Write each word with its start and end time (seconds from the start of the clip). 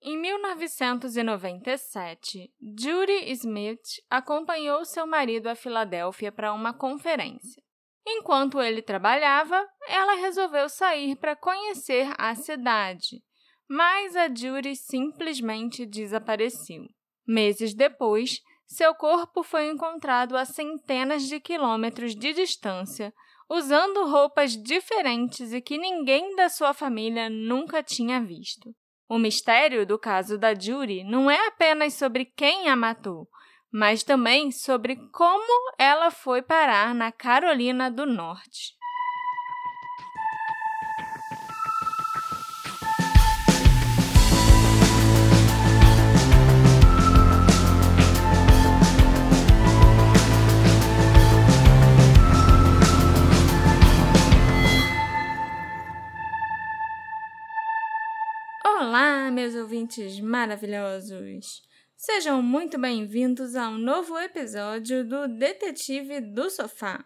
Em 0.00 0.16
1997, 0.16 2.52
Judy 2.78 3.32
Smith 3.32 4.00
acompanhou 4.08 4.84
seu 4.84 5.04
marido 5.06 5.48
a 5.48 5.56
Filadélfia 5.56 6.30
para 6.30 6.52
uma 6.52 6.72
conferência. 6.72 7.60
Enquanto 8.06 8.62
ele 8.62 8.80
trabalhava, 8.80 9.68
ela 9.88 10.14
resolveu 10.14 10.68
sair 10.68 11.16
para 11.16 11.34
conhecer 11.34 12.14
a 12.16 12.32
cidade, 12.36 13.20
mas 13.68 14.14
a 14.14 14.32
Judy 14.32 14.76
simplesmente 14.76 15.84
desapareceu. 15.84 16.86
Meses 17.26 17.74
depois, 17.74 18.40
seu 18.66 18.94
corpo 18.94 19.42
foi 19.42 19.68
encontrado 19.68 20.36
a 20.36 20.44
centenas 20.44 21.24
de 21.24 21.40
quilômetros 21.40 22.14
de 22.14 22.32
distância, 22.32 23.12
usando 23.50 24.06
roupas 24.06 24.52
diferentes 24.52 25.52
e 25.52 25.60
que 25.60 25.76
ninguém 25.76 26.36
da 26.36 26.48
sua 26.48 26.72
família 26.72 27.28
nunca 27.28 27.82
tinha 27.82 28.20
visto. 28.20 28.72
O 29.08 29.18
mistério 29.18 29.86
do 29.86 29.98
caso 29.98 30.36
da 30.36 30.54
Judy 30.54 31.02
não 31.02 31.30
é 31.30 31.46
apenas 31.46 31.94
sobre 31.94 32.26
quem 32.26 32.68
a 32.68 32.76
matou, 32.76 33.26
mas 33.72 34.02
também 34.02 34.50
sobre 34.50 34.96
como 35.10 35.72
ela 35.78 36.10
foi 36.10 36.42
parar 36.42 36.94
na 36.94 37.10
Carolina 37.10 37.90
do 37.90 38.04
Norte. 38.04 38.77
Olá, 59.00 59.30
meus 59.30 59.54
ouvintes 59.54 60.18
maravilhosos! 60.18 61.62
Sejam 61.96 62.42
muito 62.42 62.76
bem-vindos 62.76 63.54
a 63.54 63.68
um 63.68 63.78
novo 63.78 64.18
episódio 64.18 65.04
do 65.04 65.28
Detetive 65.28 66.20
do 66.20 66.50
Sofá. 66.50 67.04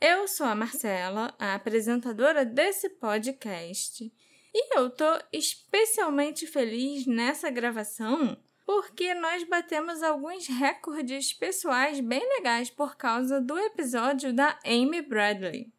Eu 0.00 0.26
sou 0.26 0.46
a 0.46 0.54
Marcela, 0.54 1.34
a 1.38 1.52
apresentadora 1.52 2.46
desse 2.46 2.88
podcast, 2.88 4.10
e 4.54 4.78
eu 4.78 4.88
tô 4.88 5.04
especialmente 5.30 6.46
feliz 6.46 7.06
nessa 7.06 7.50
gravação 7.50 8.42
porque 8.64 9.12
nós 9.12 9.44
batemos 9.44 10.02
alguns 10.02 10.46
recordes 10.46 11.34
pessoais 11.34 12.00
bem 12.00 12.26
legais 12.36 12.70
por 12.70 12.96
causa 12.96 13.42
do 13.42 13.58
episódio 13.58 14.32
da 14.32 14.58
Amy 14.64 15.02
Bradley. 15.02 15.70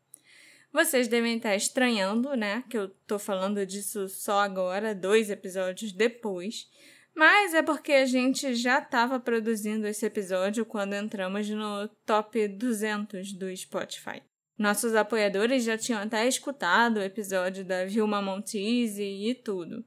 Vocês 0.74 1.08
devem 1.08 1.38
estar 1.38 1.56
estranhando, 1.56 2.34
né, 2.36 2.64
que 2.70 2.78
eu 2.78 2.90
tô 3.06 3.20
falando 3.20 3.66
disso 3.66 4.08
só 4.08 4.40
agora, 4.40 4.96
dois 4.96 5.30
episódios 5.30 5.92
depois. 5.92 6.70
Mas 7.14 7.54
é 7.54 7.62
porque 7.62 7.92
a 7.92 8.06
gente 8.06 8.56
já 8.56 8.80
estava 8.80 9.20
produzindo 9.20 9.86
esse 9.86 10.06
episódio 10.06 10.66
quando 10.66 10.94
entramos 10.94 11.50
no 11.50 11.90
top 12.06 12.48
200 12.48 13.34
do 13.34 13.56
Spotify. 13.56 14.22
Nossos 14.58 14.96
apoiadores 14.96 15.64
já 15.64 15.78
tinham 15.78 16.02
até 16.02 16.28
escutado 16.28 16.98
o 16.98 17.04
episódio 17.04 17.66
da 17.66 17.84
Vilma 17.84 18.22
Montese 18.22 19.04
e 19.04 19.36
tudo. 19.36 19.84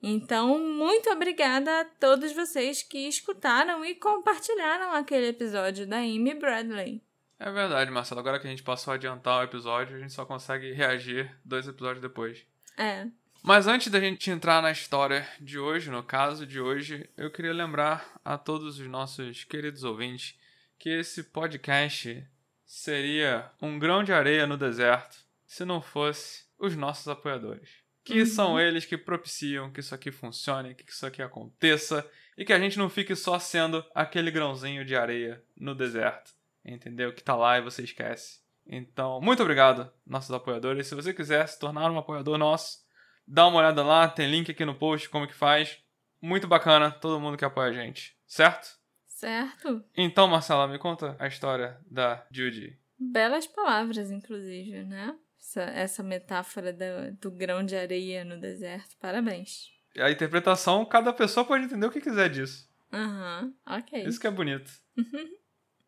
Então, 0.00 0.58
muito 0.58 1.10
obrigada 1.10 1.80
a 1.80 1.84
todos 1.84 2.32
vocês 2.32 2.82
que 2.82 3.08
escutaram 3.08 3.84
e 3.84 3.96
compartilharam 3.96 4.92
aquele 4.92 5.28
episódio 5.28 5.86
da 5.86 5.98
Amy 5.98 6.34
Bradley. 6.34 7.02
É 7.38 7.50
verdade, 7.52 7.90
Marcelo. 7.90 8.20
Agora 8.20 8.40
que 8.40 8.46
a 8.46 8.50
gente 8.50 8.64
passou 8.64 8.92
a 8.92 8.96
adiantar 8.96 9.40
o 9.40 9.44
episódio, 9.44 9.96
a 9.96 10.00
gente 10.00 10.12
só 10.12 10.24
consegue 10.24 10.72
reagir 10.72 11.30
dois 11.44 11.68
episódios 11.68 12.02
depois. 12.02 12.44
É. 12.76 13.06
Mas 13.42 13.68
antes 13.68 13.88
da 13.92 14.00
gente 14.00 14.30
entrar 14.30 14.60
na 14.60 14.72
história 14.72 15.26
de 15.40 15.58
hoje, 15.58 15.90
no 15.90 16.02
caso 16.02 16.44
de 16.44 16.60
hoje, 16.60 17.08
eu 17.16 17.30
queria 17.30 17.52
lembrar 17.52 18.20
a 18.24 18.36
todos 18.36 18.80
os 18.80 18.86
nossos 18.88 19.44
queridos 19.44 19.84
ouvintes 19.84 20.36
que 20.78 20.90
esse 20.90 21.22
podcast 21.22 22.26
seria 22.66 23.48
um 23.62 23.78
grão 23.78 24.02
de 24.02 24.12
areia 24.12 24.46
no 24.46 24.56
deserto 24.56 25.18
se 25.46 25.64
não 25.64 25.80
fosse 25.80 26.44
os 26.58 26.74
nossos 26.74 27.06
apoiadores. 27.06 27.70
Que 28.02 28.20
uhum. 28.20 28.26
são 28.26 28.60
eles 28.60 28.84
que 28.84 28.98
propiciam 28.98 29.70
que 29.70 29.80
isso 29.80 29.94
aqui 29.94 30.10
funcione, 30.10 30.74
que 30.74 30.90
isso 30.90 31.06
aqui 31.06 31.22
aconteça 31.22 32.04
e 32.36 32.44
que 32.44 32.52
a 32.52 32.58
gente 32.58 32.78
não 32.78 32.88
fique 32.88 33.14
só 33.14 33.38
sendo 33.38 33.84
aquele 33.94 34.30
grãozinho 34.30 34.84
de 34.84 34.96
areia 34.96 35.42
no 35.56 35.74
deserto 35.74 36.37
entendeu? 36.74 37.12
Que 37.12 37.22
tá 37.22 37.34
lá 37.34 37.58
e 37.58 37.62
você 37.62 37.82
esquece. 37.82 38.40
Então, 38.66 39.20
muito 39.20 39.42
obrigado, 39.42 39.90
nossos 40.06 40.30
apoiadores. 40.30 40.86
Se 40.86 40.94
você 40.94 41.14
quiser 41.14 41.46
se 41.48 41.58
tornar 41.58 41.90
um 41.90 41.98
apoiador 41.98 42.36
nosso, 42.36 42.78
dá 43.26 43.46
uma 43.46 43.58
olhada 43.58 43.82
lá, 43.82 44.08
tem 44.08 44.30
link 44.30 44.50
aqui 44.50 44.64
no 44.64 44.74
post 44.74 45.08
como 45.08 45.26
que 45.26 45.34
faz. 45.34 45.82
Muito 46.20 46.46
bacana, 46.46 46.90
todo 46.90 47.20
mundo 47.20 47.36
que 47.36 47.44
apoia 47.44 47.70
a 47.70 47.72
gente, 47.72 48.16
certo? 48.26 48.76
Certo. 49.06 49.82
Então, 49.96 50.28
Marcela, 50.28 50.68
me 50.68 50.78
conta 50.78 51.16
a 51.18 51.26
história 51.26 51.78
da 51.90 52.26
Judy. 52.30 52.78
Belas 52.98 53.46
palavras, 53.46 54.10
inclusive, 54.10 54.84
né? 54.84 55.16
Essa, 55.40 55.62
essa 55.62 56.02
metáfora 56.02 56.72
do, 56.72 57.16
do 57.20 57.30
grão 57.30 57.64
de 57.64 57.76
areia 57.76 58.24
no 58.24 58.38
deserto. 58.38 58.96
Parabéns. 59.00 59.70
A 59.96 60.10
interpretação, 60.10 60.84
cada 60.84 61.12
pessoa 61.12 61.46
pode 61.46 61.64
entender 61.64 61.86
o 61.86 61.90
que 61.90 62.00
quiser 62.00 62.28
disso. 62.28 62.68
Aham, 62.92 63.42
uhum, 63.44 63.78
ok. 63.78 64.04
Isso 64.04 64.20
que 64.20 64.26
é 64.26 64.30
bonito. 64.30 64.70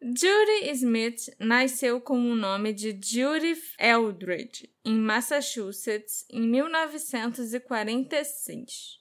Judy 0.02 0.70
Smith 0.70 1.28
nasceu 1.38 2.00
com 2.00 2.18
o 2.18 2.34
nome 2.34 2.72
de 2.72 2.98
Judith 3.04 3.74
Eldridge, 3.78 4.74
em 4.82 4.98
Massachusetts, 4.98 6.24
em 6.30 6.40
1946. 6.40 8.98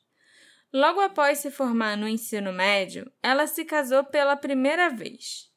Logo 0.73 0.99
após 0.99 1.39
se 1.39 1.49
formar 1.49 1.95
no 1.95 2.05
ensino 2.05 2.51
médio, 2.51 3.09
ela 3.23 3.47
se 3.47 3.63
casou 3.63 4.03
pela 4.03 4.35
primeira 4.35 4.89
vez. 4.89 5.49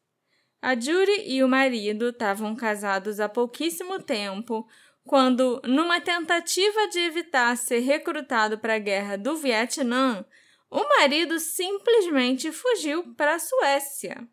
A 0.62 0.78
Judy 0.78 1.25
e 1.26 1.42
o 1.42 1.48
marido 1.48 2.10
estavam 2.10 2.54
casados 2.54 3.19
há 3.19 3.28
pouquíssimo 3.28 4.00
tempo 4.00 4.64
quando, 5.04 5.60
numa 5.64 6.00
tentativa 6.00 6.86
de 6.86 7.00
evitar 7.00 7.56
ser 7.56 7.81
recrutado 7.81 8.60
para 8.60 8.76
a 8.76 8.78
guerra 8.78 9.19
do 9.19 9.36
Vietnã, 9.36 10.25
o 10.70 10.84
marido 11.00 11.41
simplesmente 11.41 12.52
fugiu 12.52 13.12
para 13.16 13.34
a 13.34 13.41
Suécia. 13.41 14.25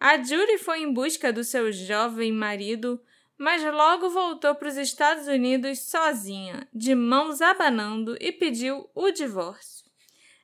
A 0.00 0.22
Judy 0.22 0.58
foi 0.58 0.82
em 0.82 0.92
busca 0.92 1.32
do 1.32 1.42
seu 1.42 1.72
jovem 1.72 2.32
marido, 2.32 3.00
mas 3.38 3.64
logo 3.64 4.10
voltou 4.10 4.54
para 4.54 4.68
os 4.68 4.76
Estados 4.76 5.26
Unidos 5.26 5.80
sozinha, 5.90 6.68
de 6.72 6.94
mãos 6.94 7.40
abanando, 7.40 8.16
e 8.20 8.30
pediu 8.32 8.88
o 8.94 9.10
divórcio. 9.10 9.84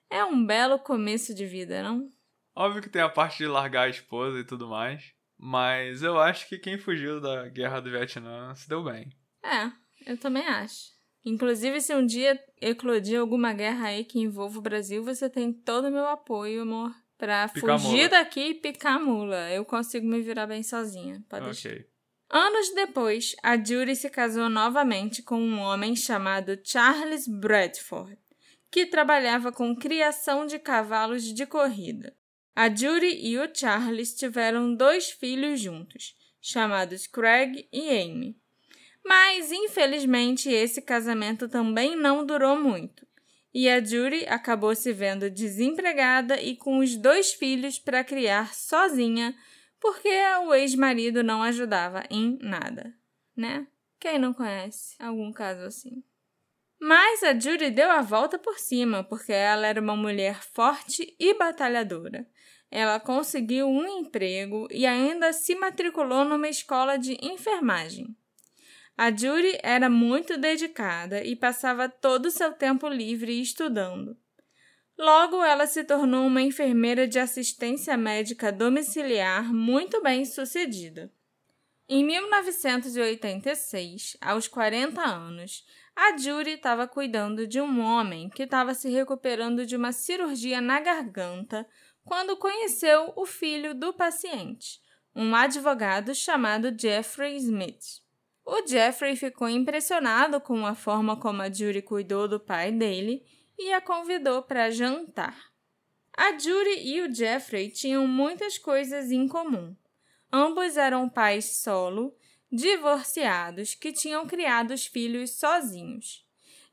É 0.09 0.25
um 0.25 0.45
belo 0.45 0.79
começo 0.79 1.35
de 1.35 1.47
vida, 1.47 1.83
não? 1.83 2.09
Óbvio 2.55 2.83
que 2.83 2.89
tem 2.89 3.03
a 3.03 3.09
parte 3.09 3.39
de 3.39 3.47
largar 3.47 3.87
a 3.87 3.91
esposa 3.91 4.41
e 4.41 4.45
tudo 4.45 4.69
mais, 4.69 5.13
mas 5.39 6.03
eu 6.03 6.19
acho 6.19 6.49
que 6.49 6.59
quem 6.59 6.79
fugiu 6.79 7.21
da 7.21 7.49
guerra 7.49 7.81
do 7.81 7.91
Vietnã 7.91 8.55
se 8.55 8.69
deu 8.69 8.83
bem. 8.83 9.11
É, 9.45 9.71
eu 10.11 10.19
também 10.19 10.47
acho. 10.47 10.91
Inclusive, 11.25 11.81
se 11.81 11.95
um 11.95 12.05
dia 12.05 12.43
eclodir 12.61 13.21
alguma 13.21 13.53
guerra 13.53 13.89
aí 13.89 14.05
que 14.05 14.19
envolva 14.19 14.59
o 14.59 14.63
Brasil, 14.63 15.05
você 15.05 15.29
tem 15.29 15.53
todo 15.53 15.89
o 15.89 15.93
meu 15.93 16.07
apoio, 16.07 16.63
amor 16.63 16.93
para 17.21 17.49
fugir 17.49 18.09
daqui 18.09 18.41
e 18.41 18.55
picar 18.55 18.97
a 18.97 18.99
mula. 18.99 19.51
Eu 19.51 19.63
consigo 19.65 20.07
me 20.07 20.23
virar 20.23 20.47
bem 20.47 20.63
sozinha. 20.63 21.23
Pode. 21.29 21.87
Anos 22.31 22.73
depois, 22.75 23.37
a 23.43 23.57
Judy 23.57 23.95
se 23.95 24.09
casou 24.09 24.49
novamente 24.49 25.23
com 25.23 25.39
um 25.39 25.59
homem 25.59 25.95
chamado 25.95 26.59
Charles 26.65 27.29
Bradford, 27.29 28.17
que 28.71 28.87
trabalhava 28.87 29.53
com 29.53 29.77
criação 29.77 30.47
de 30.47 30.59
cavalos 30.59 31.25
de 31.25 31.45
corrida. 31.45 32.17
A 32.57 32.69
Judy 32.69 33.19
e 33.21 33.39
o 33.39 33.53
Charles 33.55 34.15
tiveram 34.15 34.75
dois 34.75 35.11
filhos 35.11 35.61
juntos, 35.61 36.15
chamados 36.41 37.07
Craig 37.07 37.69
e 37.73 37.91
Amy. 37.91 38.37
Mas, 39.05 39.51
infelizmente, 39.51 40.49
esse 40.49 40.81
casamento 40.81 41.49
também 41.49 41.97
não 41.97 42.25
durou 42.25 42.57
muito 42.57 43.10
e 43.53 43.69
a 43.69 43.83
Judy 43.83 44.27
acabou 44.29 44.75
se 44.75 44.93
vendo 44.93 45.31
desempregada 45.31 46.41
e 46.41 46.57
com 46.57 46.79
os 46.79 46.97
dois 46.97 47.33
filhos 47.33 47.79
para 47.79 48.05
criar 48.05 48.55
sozinha, 48.55 49.35
porque 49.81 50.09
o 50.45 50.55
ex-marido 50.55 51.23
não 51.23 51.43
ajudava 51.43 52.05
em 52.11 52.39
nada, 52.41 52.95
né? 53.37 53.67
Quem 53.99 54.19
não 54.19 54.33
conhece 54.33 54.95
algum 54.99 55.33
caso 55.33 55.63
assim? 55.63 56.03
Mas 56.81 57.23
a 57.23 57.39
Judy 57.39 57.71
deu 57.71 57.91
a 57.91 58.01
volta 58.01 58.39
por 58.39 58.59
cima, 58.59 59.05
porque 59.05 59.33
ela 59.33 59.67
era 59.67 59.81
uma 59.81 59.95
mulher 59.95 60.43
forte 60.43 61.15
e 61.19 61.35
batalhadora. 61.35 62.27
Ela 62.71 62.99
conseguiu 62.99 63.69
um 63.69 63.87
emprego 63.87 64.67
e 64.71 64.87
ainda 64.87 65.33
se 65.33 65.55
matriculou 65.55 66.25
numa 66.25 66.49
escola 66.49 66.97
de 66.97 67.19
enfermagem. 67.21 68.17
A 69.03 69.11
Judy 69.11 69.59
era 69.63 69.89
muito 69.89 70.37
dedicada 70.37 71.25
e 71.25 71.35
passava 71.35 71.89
todo 71.89 72.27
o 72.27 72.31
seu 72.31 72.53
tempo 72.53 72.87
livre 72.87 73.41
estudando. 73.41 74.15
Logo, 74.99 75.43
ela 75.43 75.67
se 75.67 75.83
tornou 75.85 76.27
uma 76.27 76.43
enfermeira 76.43 77.09
de 77.09 77.19
assistência 77.19 77.97
médica 77.97 78.53
domiciliar 78.53 79.55
muito 79.55 80.03
bem 80.03 80.27
sucedida. 80.27 81.11
Em 81.89 82.05
1986, 82.05 84.19
aos 84.21 84.47
40 84.47 85.01
anos, 85.01 85.65
A 85.97 86.15
Judy 86.19 86.51
estava 86.51 86.87
cuidando 86.87 87.47
de 87.47 87.59
um 87.59 87.81
homem 87.81 88.29
que 88.29 88.43
estava 88.43 88.75
se 88.75 88.91
recuperando 88.91 89.65
de 89.65 89.77
uma 89.77 89.93
cirurgia 89.93 90.61
na 90.61 90.79
garganta 90.79 91.67
quando 92.05 92.37
conheceu 92.37 93.15
o 93.17 93.25
filho 93.25 93.75
do 93.75 93.95
paciente, 93.95 94.79
um 95.17 95.35
advogado 95.35 96.15
chamado 96.15 96.71
Jeffrey 96.79 97.37
Smith. 97.37 98.10
O 98.45 98.67
Jeffrey 98.67 99.17
ficou 99.17 99.49
impressionado 99.49 100.41
com 100.41 100.67
a 100.67 100.75
forma 100.75 101.17
como 101.17 101.43
a 101.43 101.53
Judy 101.53 101.83
cuidou 101.83 102.27
do 102.27 102.41
pai 102.41 102.73
dele 102.73 103.25
e 103.59 103.73
a 103.73 103.81
convidou 103.81 104.43
para 104.43 104.71
jantar. 104.71 105.51
A 106.17 106.33
Judy 106.39 106.81
e 106.83 107.01
o 107.03 107.15
Jeffrey 107.15 107.71
tinham 107.71 108.07
muitas 108.07 108.59
coisas 108.59 109.11
em 109.11 109.29
comum. 109.29 109.77
Ambos 110.33 110.77
eram 110.77 111.09
pais 111.09 111.57
solo, 111.59 112.15
divorciados, 112.51 113.75
que 113.75 113.93
tinham 113.93 114.27
criado 114.27 114.73
os 114.73 114.87
filhos 114.87 115.33
sozinhos. 115.33 116.27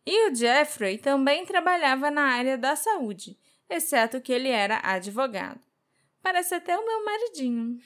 E 0.06 0.30
o 0.30 0.36
Jeffrey 0.36 0.98
também 0.98 1.46
trabalhava 1.46 2.10
na 2.10 2.24
área 2.24 2.58
da 2.58 2.76
saúde, 2.76 3.38
exceto 3.70 4.22
que 4.22 4.32
ele 4.32 4.50
era 4.50 4.80
advogado. 4.84 5.62
Parece 6.22 6.56
até 6.56 6.78
o 6.78 6.86
meu 6.86 7.06
maridinho. 7.06 7.78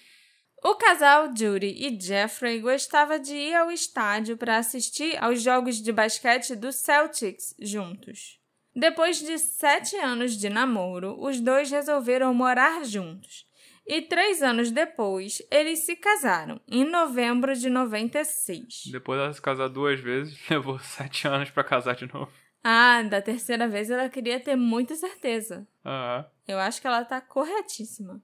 O 0.63 0.75
casal 0.75 1.35
Judy 1.35 1.73
e 1.75 1.99
Jeffrey 1.99 2.59
gostava 2.59 3.17
de 3.17 3.33
ir 3.33 3.55
ao 3.55 3.71
estádio 3.71 4.37
para 4.37 4.57
assistir 4.57 5.17
aos 5.21 5.41
jogos 5.41 5.81
de 5.81 5.91
basquete 5.91 6.55
do 6.55 6.71
Celtics 6.71 7.55
juntos. 7.59 8.39
Depois 8.75 9.17
de 9.17 9.39
sete 9.39 9.95
anos 9.95 10.37
de 10.37 10.49
namoro, 10.49 11.19
os 11.19 11.41
dois 11.41 11.71
resolveram 11.71 12.31
morar 12.31 12.85
juntos. 12.85 13.47
E 13.87 14.03
três 14.03 14.43
anos 14.43 14.69
depois, 14.69 15.41
eles 15.49 15.79
se 15.79 15.95
casaram, 15.95 16.61
em 16.67 16.85
novembro 16.85 17.55
de 17.55 17.67
96. 17.67 18.83
Depois 18.91 19.19
dela 19.19 19.33
se 19.33 19.41
casar 19.41 19.67
duas 19.67 19.99
vezes, 19.99 20.37
levou 20.47 20.77
sete 20.77 21.27
anos 21.27 21.49
para 21.49 21.63
casar 21.63 21.95
de 21.95 22.05
novo. 22.13 22.31
Ah, 22.63 23.01
da 23.01 23.19
terceira 23.19 23.67
vez 23.67 23.89
ela 23.89 24.07
queria 24.07 24.39
ter 24.39 24.55
muita 24.55 24.93
certeza. 24.95 25.67
Ah. 25.83 26.27
Eu 26.47 26.59
acho 26.59 26.79
que 26.79 26.85
ela 26.85 27.03
tá 27.03 27.19
corretíssima. 27.19 28.21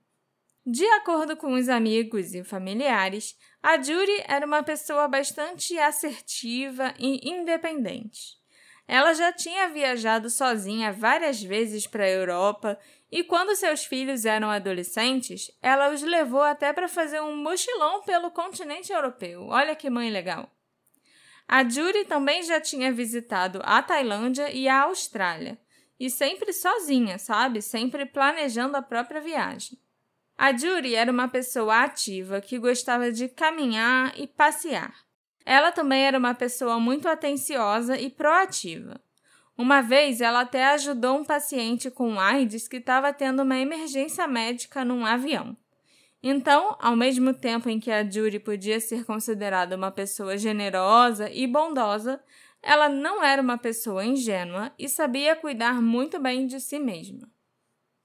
De 0.69 0.85
acordo 0.85 1.37
com 1.37 1.53
os 1.53 1.69
amigos 1.69 2.33
e 2.33 2.43
familiares, 2.43 3.37
a 3.63 3.81
Judy 3.81 4.21
era 4.27 4.45
uma 4.45 4.61
pessoa 4.61 5.07
bastante 5.07 5.79
assertiva 5.79 6.93
e 6.99 7.21
independente. 7.29 8.35
Ela 8.85 9.13
já 9.13 9.31
tinha 9.31 9.69
viajado 9.69 10.29
sozinha 10.29 10.91
várias 10.91 11.41
vezes 11.41 11.87
para 11.87 12.03
a 12.03 12.09
Europa 12.09 12.77
e, 13.09 13.23
quando 13.23 13.55
seus 13.55 13.85
filhos 13.85 14.25
eram 14.25 14.51
adolescentes, 14.51 15.49
ela 15.61 15.89
os 15.89 16.01
levou 16.01 16.43
até 16.43 16.73
para 16.73 16.89
fazer 16.89 17.21
um 17.21 17.37
mochilão 17.37 18.01
pelo 18.01 18.29
continente 18.29 18.91
europeu. 18.91 19.47
Olha 19.47 19.73
que 19.73 19.89
mãe 19.89 20.09
legal! 20.09 20.51
A 21.47 21.63
Judy 21.63 22.03
também 22.03 22.43
já 22.43 22.59
tinha 22.59 22.91
visitado 22.91 23.61
a 23.63 23.81
Tailândia 23.81 24.51
e 24.51 24.67
a 24.67 24.81
Austrália, 24.81 25.57
e 25.97 26.09
sempre 26.09 26.51
sozinha, 26.51 27.17
sabe? 27.17 27.61
Sempre 27.61 28.05
planejando 28.05 28.75
a 28.75 28.81
própria 28.81 29.21
viagem. 29.21 29.79
A 30.37 30.55
Judy 30.55 30.93
era 30.93 31.11
uma 31.11 31.27
pessoa 31.27 31.83
ativa 31.83 32.39
que 32.39 32.59
gostava 32.59 33.11
de 33.11 33.27
caminhar 33.27 34.13
e 34.15 34.27
passear. 34.27 34.93
Ela 35.43 35.71
também 35.71 36.03
era 36.03 36.17
uma 36.19 36.35
pessoa 36.35 36.79
muito 36.79 37.07
atenciosa 37.07 37.99
e 37.99 38.07
proativa. 38.07 39.01
Uma 39.57 39.81
vez, 39.81 40.21
ela 40.21 40.41
até 40.41 40.65
ajudou 40.67 41.17
um 41.17 41.25
paciente 41.25 41.89
com 41.89 42.19
AIDS 42.19 42.67
que 42.67 42.77
estava 42.77 43.11
tendo 43.11 43.41
uma 43.41 43.57
emergência 43.57 44.27
médica 44.27 44.85
num 44.85 45.03
avião. 45.03 45.57
Então, 46.21 46.75
ao 46.79 46.95
mesmo 46.95 47.33
tempo 47.33 47.67
em 47.67 47.79
que 47.79 47.89
a 47.89 48.07
Judy 48.07 48.37
podia 48.37 48.79
ser 48.79 49.05
considerada 49.05 49.75
uma 49.75 49.89
pessoa 49.89 50.37
generosa 50.37 51.31
e 51.31 51.47
bondosa, 51.47 52.21
ela 52.61 52.87
não 52.87 53.23
era 53.23 53.41
uma 53.41 53.57
pessoa 53.57 54.05
ingênua 54.05 54.71
e 54.77 54.87
sabia 54.87 55.35
cuidar 55.35 55.81
muito 55.81 56.19
bem 56.19 56.45
de 56.45 56.59
si 56.59 56.77
mesma. 56.77 57.27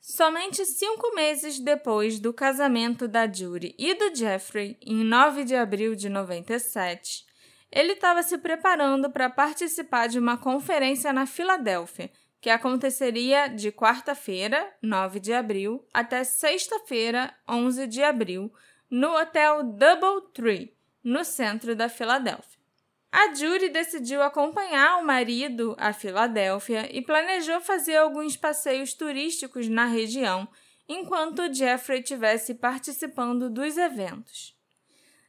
Somente 0.04 0.66
cinco 0.66 1.14
meses 1.14 1.60
depois 1.60 2.19
do 2.19 2.34
casamento 2.34 3.06
da 3.06 3.32
Judy 3.32 3.72
e 3.78 3.94
do 3.94 4.12
Jeffrey, 4.12 4.76
em 4.84 5.04
9 5.04 5.44
de 5.44 5.54
abril 5.54 5.94
de 5.94 6.08
97, 6.08 7.25
ele 7.70 7.93
estava 7.93 8.20
se 8.25 8.37
preparando 8.37 9.08
para 9.12 9.31
participar 9.31 10.08
de 10.08 10.19
uma 10.19 10.37
conferência 10.37 11.12
na 11.12 11.25
Filadélfia, 11.25 12.10
que 12.40 12.50
aconteceria 12.50 13.46
de 13.46 13.70
quarta-feira, 13.70 14.75
9 14.82 15.20
de 15.20 15.32
abril, 15.32 15.87
até 15.94 16.25
sexta-feira, 16.25 17.32
11 17.48 17.87
de 17.87 18.02
abril, 18.02 18.52
no 18.90 19.16
Hotel 19.16 19.62
Doubletree, 19.62 20.76
no 21.05 21.22
centro 21.25 21.76
da 21.76 21.88
Filadélfia. 21.88 22.51
A 23.12 23.35
Judy 23.35 23.69
decidiu 23.69 24.23
acompanhar 24.23 24.99
o 24.99 25.05
marido 25.05 25.76
à 25.79 25.93
Filadélfia 25.93 26.88
e 26.91 27.03
planejou 27.03 27.61
fazer 27.61 27.97
alguns 27.97 28.38
passeios 28.38 28.94
turísticos 28.94 29.69
na 29.69 29.85
região, 29.85 30.49
enquanto 30.88 31.53
Jeffrey 31.53 32.00
estivesse 32.00 32.55
participando 32.55 33.50
dos 33.50 33.76
eventos. 33.76 34.56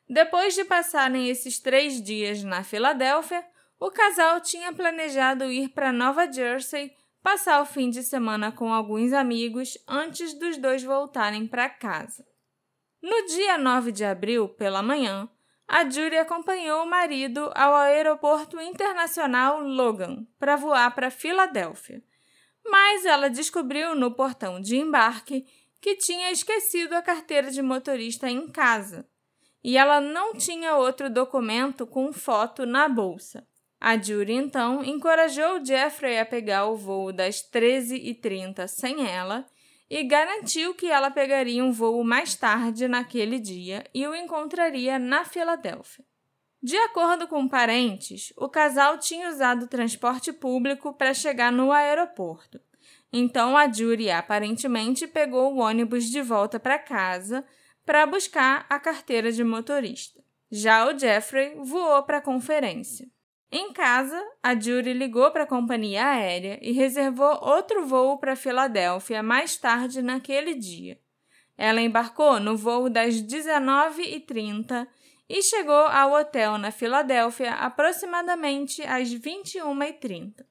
Depois 0.09 0.56
de 0.56 0.63
passarem 0.63 1.27
esses 1.27 1.59
três 1.59 2.01
dias 2.01 2.41
na 2.41 2.63
Filadélfia, 2.63 3.45
o 3.77 3.91
casal 3.91 4.39
tinha 4.39 4.71
planejado 4.71 5.51
ir 5.51 5.68
para 5.69 5.91
Nova 5.91 6.31
Jersey 6.31 6.94
passar 7.21 7.62
o 7.62 7.65
fim 7.65 7.89
de 7.89 8.01
semana 8.01 8.50
com 8.50 8.74
alguns 8.74 9.12
amigos 9.12 9.77
antes 9.86 10.33
dos 10.33 10.56
dois 10.56 10.83
voltarem 10.83 11.45
para 11.45 11.69
casa. 11.69 12.25
No 13.01 13.25
dia 13.25 13.57
9 13.57 13.91
de 13.91 14.06
abril, 14.06 14.47
pela 14.47 14.81
manhã, 14.81 15.29
a 15.73 15.89
Judy 15.89 16.17
acompanhou 16.17 16.83
o 16.83 16.87
marido 16.87 17.51
ao 17.55 17.73
aeroporto 17.73 18.61
internacional 18.61 19.59
Logan 19.59 20.23
para 20.37 20.55
voar 20.55 20.93
para 20.93 21.09
Filadélfia. 21.09 21.99
Mas 22.63 23.05
ela 23.05 23.27
descobriu 23.27 23.95
no 23.95 24.11
portão 24.11 24.61
de 24.61 24.77
embarque 24.77 25.47
que 25.81 25.95
tinha 25.95 26.31
esquecido 26.31 26.93
a 26.93 27.01
carteira 27.01 27.49
de 27.49 27.63
motorista 27.63 28.29
em 28.29 28.47
casa 28.47 29.09
e 29.63 29.75
ela 29.75 29.99
não 29.99 30.35
tinha 30.35 30.75
outro 30.75 31.09
documento 31.09 31.87
com 31.87 32.13
foto 32.13 32.67
na 32.67 32.87
bolsa. 32.87 33.43
A 33.81 33.97
Judy 33.97 34.33
então 34.33 34.83
encorajou 34.83 35.65
Jeffrey 35.65 36.19
a 36.19 36.25
pegar 36.25 36.67
o 36.67 36.77
voo 36.77 37.11
das 37.11 37.37
13h30 37.37 38.67
sem 38.67 39.09
ela 39.09 39.43
e 39.95 40.03
garantiu 40.03 40.73
que 40.73 40.87
ela 40.87 41.11
pegaria 41.11 41.63
um 41.63 41.71
voo 41.71 42.03
mais 42.03 42.33
tarde 42.33 42.87
naquele 42.87 43.37
dia 43.37 43.85
e 43.93 44.07
o 44.07 44.15
encontraria 44.15 44.97
na 44.97 45.23
Filadélfia. 45.23 46.03
De 46.59 46.75
acordo 46.77 47.27
com 47.27 47.47
parentes, 47.47 48.33
o 48.35 48.49
casal 48.49 48.97
tinha 48.97 49.29
usado 49.29 49.67
transporte 49.67 50.33
público 50.33 50.93
para 50.93 51.13
chegar 51.13 51.51
no 51.51 51.71
aeroporto. 51.71 52.59
Então 53.11 53.55
a 53.55 53.71
Judy 53.71 54.09
aparentemente 54.09 55.05
pegou 55.05 55.53
o 55.53 55.59
ônibus 55.59 56.05
de 56.05 56.23
volta 56.23 56.59
para 56.59 56.79
casa 56.79 57.45
para 57.85 58.07
buscar 58.07 58.65
a 58.67 58.79
carteira 58.79 59.31
de 59.31 59.43
motorista. 59.43 60.23
Já 60.50 60.88
o 60.88 60.97
Jeffrey 60.97 61.53
voou 61.57 62.01
para 62.01 62.17
a 62.17 62.21
conferência. 62.21 63.12
Em 63.55 63.72
casa, 63.72 64.19
a 64.41 64.60
Judy 64.60 64.93
ligou 64.93 65.29
para 65.29 65.43
a 65.43 65.48
companhia 65.48 66.07
aérea 66.07 66.57
e 66.60 66.72
reservou 66.72 67.38
outro 67.39 67.86
voo 67.86 68.17
para 68.17 68.36
Filadélfia 68.36 69.22
mais 69.22 69.55
tarde 69.55 70.01
naquele 70.01 70.55
dia. 70.55 71.00
Ela 71.55 71.79
embarcou 71.79 72.39
no 72.39 72.57
voo 72.57 72.89
das 72.89 73.13
19h30 73.13 74.88
e 75.29 75.43
chegou 75.43 75.86
ao 75.86 76.13
hotel 76.13 76.57
na 76.57 76.72
Filadélfia 76.72 77.51
aproximadamente 77.51 78.81
às 78.81 79.13
21h30. 79.13 80.43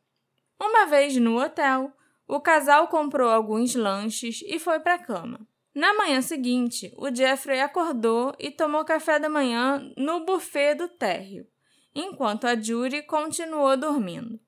Uma 0.60 0.86
vez 0.86 1.16
no 1.16 1.42
hotel, 1.42 1.92
o 2.28 2.38
casal 2.38 2.86
comprou 2.86 3.28
alguns 3.28 3.74
lanches 3.74 4.44
e 4.46 4.60
foi 4.60 4.78
para 4.78 4.94
a 4.94 5.02
cama. 5.04 5.40
Na 5.74 5.92
manhã 5.94 6.22
seguinte, 6.22 6.94
o 6.96 7.12
Jeffrey 7.12 7.60
acordou 7.60 8.32
e 8.38 8.48
tomou 8.48 8.84
café 8.84 9.18
da 9.18 9.28
manhã 9.28 9.92
no 9.96 10.24
buffet 10.24 10.76
do 10.76 10.86
térreo 10.86 11.50
enquanto 11.94 12.46
a 12.46 12.54
Judy 12.54 13.02
continuou 13.02 13.76
dormindo. 13.76 14.40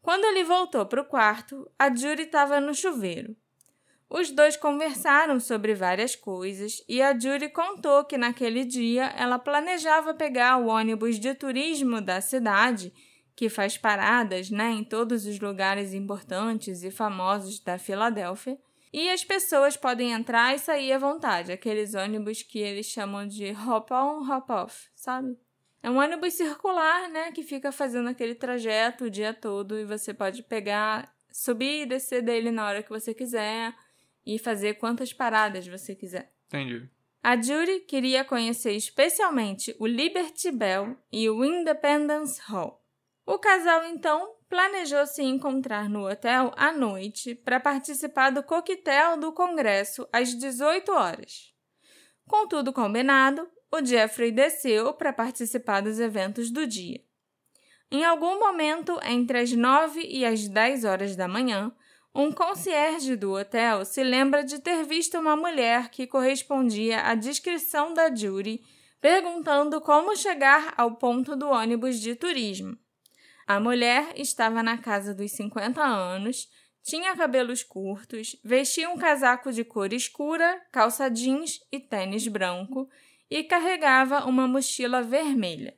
Quando 0.00 0.24
ele 0.24 0.44
voltou 0.44 0.86
para 0.86 1.00
o 1.00 1.04
quarto, 1.04 1.70
a 1.78 1.94
Judy 1.94 2.22
estava 2.22 2.60
no 2.60 2.74
chuveiro. 2.74 3.36
Os 4.08 4.30
dois 4.30 4.56
conversaram 4.56 5.40
sobre 5.40 5.74
várias 5.74 6.14
coisas 6.14 6.82
e 6.88 7.02
a 7.02 7.18
Judy 7.18 7.48
contou 7.48 8.04
que 8.04 8.16
naquele 8.16 8.64
dia 8.64 9.06
ela 9.16 9.38
planejava 9.38 10.14
pegar 10.14 10.58
o 10.58 10.68
ônibus 10.68 11.18
de 11.18 11.34
turismo 11.34 12.00
da 12.00 12.20
cidade, 12.20 12.92
que 13.34 13.48
faz 13.48 13.76
paradas 13.76 14.48
né, 14.48 14.70
em 14.70 14.84
todos 14.84 15.26
os 15.26 15.40
lugares 15.40 15.92
importantes 15.92 16.84
e 16.84 16.90
famosos 16.90 17.58
da 17.58 17.76
Filadélfia, 17.76 18.56
e 18.92 19.10
as 19.10 19.24
pessoas 19.24 19.76
podem 19.76 20.12
entrar 20.12 20.54
e 20.54 20.58
sair 20.58 20.92
à 20.92 20.98
vontade, 20.98 21.52
aqueles 21.52 21.94
ônibus 21.94 22.42
que 22.42 22.60
eles 22.60 22.86
chamam 22.86 23.26
de 23.26 23.50
hop-on, 23.50 24.22
hop-off, 24.30 24.88
sabe? 24.94 25.36
É 25.86 25.90
um 25.90 25.98
ônibus 25.98 26.34
circular, 26.34 27.08
né, 27.08 27.30
que 27.30 27.44
fica 27.44 27.70
fazendo 27.70 28.08
aquele 28.08 28.34
trajeto 28.34 29.04
o 29.04 29.10
dia 29.10 29.32
todo 29.32 29.78
e 29.78 29.84
você 29.84 30.12
pode 30.12 30.42
pegar, 30.42 31.14
subir 31.30 31.82
e 31.82 31.86
descer 31.86 32.22
dele 32.22 32.50
na 32.50 32.66
hora 32.66 32.82
que 32.82 32.90
você 32.90 33.14
quiser 33.14 33.72
e 34.26 34.36
fazer 34.36 34.74
quantas 34.78 35.12
paradas 35.12 35.64
você 35.64 35.94
quiser. 35.94 36.32
Entendi. 36.48 36.90
A 37.22 37.40
Judy 37.40 37.78
queria 37.86 38.24
conhecer 38.24 38.72
especialmente 38.72 39.76
o 39.78 39.86
Liberty 39.86 40.50
Bell 40.50 40.96
e 41.12 41.30
o 41.30 41.44
Independence 41.44 42.42
Hall. 42.48 42.84
O 43.24 43.38
casal 43.38 43.84
então 43.84 44.34
planejou 44.48 45.06
se 45.06 45.22
encontrar 45.22 45.88
no 45.88 46.10
hotel 46.10 46.52
à 46.56 46.72
noite 46.72 47.32
para 47.32 47.60
participar 47.60 48.30
do 48.30 48.42
coquetel 48.42 49.20
do 49.20 49.32
Congresso 49.32 50.04
às 50.12 50.34
18 50.34 50.90
horas. 50.90 51.54
Com 52.26 52.48
tudo 52.48 52.72
combinado, 52.72 53.48
o 53.70 53.84
Jeffrey 53.84 54.30
desceu 54.30 54.92
para 54.94 55.12
participar 55.12 55.80
dos 55.80 55.98
eventos 55.98 56.50
do 56.50 56.66
dia. 56.66 57.00
Em 57.90 58.04
algum 58.04 58.38
momento 58.38 58.98
entre 59.04 59.38
as 59.38 59.52
9 59.52 60.00
e 60.00 60.24
as 60.24 60.48
10 60.48 60.84
horas 60.84 61.14
da 61.14 61.28
manhã, 61.28 61.72
um 62.14 62.32
concierge 62.32 63.14
do 63.14 63.32
hotel 63.32 63.84
se 63.84 64.02
lembra 64.02 64.42
de 64.42 64.58
ter 64.58 64.84
visto 64.84 65.18
uma 65.18 65.36
mulher 65.36 65.90
que 65.90 66.06
correspondia 66.06 67.02
à 67.02 67.14
descrição 67.14 67.92
da 67.92 68.12
Judy 68.14 68.60
perguntando 69.00 69.80
como 69.80 70.16
chegar 70.16 70.74
ao 70.76 70.96
ponto 70.96 71.36
do 71.36 71.48
ônibus 71.48 72.00
de 72.00 72.14
turismo. 72.14 72.76
A 73.46 73.60
mulher 73.60 74.12
estava 74.16 74.62
na 74.62 74.78
casa 74.78 75.14
dos 75.14 75.30
50 75.32 75.80
anos, 75.80 76.48
tinha 76.82 77.14
cabelos 77.14 77.62
curtos, 77.62 78.34
vestia 78.42 78.90
um 78.90 78.96
casaco 78.96 79.52
de 79.52 79.62
cor 79.62 79.92
escura, 79.92 80.60
calça 80.72 81.08
jeans 81.08 81.60
e 81.70 81.78
tênis 81.78 82.26
branco 82.26 82.88
e 83.30 83.44
carregava 83.44 84.24
uma 84.24 84.46
mochila 84.46 85.02
vermelha. 85.02 85.76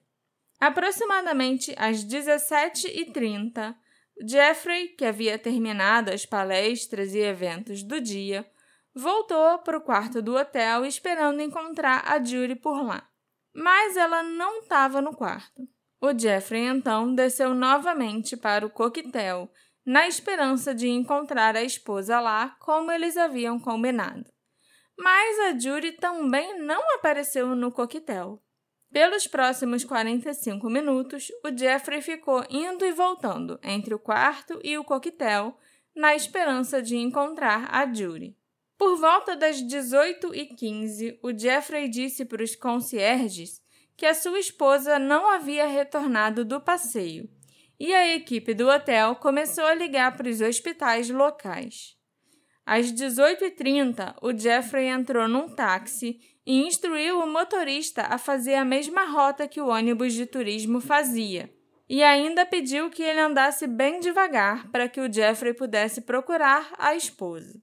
Aproximadamente 0.61 1.75
às 1.77 2.05
17h30, 2.05 3.75
Jeffrey, 4.27 4.89
que 4.89 5.05
havia 5.05 5.39
terminado 5.39 6.11
as 6.11 6.27
palestras 6.27 7.15
e 7.15 7.19
eventos 7.19 7.83
do 7.83 8.01
dia, 8.01 8.49
voltou 8.95 9.59
para 9.59 9.79
o 9.79 9.81
quarto 9.81 10.21
do 10.21 10.37
hotel 10.37 10.85
esperando 10.85 11.41
encontrar 11.41 12.03
a 12.05 12.23
Judy 12.23 12.57
por 12.57 12.83
lá. 12.83 13.09
Mas 13.55 13.97
ela 13.97 14.23
não 14.23 14.61
estava 14.61 15.01
no 15.01 15.15
quarto. 15.15 15.69
O 16.01 16.17
Jeffrey 16.17 16.65
então 16.65 17.15
desceu 17.15 17.55
novamente 17.55 18.37
para 18.37 18.67
o 18.67 18.71
coquetel, 18.71 19.51
na 19.87 20.07
esperança 20.07 20.75
de 20.75 20.89
encontrar 20.89 21.57
a 21.57 21.63
esposa 21.63 22.21
lá, 22.21 22.57
como 22.61 22.91
eles 22.93 23.17
haviam 23.17 23.59
combinado. 23.59 24.31
Mas 24.99 25.39
a 25.39 25.59
Judy 25.59 25.93
também 25.93 26.59
não 26.59 26.83
apareceu 26.97 27.55
no 27.55 27.71
coquetel. 27.71 28.43
Pelos 28.91 29.27
próximos 29.27 29.85
45 29.85 30.69
minutos, 30.69 31.31
o 31.45 31.57
Jeffrey 31.57 32.03
ficou 32.03 32.45
indo 32.51 32.85
e 32.85 32.93
voltando 32.93 33.61
entre 33.63 33.95
o 33.95 33.99
quarto 33.99 34.59
e 34.65 34.77
o 34.77 34.85
coquetel, 34.85 35.57
na 35.95 36.15
esperança 36.15 36.83
de 36.83 36.97
encontrar 36.97 37.69
a 37.71 37.87
Judy. 37.93 38.37
Por 38.79 38.97
volta 38.97 39.37
das 39.37 39.63
18h15, 39.63 41.19
o 41.23 41.37
Jeffrey 41.37 41.89
disse 41.89 42.25
para 42.25 42.43
os 42.43 42.57
concierges 42.57 43.61
que 43.97 44.07
a 44.07 44.15
sua 44.15 44.39
esposa 44.39 44.99
não 44.99 45.29
havia 45.29 45.67
retornado 45.67 46.45
do 46.45 46.61
passeio, 46.61 47.29
e 47.79 47.93
a 47.95 48.15
equipe 48.15 48.55
do 48.55 48.69
hotel 48.69 49.17
começou 49.17 49.65
a 49.65 49.75
ligar 49.75 50.17
para 50.17 50.29
os 50.29 50.41
hospitais 50.41 51.11
locais. 51.11 51.98
Às 52.71 52.93
18h30, 52.93 54.17
o 54.21 54.31
Jeffrey 54.39 54.89
entrou 54.89 55.27
num 55.27 55.49
táxi 55.49 56.21
e 56.45 56.67
instruiu 56.67 57.19
o 57.19 57.27
motorista 57.27 58.03
a 58.03 58.19
fazer 58.19 58.57
a 58.57 58.65
mesma 58.65 59.07
rota 59.07 59.49
que 59.49 59.59
o 59.59 59.69
ônibus 59.69 60.13
de 60.13 60.27
turismo 60.27 60.79
fazia. 60.79 61.51
E 61.89 62.03
ainda 62.03 62.45
pediu 62.45 62.91
que 62.91 63.03
ele 63.03 63.21
andasse 63.21 63.67
bem 63.67 64.01
devagar 64.01 64.71
para 64.71 64.87
que 64.87 65.01
o 65.01 65.11
Jeffrey 65.11 65.55
pudesse 65.55 66.03
procurar 66.03 66.71
a 66.77 66.95
esposa. 66.95 67.59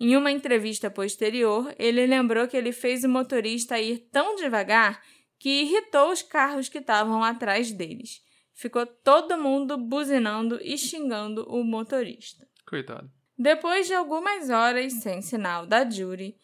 Em 0.00 0.16
uma 0.16 0.32
entrevista 0.32 0.90
posterior, 0.90 1.72
ele 1.78 2.04
lembrou 2.04 2.48
que 2.48 2.56
ele 2.56 2.72
fez 2.72 3.04
o 3.04 3.08
motorista 3.08 3.78
ir 3.78 3.98
tão 4.10 4.34
devagar 4.34 5.00
que 5.38 5.62
irritou 5.62 6.10
os 6.10 6.22
carros 6.22 6.68
que 6.68 6.78
estavam 6.78 7.22
atrás 7.22 7.70
deles. 7.70 8.20
Ficou 8.52 8.84
todo 8.84 9.38
mundo 9.38 9.78
buzinando 9.78 10.58
e 10.60 10.76
xingando 10.76 11.48
o 11.48 11.62
motorista. 11.62 12.44
Coitado. 12.66 13.17
Depois 13.38 13.86
de 13.86 13.94
algumas 13.94 14.50
horas 14.50 14.94
sem 14.94 15.22
sinal 15.22 15.64
da 15.64 15.88
Judy, 15.88 16.34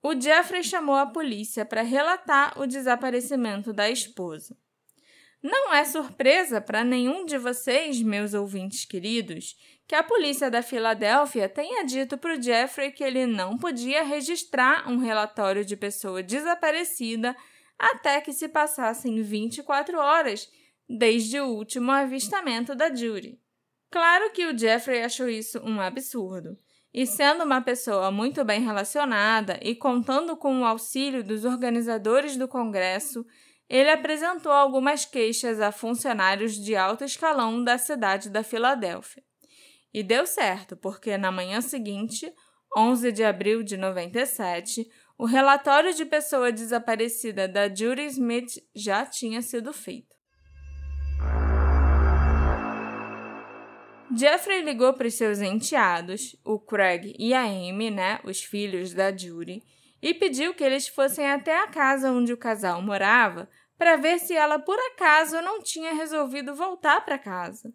o 0.00 0.14
Jeffrey 0.18 0.62
chamou 0.62 0.94
a 0.94 1.06
polícia 1.06 1.64
para 1.64 1.82
relatar 1.82 2.56
o 2.60 2.64
desaparecimento 2.64 3.72
da 3.72 3.90
esposa. 3.90 4.56
Não 5.42 5.74
é 5.74 5.84
surpresa 5.84 6.60
para 6.60 6.84
nenhum 6.84 7.26
de 7.26 7.36
vocês, 7.38 8.00
meus 8.00 8.34
ouvintes 8.34 8.84
queridos, 8.84 9.56
que 9.86 9.96
a 9.96 10.02
polícia 10.02 10.48
da 10.48 10.62
Filadélfia 10.62 11.48
tenha 11.48 11.84
dito 11.84 12.16
para 12.16 12.38
o 12.38 12.40
Jeffrey 12.40 12.92
que 12.92 13.02
ele 13.02 13.26
não 13.26 13.58
podia 13.58 14.04
registrar 14.04 14.88
um 14.88 14.98
relatório 14.98 15.64
de 15.64 15.76
pessoa 15.76 16.22
desaparecida 16.22 17.36
até 17.76 18.20
que 18.20 18.32
se 18.32 18.48
passassem 18.48 19.20
24 19.22 19.98
horas 19.98 20.48
desde 20.88 21.40
o 21.40 21.46
último 21.46 21.90
avistamento 21.90 22.76
da 22.76 22.94
Judy. 22.94 23.43
Claro 23.94 24.32
que 24.32 24.44
o 24.44 24.58
Jeffrey 24.58 25.04
achou 25.04 25.28
isso 25.28 25.60
um 25.64 25.80
absurdo. 25.80 26.58
E 26.92 27.06
sendo 27.06 27.44
uma 27.44 27.62
pessoa 27.62 28.10
muito 28.10 28.44
bem 28.44 28.60
relacionada 28.60 29.56
e 29.62 29.72
contando 29.72 30.36
com 30.36 30.62
o 30.62 30.64
auxílio 30.64 31.22
dos 31.22 31.44
organizadores 31.44 32.36
do 32.36 32.48
Congresso, 32.48 33.24
ele 33.68 33.88
apresentou 33.88 34.50
algumas 34.50 35.04
queixas 35.04 35.60
a 35.60 35.70
funcionários 35.70 36.54
de 36.56 36.74
alto 36.74 37.04
escalão 37.04 37.62
da 37.62 37.78
cidade 37.78 38.28
da 38.30 38.42
Filadélfia. 38.42 39.22
E 39.92 40.02
deu 40.02 40.26
certo, 40.26 40.76
porque 40.76 41.16
na 41.16 41.30
manhã 41.30 41.60
seguinte, 41.60 42.34
11 42.76 43.12
de 43.12 43.22
abril 43.22 43.62
de 43.62 43.76
97, 43.76 44.90
o 45.16 45.24
relatório 45.24 45.94
de 45.94 46.04
pessoa 46.04 46.50
desaparecida 46.50 47.46
da 47.46 47.72
Judy 47.72 48.06
Smith 48.06 48.60
já 48.74 49.06
tinha 49.06 49.40
sido 49.40 49.72
feito. 49.72 50.13
Jeffrey 54.16 54.62
ligou 54.62 54.92
para 54.94 55.08
os 55.08 55.14
seus 55.14 55.40
enteados, 55.40 56.36
o 56.44 56.58
Craig 56.58 57.14
e 57.18 57.32
a 57.34 57.42
Amy, 57.42 57.90
né, 57.90 58.20
os 58.24 58.42
filhos 58.42 58.92
da 58.92 59.14
Judy, 59.16 59.62
e 60.00 60.12
pediu 60.12 60.54
que 60.54 60.62
eles 60.62 60.86
fossem 60.86 61.26
até 61.26 61.58
a 61.58 61.66
casa 61.66 62.12
onde 62.12 62.32
o 62.32 62.36
casal 62.36 62.82
morava 62.82 63.48
para 63.78 63.96
ver 63.96 64.18
se 64.18 64.34
ela 64.34 64.58
por 64.58 64.78
acaso 64.78 65.40
não 65.42 65.62
tinha 65.62 65.94
resolvido 65.94 66.54
voltar 66.54 67.04
para 67.04 67.18
casa. 67.18 67.72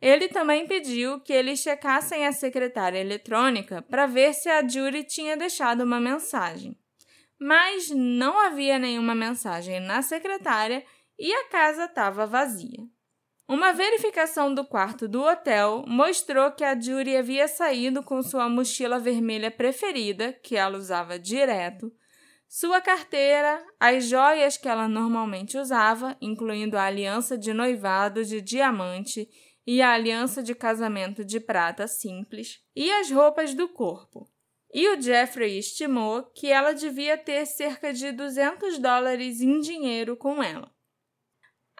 Ele 0.00 0.28
também 0.28 0.66
pediu 0.66 1.20
que 1.20 1.32
eles 1.32 1.60
checassem 1.60 2.26
a 2.26 2.32
secretária 2.32 2.98
eletrônica 2.98 3.82
para 3.82 4.06
ver 4.06 4.32
se 4.32 4.48
a 4.48 4.66
Judy 4.66 5.04
tinha 5.04 5.36
deixado 5.36 5.82
uma 5.82 6.00
mensagem. 6.00 6.78
Mas 7.38 7.90
não 7.90 8.38
havia 8.38 8.78
nenhuma 8.78 9.14
mensagem 9.14 9.78
na 9.80 10.00
secretária 10.00 10.84
e 11.18 11.32
a 11.32 11.48
casa 11.48 11.84
estava 11.84 12.26
vazia. 12.26 12.80
Uma 13.50 13.72
verificação 13.72 14.54
do 14.54 14.64
quarto 14.64 15.08
do 15.08 15.24
hotel 15.24 15.82
mostrou 15.84 16.52
que 16.52 16.62
a 16.62 16.80
Judy 16.80 17.16
havia 17.16 17.48
saído 17.48 18.00
com 18.00 18.22
sua 18.22 18.48
mochila 18.48 18.96
vermelha 18.96 19.50
preferida, 19.50 20.32
que 20.32 20.54
ela 20.54 20.78
usava 20.78 21.18
direto, 21.18 21.92
sua 22.48 22.80
carteira, 22.80 23.60
as 23.80 24.04
joias 24.04 24.56
que 24.56 24.68
ela 24.68 24.86
normalmente 24.86 25.58
usava, 25.58 26.16
incluindo 26.20 26.78
a 26.78 26.84
aliança 26.84 27.36
de 27.36 27.52
noivado 27.52 28.24
de 28.24 28.40
diamante 28.40 29.28
e 29.66 29.82
a 29.82 29.94
aliança 29.94 30.44
de 30.44 30.54
casamento 30.54 31.24
de 31.24 31.40
prata 31.40 31.88
simples, 31.88 32.60
e 32.76 32.88
as 32.88 33.10
roupas 33.10 33.52
do 33.52 33.68
corpo. 33.68 34.30
E 34.72 34.88
o 34.90 35.02
Jeffrey 35.02 35.58
estimou 35.58 36.22
que 36.22 36.46
ela 36.46 36.70
devia 36.72 37.18
ter 37.18 37.44
cerca 37.46 37.92
de 37.92 38.12
200 38.12 38.78
dólares 38.78 39.40
em 39.40 39.58
dinheiro 39.58 40.16
com 40.16 40.40
ela. 40.40 40.70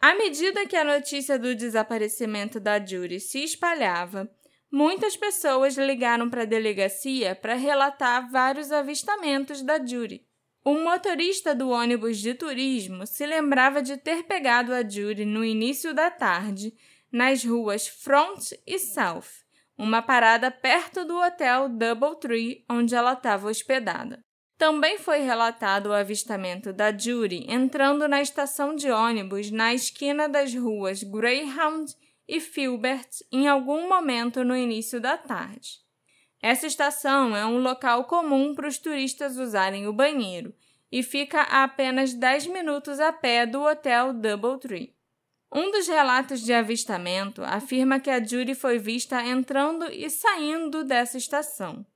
À 0.00 0.14
medida 0.14 0.64
que 0.64 0.76
a 0.76 0.83
notícia 0.83 1.38
do 1.38 1.54
desaparecimento 1.54 2.59
da 2.59 2.83
Judy 2.83 3.21
se 3.21 3.45
espalhava, 3.45 4.30
muitas 4.73 5.14
pessoas 5.14 5.76
ligaram 5.76 6.30
para 6.30 6.42
a 6.42 6.47
delegacia 6.47 7.35
para 7.35 7.54
relatar 7.54 8.30
vários 8.30 8.73
avistamentos 8.73 9.61
da 9.61 9.78
Judy. 9.78 10.25
Um 10.64 10.85
motorista 10.85 11.54
do 11.54 11.69
ônibus 11.69 12.19
de 12.19 12.33
turismo 12.33 13.07
se 13.07 13.26
lembrava 13.26 13.83
de 13.83 13.99
ter 13.99 14.23
pegado 14.23 14.73
a 14.73 14.83
Judy 14.83 15.26
no 15.26 15.45
início 15.45 15.92
da 15.92 16.11
tarde 16.11 16.73
nas 17.12 17.45
ruas 17.45 17.87
Front 17.87 18.52
e 18.66 18.78
South, 18.78 19.45
uma 19.76 20.00
parada 20.00 20.50
perto 20.50 21.04
do 21.04 21.19
hotel 21.19 21.69
Doubletree 21.69 22.64
onde 22.71 22.95
ela 22.95 23.12
estava 23.12 23.49
hospedada. 23.49 24.25
Também 24.61 24.99
foi 24.99 25.21
relatado 25.21 25.87
o 25.87 25.93
avistamento 25.95 26.71
da 26.71 26.95
Judy 26.95 27.47
entrando 27.49 28.07
na 28.07 28.21
estação 28.21 28.76
de 28.76 28.90
ônibus 28.90 29.50
na 29.50 29.73
esquina 29.73 30.29
das 30.29 30.55
ruas 30.55 31.02
Greyhound 31.02 31.97
e 32.29 32.40
Filbert 32.40 33.09
em 33.33 33.49
algum 33.49 33.88
momento 33.88 34.45
no 34.45 34.55
início 34.55 35.00
da 35.00 35.17
tarde. 35.17 35.79
Essa 36.43 36.67
estação 36.67 37.35
é 37.35 37.47
um 37.47 37.62
local 37.62 38.05
comum 38.05 38.55
para 38.55 38.69
os 38.69 38.76
turistas 38.76 39.38
usarem 39.38 39.88
o 39.88 39.95
banheiro 39.95 40.55
e 40.93 41.02
fica 41.02 41.40
a 41.40 41.64
apenas 41.64 42.12
10 42.12 42.49
minutos 42.49 43.00
a 43.00 43.11
pé 43.14 43.47
do 43.47 43.62
hotel 43.62 44.12
Doubletree. 44.12 44.95
Um 45.50 45.71
dos 45.71 45.88
relatos 45.88 46.43
de 46.43 46.52
avistamento 46.52 47.43
afirma 47.43 47.99
que 47.99 48.11
a 48.11 48.23
Judy 48.23 48.55
foi 48.55 48.79
vista 48.79 49.25
entrando 49.25 49.90
e 49.90 50.11
saindo 50.11 50.85
dessa 50.85 51.17
estação 51.17 51.87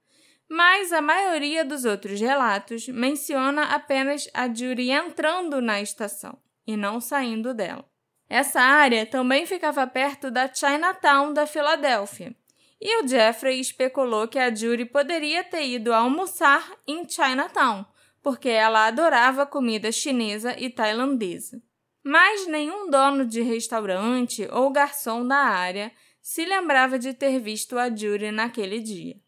mas 0.54 0.92
a 0.92 1.02
maioria 1.02 1.64
dos 1.64 1.84
outros 1.84 2.20
relatos 2.20 2.86
menciona 2.86 3.74
apenas 3.74 4.28
a 4.32 4.46
Judy 4.46 4.88
entrando 4.88 5.60
na 5.60 5.82
estação 5.82 6.38
e 6.64 6.76
não 6.76 7.00
saindo 7.00 7.52
dela. 7.52 7.84
Essa 8.28 8.60
área 8.60 9.04
também 9.04 9.46
ficava 9.46 9.84
perto 9.84 10.30
da 10.30 10.46
Chinatown 10.46 11.32
da 11.32 11.44
Filadélfia. 11.44 12.36
E 12.80 13.02
o 13.02 13.08
Jeffrey 13.08 13.58
especulou 13.58 14.28
que 14.28 14.38
a 14.38 14.54
Judy 14.54 14.84
poderia 14.84 15.42
ter 15.42 15.66
ido 15.66 15.92
almoçar 15.92 16.64
em 16.86 17.04
Chinatown, 17.08 17.84
porque 18.22 18.48
ela 18.48 18.86
adorava 18.86 19.44
comida 19.44 19.90
chinesa 19.90 20.54
e 20.56 20.70
tailandesa. 20.70 21.60
Mas 22.00 22.46
nenhum 22.46 22.88
dono 22.88 23.26
de 23.26 23.42
restaurante 23.42 24.46
ou 24.52 24.70
garçom 24.70 25.26
da 25.26 25.38
área 25.38 25.90
se 26.22 26.44
lembrava 26.44 26.96
de 26.96 27.12
ter 27.12 27.40
visto 27.40 27.76
a 27.76 27.88
Judy 27.88 28.30
naquele 28.30 28.78
dia. 28.78 29.23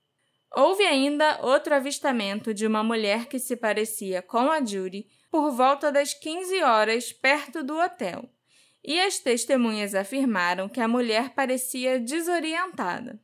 Houve 0.58 0.84
ainda 0.84 1.38
outro 1.42 1.74
avistamento 1.74 2.54
de 2.54 2.66
uma 2.66 2.82
mulher 2.82 3.26
que 3.26 3.38
se 3.38 3.54
parecia 3.54 4.22
com 4.22 4.50
a 4.50 4.64
Judy 4.64 5.06
por 5.30 5.50
volta 5.50 5.92
das 5.92 6.14
15 6.14 6.62
horas 6.62 7.12
perto 7.12 7.62
do 7.62 7.78
hotel, 7.78 8.26
e 8.82 8.98
as 8.98 9.18
testemunhas 9.18 9.94
afirmaram 9.94 10.66
que 10.66 10.80
a 10.80 10.88
mulher 10.88 11.34
parecia 11.34 12.00
desorientada. 12.00 13.20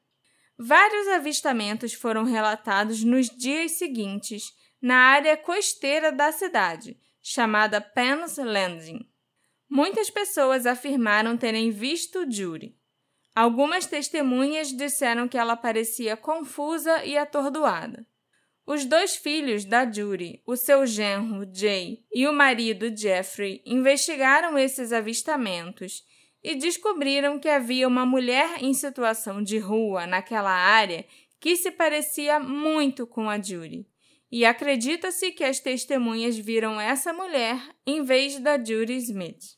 Vários 0.59 1.09
avistamentos 1.09 1.95
foram 1.95 2.25
relatados 2.25 3.03
nos 3.03 3.31
dias 3.31 3.73
seguintes 3.79 4.53
na 4.79 4.97
área 4.97 5.35
costeira 5.35 6.13
da 6.13 6.33
cidade, 6.33 6.99
chamada 7.23 7.81
Penn's 7.81 8.37
Landing. 8.37 9.09
Muitas 9.71 10.11
pessoas 10.11 10.67
afirmaram 10.67 11.35
terem 11.39 11.71
visto 11.71 12.31
Judy. 12.31 12.77
Algumas 13.35 13.87
testemunhas 13.87 14.69
disseram 14.69 15.27
que 15.27 15.39
ela 15.39 15.57
parecia 15.57 16.17
confusa 16.17 17.05
e 17.05 17.17
atordoada. 17.17 18.07
Os 18.67 18.85
dois 18.85 19.17
filhos 19.17 19.65
da 19.65 19.91
Judy, 19.91 20.41
o 20.47 20.55
seu 20.55 20.87
genro 20.87 21.49
Jay 21.53 22.05
e 22.13 22.29
o 22.29 22.33
marido 22.33 22.95
Jeffrey, 22.97 23.61
investigaram 23.67 24.57
esses 24.57 24.93
avistamentos 24.93 26.05
e 26.45 26.55
descobriram 26.55 27.39
que 27.39 27.49
havia 27.49 27.89
uma 27.89 28.07
mulher 28.07 28.63
em 28.63 28.75
situação 28.75 29.43
de 29.43 29.59
rua 29.59 30.07
naquela 30.07 30.53
área 30.53 31.05
que 31.41 31.57
se 31.57 31.73
parecia 31.73 32.39
muito 32.39 33.05
com 33.07 33.29
a 33.29 33.41
Judy. 33.41 33.87
E 34.31 34.45
acredita-se 34.45 35.33
que 35.33 35.43
as 35.43 35.59
testemunhas 35.59 36.39
viram 36.39 36.81
essa 36.81 37.13
mulher 37.13 37.61
em 37.85 38.03
vez 38.03 38.39
da 38.39 38.57
Judy 38.57 38.97
Smith. 38.97 39.57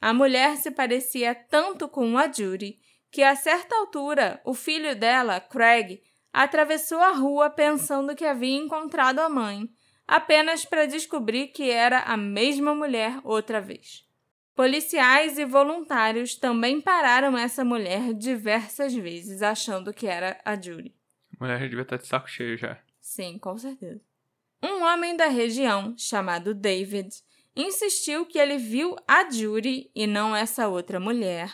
A 0.00 0.12
mulher 0.12 0.56
se 0.56 0.70
parecia 0.70 1.34
tanto 1.34 1.88
com 1.88 2.18
a 2.18 2.30
Judy 2.30 2.79
que, 3.10 3.22
a 3.22 3.34
certa 3.34 3.74
altura, 3.76 4.40
o 4.44 4.54
filho 4.54 4.94
dela, 4.94 5.40
Craig, 5.40 6.00
atravessou 6.32 7.00
a 7.00 7.12
rua 7.12 7.50
pensando 7.50 8.14
que 8.14 8.24
havia 8.24 8.56
encontrado 8.56 9.18
a 9.18 9.28
mãe, 9.28 9.68
apenas 10.06 10.64
para 10.64 10.86
descobrir 10.86 11.48
que 11.48 11.70
era 11.70 12.00
a 12.00 12.16
mesma 12.16 12.74
mulher 12.74 13.20
outra 13.24 13.60
vez. 13.60 14.04
Policiais 14.54 15.38
e 15.38 15.44
voluntários 15.44 16.34
também 16.34 16.80
pararam 16.80 17.36
essa 17.38 17.64
mulher 17.64 18.12
diversas 18.12 18.94
vezes, 18.94 19.42
achando 19.42 19.92
que 19.92 20.06
era 20.06 20.40
a 20.44 20.60
Judy. 20.60 20.94
A 21.38 21.44
mulher 21.44 21.60
devia 21.60 21.82
estar 21.82 21.96
de 21.96 22.06
saco 22.06 22.28
cheio 22.28 22.58
já. 22.58 22.78
Sim, 23.00 23.38
com 23.38 23.56
certeza. 23.56 24.00
Um 24.62 24.82
homem 24.84 25.16
da 25.16 25.26
região, 25.26 25.94
chamado 25.96 26.54
David, 26.54 27.08
insistiu 27.56 28.26
que 28.26 28.38
ele 28.38 28.58
viu 28.58 28.94
a 29.08 29.28
Judy 29.30 29.90
e 29.94 30.06
não 30.06 30.36
essa 30.36 30.68
outra 30.68 31.00
mulher 31.00 31.50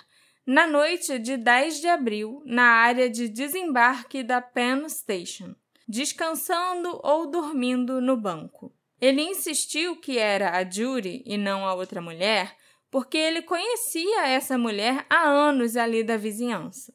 na 0.47 0.65
noite 0.67 1.19
de 1.19 1.37
10 1.37 1.81
de 1.81 1.89
abril 1.89 2.41
na 2.47 2.63
área 2.63 3.11
de 3.11 3.29
desembarque 3.29 4.23
da 4.23 4.41
Penn 4.41 4.89
Station, 4.89 5.57
descansando 5.89 7.01
ou 7.03 7.29
dormindo 7.29 8.01
no 8.01 8.17
banco. 8.17 8.73
Ele 9.01 9.23
insistiu 9.23 9.97
que 9.97 10.19
era 10.19 10.57
a 10.57 10.69
Judy 10.69 11.23
e 11.27 11.37
não 11.37 11.67
a 11.67 11.75
outra 11.75 12.01
mulher, 12.01 12.57
porque 12.91 13.19
ele 13.19 13.43
conhecia 13.43 14.29
essa 14.29 14.57
mulher 14.57 15.05
há 15.11 15.29
anos 15.29 15.77
ali 15.77 16.05
da 16.05 16.17
vizinhança. 16.17 16.95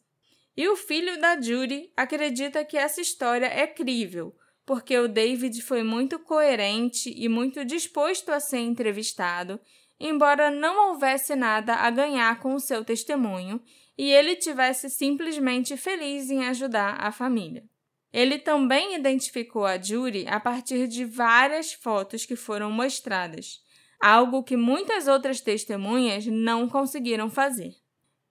E 0.55 0.67
o 0.67 0.75
filho 0.75 1.19
da 1.19 1.39
Judy 1.39 1.91
acredita 1.95 2.63
que 2.63 2.77
essa 2.77 3.01
história 3.01 3.45
é 3.45 3.67
crível, 3.67 4.35
porque 4.65 4.97
o 4.97 5.07
David 5.07 5.61
foi 5.61 5.83
muito 5.83 6.17
coerente 6.19 7.13
e 7.15 7.27
muito 7.27 7.65
disposto 7.65 8.29
a 8.29 8.39
ser 8.39 8.59
entrevistado, 8.59 9.59
embora 10.07 10.49
não 10.49 10.89
houvesse 10.89 11.35
nada 11.35 11.75
a 11.75 11.89
ganhar 11.89 12.39
com 12.39 12.55
o 12.55 12.59
seu 12.59 12.83
testemunho 12.83 13.61
e 13.97 14.11
ele 14.11 14.35
tivesse 14.35 14.89
simplesmente 14.89 15.77
feliz 15.77 16.29
em 16.29 16.45
ajudar 16.45 16.97
a 16.99 17.11
família. 17.11 17.63
Ele 18.11 18.37
também 18.39 18.95
identificou 18.95 19.65
a 19.65 19.79
Judy 19.79 20.25
a 20.27 20.39
partir 20.39 20.87
de 20.87 21.05
várias 21.05 21.71
fotos 21.71 22.25
que 22.25 22.35
foram 22.35 22.71
mostradas, 22.71 23.61
algo 24.01 24.43
que 24.43 24.57
muitas 24.57 25.07
outras 25.07 25.39
testemunhas 25.39 26.25
não 26.25 26.67
conseguiram 26.67 27.29
fazer. 27.29 27.73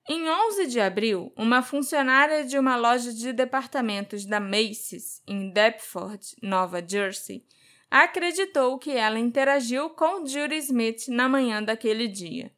Em 0.09 0.29
11 0.29 0.67
de 0.67 0.81
abril, 0.81 1.33
uma 1.37 1.63
funcionária 1.63 2.45
de 2.45 2.59
uma 2.59 2.77
loja 2.77 3.13
de 3.13 3.33
departamentos 3.33 4.27
da 4.27 4.41
Macy's, 4.41 5.23
em 5.27 5.51
Deptford, 5.51 6.35
Nova 6.43 6.85
Jersey, 6.87 7.45
acreditou 7.91 8.79
que 8.79 8.93
ela 8.93 9.19
interagiu 9.19 9.91
com 9.91 10.25
Judy 10.25 10.57
Smith 10.57 11.09
na 11.09 11.29
manhã 11.29 11.63
daquele 11.63 12.07
dia. 12.07 12.53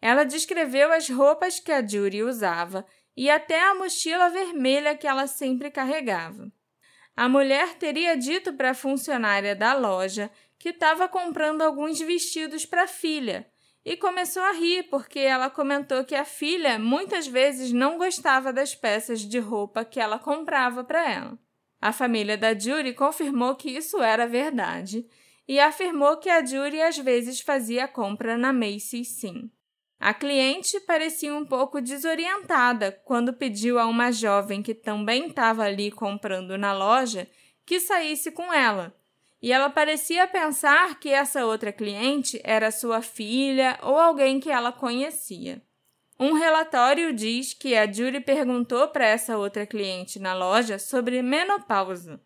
Ela 0.00 0.24
descreveu 0.24 0.92
as 0.92 1.08
roupas 1.08 1.60
que 1.60 1.70
a 1.70 1.86
Judy 1.86 2.22
usava 2.22 2.84
e 3.16 3.30
até 3.30 3.60
a 3.60 3.74
mochila 3.74 4.30
vermelha 4.30 4.96
que 4.96 5.06
ela 5.06 5.26
sempre 5.26 5.70
carregava. 5.70 6.50
A 7.16 7.28
mulher 7.28 7.74
teria 7.74 8.16
dito 8.16 8.52
para 8.52 8.70
a 8.70 8.74
funcionária 8.74 9.54
da 9.54 9.74
loja 9.74 10.30
que 10.58 10.70
estava 10.70 11.08
comprando 11.08 11.62
alguns 11.62 11.98
vestidos 12.00 12.64
para 12.64 12.84
a 12.84 12.88
filha 12.88 13.48
e 13.84 13.96
começou 13.96 14.42
a 14.42 14.52
rir 14.52 14.84
porque 14.84 15.18
ela 15.20 15.50
comentou 15.50 16.04
que 16.04 16.14
a 16.14 16.24
filha 16.24 16.78
muitas 16.78 17.26
vezes 17.26 17.72
não 17.72 17.96
gostava 17.96 18.52
das 18.52 18.74
peças 18.74 19.20
de 19.20 19.38
roupa 19.38 19.84
que 19.84 19.98
ela 19.98 20.18
comprava 20.18 20.84
para 20.84 21.10
ela. 21.10 21.38
A 21.80 21.92
família 21.92 22.36
da 22.36 22.58
Judy 22.58 22.92
confirmou 22.92 23.54
que 23.54 23.70
isso 23.70 24.02
era 24.02 24.26
verdade 24.26 25.06
e 25.46 25.58
afirmou 25.60 26.16
que 26.16 26.28
a 26.28 26.44
Judy 26.44 26.80
às 26.80 26.98
vezes 26.98 27.40
fazia 27.40 27.86
compra 27.86 28.36
na 28.36 28.52
Macy's 28.52 29.08
sim. 29.08 29.50
A 30.00 30.14
cliente 30.14 30.78
parecia 30.80 31.34
um 31.34 31.44
pouco 31.44 31.80
desorientada 31.80 32.92
quando 33.04 33.32
pediu 33.32 33.78
a 33.78 33.86
uma 33.86 34.12
jovem 34.12 34.62
que 34.62 34.74
também 34.74 35.26
estava 35.28 35.64
ali 35.64 35.90
comprando 35.90 36.56
na 36.56 36.72
loja 36.72 37.28
que 37.66 37.80
saísse 37.80 38.30
com 38.30 38.52
ela, 38.52 38.94
e 39.40 39.52
ela 39.52 39.70
parecia 39.70 40.26
pensar 40.26 40.98
que 40.98 41.10
essa 41.10 41.44
outra 41.44 41.72
cliente 41.72 42.40
era 42.44 42.70
sua 42.70 43.02
filha 43.02 43.78
ou 43.82 43.96
alguém 43.96 44.40
que 44.40 44.50
ela 44.50 44.72
conhecia. 44.72 45.62
Um 46.18 46.32
relatório 46.32 47.12
diz 47.12 47.54
que 47.54 47.76
a 47.76 47.90
Julie 47.90 48.20
perguntou 48.20 48.88
para 48.88 49.06
essa 49.06 49.38
outra 49.38 49.64
cliente 49.64 50.18
na 50.18 50.34
loja 50.34 50.78
sobre 50.78 51.22
menopausa. 51.22 52.20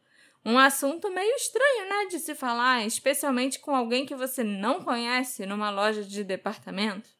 Um 0.44 0.58
assunto 0.58 1.12
meio 1.12 1.34
estranho, 1.36 1.88
né, 1.88 2.06
de 2.10 2.18
se 2.18 2.34
falar, 2.34 2.84
especialmente 2.86 3.60
com 3.60 3.74
alguém 3.76 4.06
que 4.06 4.14
você 4.14 4.42
não 4.42 4.82
conhece 4.82 5.46
numa 5.46 5.70
loja 5.70 6.02
de 6.02 6.24
departamento. 6.24 7.10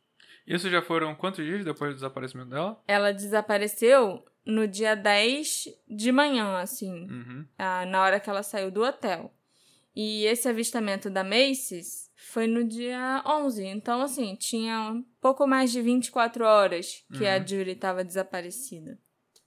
Isso 0.46 0.68
já 0.68 0.82
foram 0.82 1.14
quantos 1.14 1.44
dias 1.44 1.64
depois 1.64 1.92
do 1.92 1.96
desaparecimento 1.96 2.50
dela? 2.50 2.82
Ela 2.88 3.12
desapareceu 3.12 4.24
no 4.44 4.66
dia 4.66 4.96
10 4.96 5.68
de 5.88 6.11
manhã, 6.11 6.56
assim, 6.58 7.06
uhum. 7.08 7.46
na 7.88 8.02
hora 8.02 8.18
que 8.18 8.28
ela 8.28 8.42
saiu 8.42 8.70
do 8.70 8.82
hotel. 8.82 9.32
E 9.94 10.24
esse 10.24 10.48
avistamento 10.48 11.08
da 11.08 11.22
Macy's 11.22 12.11
foi 12.22 12.46
no 12.46 12.64
dia 12.64 13.22
11. 13.26 13.64
Então, 13.66 14.00
assim, 14.00 14.37
tinha 14.37 15.02
pouco 15.20 15.46
mais 15.46 15.70
de 15.70 15.80
24 15.82 16.44
horas 16.44 17.04
que 17.12 17.24
uhum. 17.24 17.30
a 17.30 17.38
Julie 17.38 17.72
estava 17.72 18.04
desaparecida. 18.04 18.98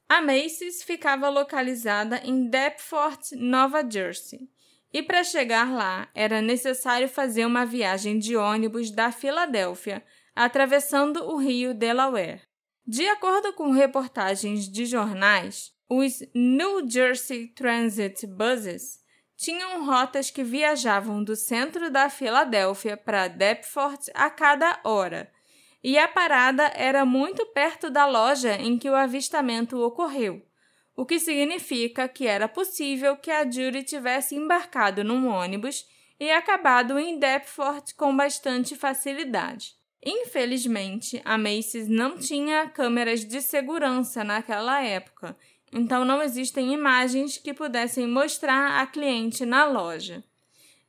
A 0.07 0.21
Macy's 0.21 0.83
ficava 0.83 1.29
localizada 1.29 2.21
em 2.23 2.47
Deptford, 2.47 3.35
Nova 3.35 3.83
Jersey. 3.89 4.49
E 4.93 5.01
para 5.01 5.23
chegar 5.23 5.73
lá, 5.73 6.07
era 6.13 6.41
necessário 6.41 7.09
fazer 7.09 7.45
uma 7.45 7.65
viagem 7.65 8.19
de 8.19 8.35
ônibus 8.35 8.91
da 8.91 9.11
Filadélfia, 9.11 10.03
atravessando 10.35 11.23
o 11.25 11.38
rio 11.38 11.73
Delaware. 11.73 12.43
De 12.85 13.07
acordo 13.07 13.51
com 13.53 13.71
reportagens 13.71 14.69
de 14.69 14.85
jornais, 14.85 15.73
os 15.89 16.19
New 16.33 16.88
Jersey 16.89 17.47
Transit 17.47 18.27
Buses 18.27 18.99
tinham 19.36 19.86
rotas 19.86 20.32
que 20.32 20.43
viajavam 20.43 21.24
do 21.24 21.36
centro 21.36 21.89
da 21.89 22.10
Filadélfia 22.10 22.95
para 22.95 23.28
Deptford 23.28 24.12
a 24.13 24.30
cada 24.30 24.80
hora, 24.84 25.32
e 25.84 25.98
a 25.98 26.08
parada 26.08 26.71
era 26.76 27.06
muito 27.06 27.45
perto 27.48 27.89
da 27.89 28.06
loja 28.06 28.56
em 28.56 28.78
que 28.78 28.89
o 28.89 28.95
avistamento 28.95 29.80
ocorreu, 29.80 30.41
o 30.95 31.06
que 31.06 31.19
significa 31.19 32.08
que 32.08 32.26
era 32.26 32.48
possível 32.48 33.17
que 33.17 33.30
a 33.30 33.43
Judy 33.43 33.84
tivesse 33.84 34.36
embarcado 34.36 35.04
num 35.04 35.28
ônibus 35.28 35.86
e 36.19 36.32
acabado 36.32 36.98
em 36.98 37.19
Deptford 37.19 37.93
com 37.95 38.15
bastante 38.15 38.76
facilidade. 38.76 39.76
Infelizmente, 40.04 41.21
a 41.26 41.38
Macy's 41.38 41.88
não 41.88 42.17
tinha 42.17 42.69
câmeras 42.69 43.26
de 43.26 43.41
segurança 43.41 44.24
naquela 44.24 44.82
época 44.82 45.36
então 45.77 46.05
não 46.05 46.23
existem 46.23 46.73
imagens 46.73 47.38
que 47.38 47.53
pudessem 47.53 48.07
mostrar 48.07 48.79
a 48.79 48.88
cliente 48.88 49.45
na 49.45 49.65
loja. 49.65 50.23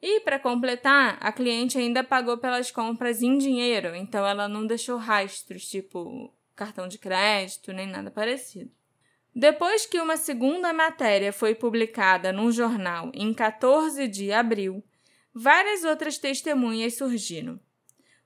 E, 0.00 0.20
para 0.20 0.38
completar, 0.38 1.18
a 1.20 1.32
cliente 1.32 1.76
ainda 1.76 2.04
pagou 2.04 2.38
pelas 2.38 2.70
compras 2.70 3.20
em 3.20 3.36
dinheiro, 3.36 3.96
então 3.96 4.24
ela 4.24 4.46
não 4.46 4.64
deixou 4.64 4.96
rastros, 4.96 5.68
tipo 5.68 6.32
cartão 6.54 6.86
de 6.86 6.98
crédito, 6.98 7.72
nem 7.72 7.88
nada 7.88 8.12
parecido. 8.12 8.70
Depois 9.34 9.84
que 9.84 10.00
uma 10.00 10.16
segunda 10.16 10.72
matéria 10.72 11.32
foi 11.32 11.52
publicada 11.52 12.32
num 12.32 12.52
jornal 12.52 13.10
em 13.12 13.34
14 13.34 14.06
de 14.06 14.30
abril, 14.30 14.84
várias 15.34 15.82
outras 15.82 16.16
testemunhas 16.16 16.96
surgiram. 16.96 17.58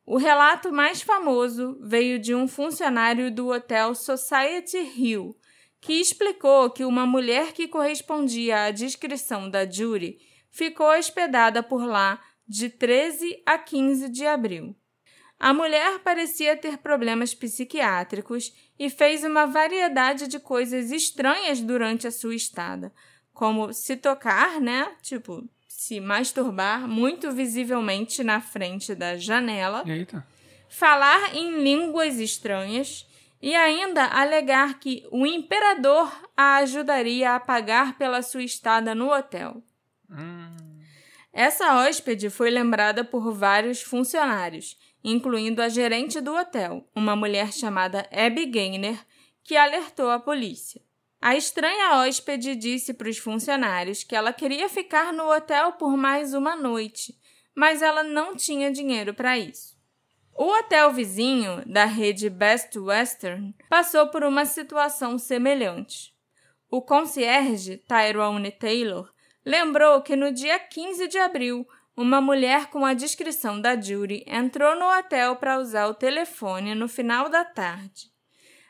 O 0.04 0.18
relato 0.18 0.70
mais 0.70 1.00
famoso 1.00 1.78
veio 1.80 2.18
de 2.18 2.34
um 2.34 2.46
funcionário 2.46 3.30
do 3.30 3.48
hotel 3.48 3.94
Society 3.94 4.76
Hill, 4.76 5.34
que 5.80 5.94
explicou 5.94 6.70
que 6.70 6.84
uma 6.84 7.06
mulher 7.06 7.52
que 7.52 7.66
correspondia 7.66 8.64
à 8.64 8.70
descrição 8.70 9.48
da 9.48 9.68
Jury 9.68 10.18
ficou 10.50 10.86
hospedada 10.90 11.62
por 11.62 11.84
lá 11.84 12.20
de 12.46 12.68
13 12.68 13.42
a 13.46 13.56
15 13.56 14.08
de 14.08 14.26
abril. 14.26 14.76
A 15.38 15.54
mulher 15.54 16.00
parecia 16.00 16.54
ter 16.54 16.76
problemas 16.78 17.34
psiquiátricos 17.34 18.52
e 18.78 18.90
fez 18.90 19.24
uma 19.24 19.46
variedade 19.46 20.26
de 20.26 20.38
coisas 20.38 20.90
estranhas 20.90 21.62
durante 21.62 22.06
a 22.06 22.10
sua 22.10 22.34
estada, 22.34 22.92
como 23.32 23.72
se 23.72 23.96
tocar, 23.96 24.60
né? 24.60 24.94
Tipo, 25.00 25.48
se 25.66 25.98
masturbar 25.98 26.86
muito 26.86 27.32
visivelmente 27.32 28.22
na 28.22 28.38
frente 28.42 28.94
da 28.94 29.16
janela, 29.16 29.82
Eita. 29.86 30.26
falar 30.68 31.34
em 31.34 31.62
línguas 31.62 32.18
estranhas 32.18 33.06
e 33.40 33.54
ainda 33.54 34.04
alegar 34.06 34.78
que 34.78 35.06
o 35.10 35.26
imperador 35.26 36.12
a 36.36 36.56
ajudaria 36.56 37.34
a 37.34 37.40
pagar 37.40 37.96
pela 37.96 38.22
sua 38.22 38.42
estada 38.42 38.94
no 38.94 39.10
hotel. 39.10 39.62
Hum. 40.10 40.56
Essa 41.32 41.78
hóspede 41.78 42.28
foi 42.28 42.50
lembrada 42.50 43.04
por 43.04 43.32
vários 43.32 43.82
funcionários, 43.82 44.76
incluindo 45.02 45.62
a 45.62 45.68
gerente 45.68 46.20
do 46.20 46.34
hotel, 46.34 46.86
uma 46.94 47.16
mulher 47.16 47.52
chamada 47.52 48.06
Abby 48.12 48.46
Gaynor, 48.46 48.98
que 49.42 49.56
alertou 49.56 50.10
a 50.10 50.18
polícia. 50.18 50.82
A 51.20 51.36
estranha 51.36 51.96
hóspede 51.96 52.56
disse 52.56 52.92
para 52.92 53.08
os 53.08 53.18
funcionários 53.18 54.02
que 54.02 54.16
ela 54.16 54.32
queria 54.32 54.68
ficar 54.68 55.12
no 55.12 55.30
hotel 55.30 55.72
por 55.72 55.96
mais 55.96 56.34
uma 56.34 56.56
noite, 56.56 57.14
mas 57.54 57.82
ela 57.82 58.02
não 58.02 58.34
tinha 58.34 58.70
dinheiro 58.70 59.14
para 59.14 59.38
isso. 59.38 59.79
O 60.42 60.58
hotel 60.58 60.90
vizinho, 60.90 61.62
da 61.66 61.84
rede 61.84 62.30
Best 62.30 62.78
Western, 62.78 63.54
passou 63.68 64.06
por 64.06 64.24
uma 64.24 64.46
situação 64.46 65.18
semelhante. 65.18 66.14
O 66.70 66.80
concierge, 66.80 67.76
Tyrone 67.86 68.50
Taylor, 68.50 69.12
lembrou 69.44 70.00
que 70.00 70.16
no 70.16 70.32
dia 70.32 70.58
15 70.58 71.08
de 71.08 71.18
abril, 71.18 71.68
uma 71.94 72.22
mulher 72.22 72.68
com 72.68 72.86
a 72.86 72.94
descrição 72.94 73.60
da 73.60 73.78
Judy 73.78 74.24
entrou 74.26 74.74
no 74.76 74.86
hotel 74.86 75.36
para 75.36 75.58
usar 75.58 75.88
o 75.88 75.94
telefone 75.94 76.74
no 76.74 76.88
final 76.88 77.28
da 77.28 77.44
tarde. 77.44 78.10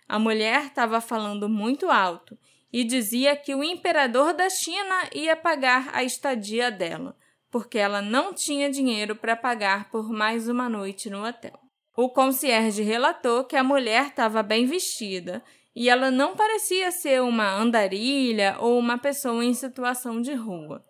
A 0.08 0.18
mulher 0.18 0.64
estava 0.64 1.00
falando 1.00 1.48
muito 1.48 1.88
alto 1.88 2.36
e 2.72 2.82
dizia 2.82 3.36
que 3.36 3.54
o 3.54 3.62
imperador 3.62 4.34
da 4.34 4.50
China 4.50 5.08
ia 5.14 5.36
pagar 5.36 5.90
a 5.92 6.02
estadia 6.02 6.68
dela, 6.68 7.16
porque 7.48 7.78
ela 7.78 8.02
não 8.02 8.34
tinha 8.34 8.68
dinheiro 8.68 9.14
para 9.14 9.36
pagar 9.36 9.88
por 9.88 10.10
mais 10.10 10.48
uma 10.48 10.68
noite 10.68 11.08
no 11.08 11.24
hotel. 11.24 11.59
O 12.02 12.08
concierge 12.08 12.82
relatou 12.82 13.44
que 13.44 13.54
a 13.54 13.62
mulher 13.62 14.06
estava 14.06 14.42
bem 14.42 14.64
vestida 14.64 15.44
e 15.76 15.90
ela 15.90 16.10
não 16.10 16.34
parecia 16.34 16.90
ser 16.90 17.20
uma 17.20 17.52
andarilha 17.52 18.56
ou 18.58 18.78
uma 18.78 18.96
pessoa 18.96 19.44
em 19.44 19.52
situação 19.52 20.22
de 20.22 20.32
rua. 20.32 20.82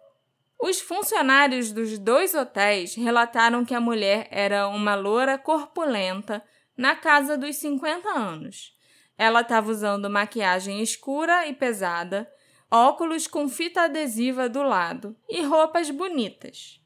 Os 0.57 0.81
funcionários 0.81 1.73
dos 1.73 1.99
dois 1.99 2.33
hotéis 2.33 2.95
relataram 2.95 3.65
que 3.65 3.75
a 3.75 3.81
mulher 3.81 4.29
era 4.31 4.69
uma 4.69 4.95
loura 4.95 5.37
corpulenta 5.37 6.45
na 6.77 6.95
casa 6.95 7.37
dos 7.37 7.57
50 7.57 8.09
anos. 8.09 8.73
Ela 9.19 9.41
estava 9.41 9.69
usando 9.69 10.09
maquiagem 10.09 10.81
escura 10.81 11.45
e 11.49 11.53
pesada, 11.53 12.31
óculos 12.71 13.27
com 13.27 13.49
fita 13.49 13.83
adesiva 13.83 14.49
do 14.49 14.63
lado 14.63 15.17
e 15.29 15.43
roupas 15.43 15.91
bonitas. 15.91 16.81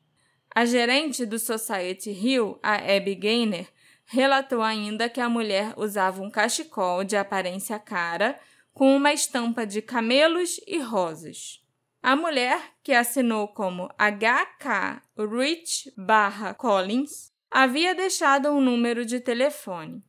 A 0.55 0.65
gerente 0.65 1.27
do 1.27 1.39
Society 1.39 2.11
Hill, 2.11 2.59
a 2.63 2.77
Abby 2.77 3.17
Gaynor, 3.17 3.67
relatou 4.15 4.63
ainda 4.63 5.09
que 5.09 5.21
a 5.21 5.29
mulher 5.29 5.75
usava 5.77 6.23
um 6.23 6.31
cachecol 6.31 7.03
de 7.03 7.17
aparência 7.17 7.79
cara 7.81 8.39
com 8.73 8.97
uma 8.97 9.13
estampa 9.13 9.67
de 9.67 9.83
camelos 9.83 10.61
e 10.67 10.79
rosas. 10.79 11.61
A 12.01 12.15
mulher, 12.15 12.61
que 12.83 12.93
assinou 12.93 13.49
como 13.49 13.89
HK 13.99 15.03
Rich 15.19 15.93
barra 15.97 16.55
Collins, 16.55 17.33
havia 17.51 17.95
deixado 17.95 18.51
um 18.51 18.61
número 18.61 19.05
de 19.05 19.19
telefone. 19.19 20.03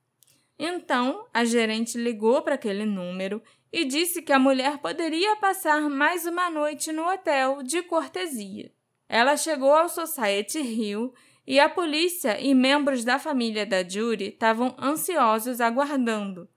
Então, 0.60 1.26
a 1.34 1.44
gerente 1.44 1.98
ligou 1.98 2.42
para 2.44 2.56
aquele 2.56 2.86
número 2.86 3.42
e 3.74 3.86
disse 3.86 4.22
que 4.22 4.32
a 4.32 4.40
mulher 4.40 4.78
poderia 4.78 5.36
passar 5.38 5.90
mais 5.90 6.26
uma 6.26 6.50
noite 6.50 6.92
no 6.92 7.10
hotel 7.10 7.64
de 7.64 7.82
cortesia. 7.82 8.72
Ela 9.10 9.36
chegou 9.36 9.74
ao 9.74 9.90
Society 9.90 10.60
Hill 10.60 11.14
e 11.48 11.60
a 11.60 11.70
polícia 11.70 12.40
e 12.40 12.54
membros 12.54 13.04
da 13.04 13.20
família 13.20 13.66
da 13.66 13.88
Judy 13.88 14.26
estavam 14.26 14.76
ansiosos 14.80 15.62
aguardando, 15.62 16.50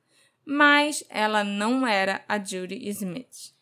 mas 0.44 1.05
ela 1.11 1.44
não 1.44 1.87
era 1.87 2.24
a 2.27 2.42
Judy 2.42 2.88
Smith. 2.88 3.53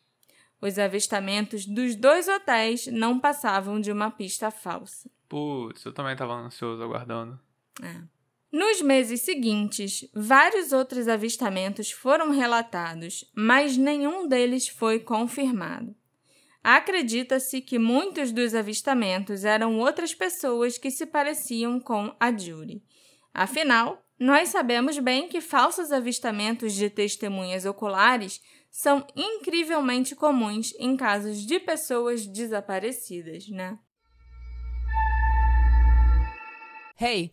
Os 0.60 0.78
avistamentos 0.78 1.66
dos 1.66 1.94
dois 1.96 2.28
hotéis 2.28 2.86
não 2.86 3.18
passavam 3.18 3.80
de 3.80 3.92
uma 3.92 4.10
pista 4.10 4.50
falsa. 4.50 5.10
Putz, 5.28 5.84
eu 5.84 5.92
também 5.92 6.12
estava 6.12 6.34
ansioso 6.34 6.82
aguardando. 6.82 7.38
É. 7.82 8.02
Nos 8.50 8.80
meses 8.80 9.20
seguintes, 9.22 10.08
vários 10.14 10.72
outros 10.72 11.08
avistamentos 11.08 11.90
foram 11.90 12.30
relatados, 12.30 13.30
mas 13.34 13.76
nenhum 13.76 14.26
deles 14.26 14.68
foi 14.68 15.00
confirmado. 15.00 15.94
Acredita-se 16.68 17.60
que 17.60 17.78
muitos 17.78 18.32
dos 18.32 18.52
avistamentos 18.52 19.44
eram 19.44 19.78
outras 19.78 20.12
pessoas 20.12 20.76
que 20.76 20.90
se 20.90 21.06
pareciam 21.06 21.78
com 21.78 22.12
a 22.18 22.36
Judy. 22.36 22.82
Afinal, 23.32 24.04
nós 24.18 24.48
sabemos 24.48 24.98
bem 24.98 25.28
que 25.28 25.40
falsos 25.40 25.92
avistamentos 25.92 26.72
de 26.72 26.90
testemunhas 26.90 27.64
oculares 27.64 28.42
são 28.68 29.06
incrivelmente 29.14 30.16
comuns 30.16 30.74
em 30.76 30.96
casos 30.96 31.46
de 31.46 31.60
pessoas 31.60 32.26
desaparecidas, 32.26 33.48
né? 33.48 33.78
Hey, 37.00 37.32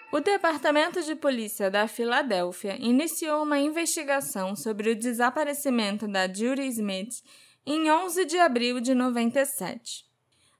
O 0.11 0.19
Departamento 0.19 1.01
de 1.01 1.15
Polícia 1.15 1.71
da 1.71 1.87
Filadélfia 1.87 2.75
iniciou 2.77 3.43
uma 3.43 3.57
investigação 3.57 4.57
sobre 4.57 4.89
o 4.89 4.95
desaparecimento 4.95 6.05
da 6.05 6.27
Judy 6.27 6.67
Smith 6.67 7.23
em 7.65 7.89
11 7.89 8.25
de 8.25 8.37
abril 8.37 8.81
de 8.81 8.93
97. 8.93 10.05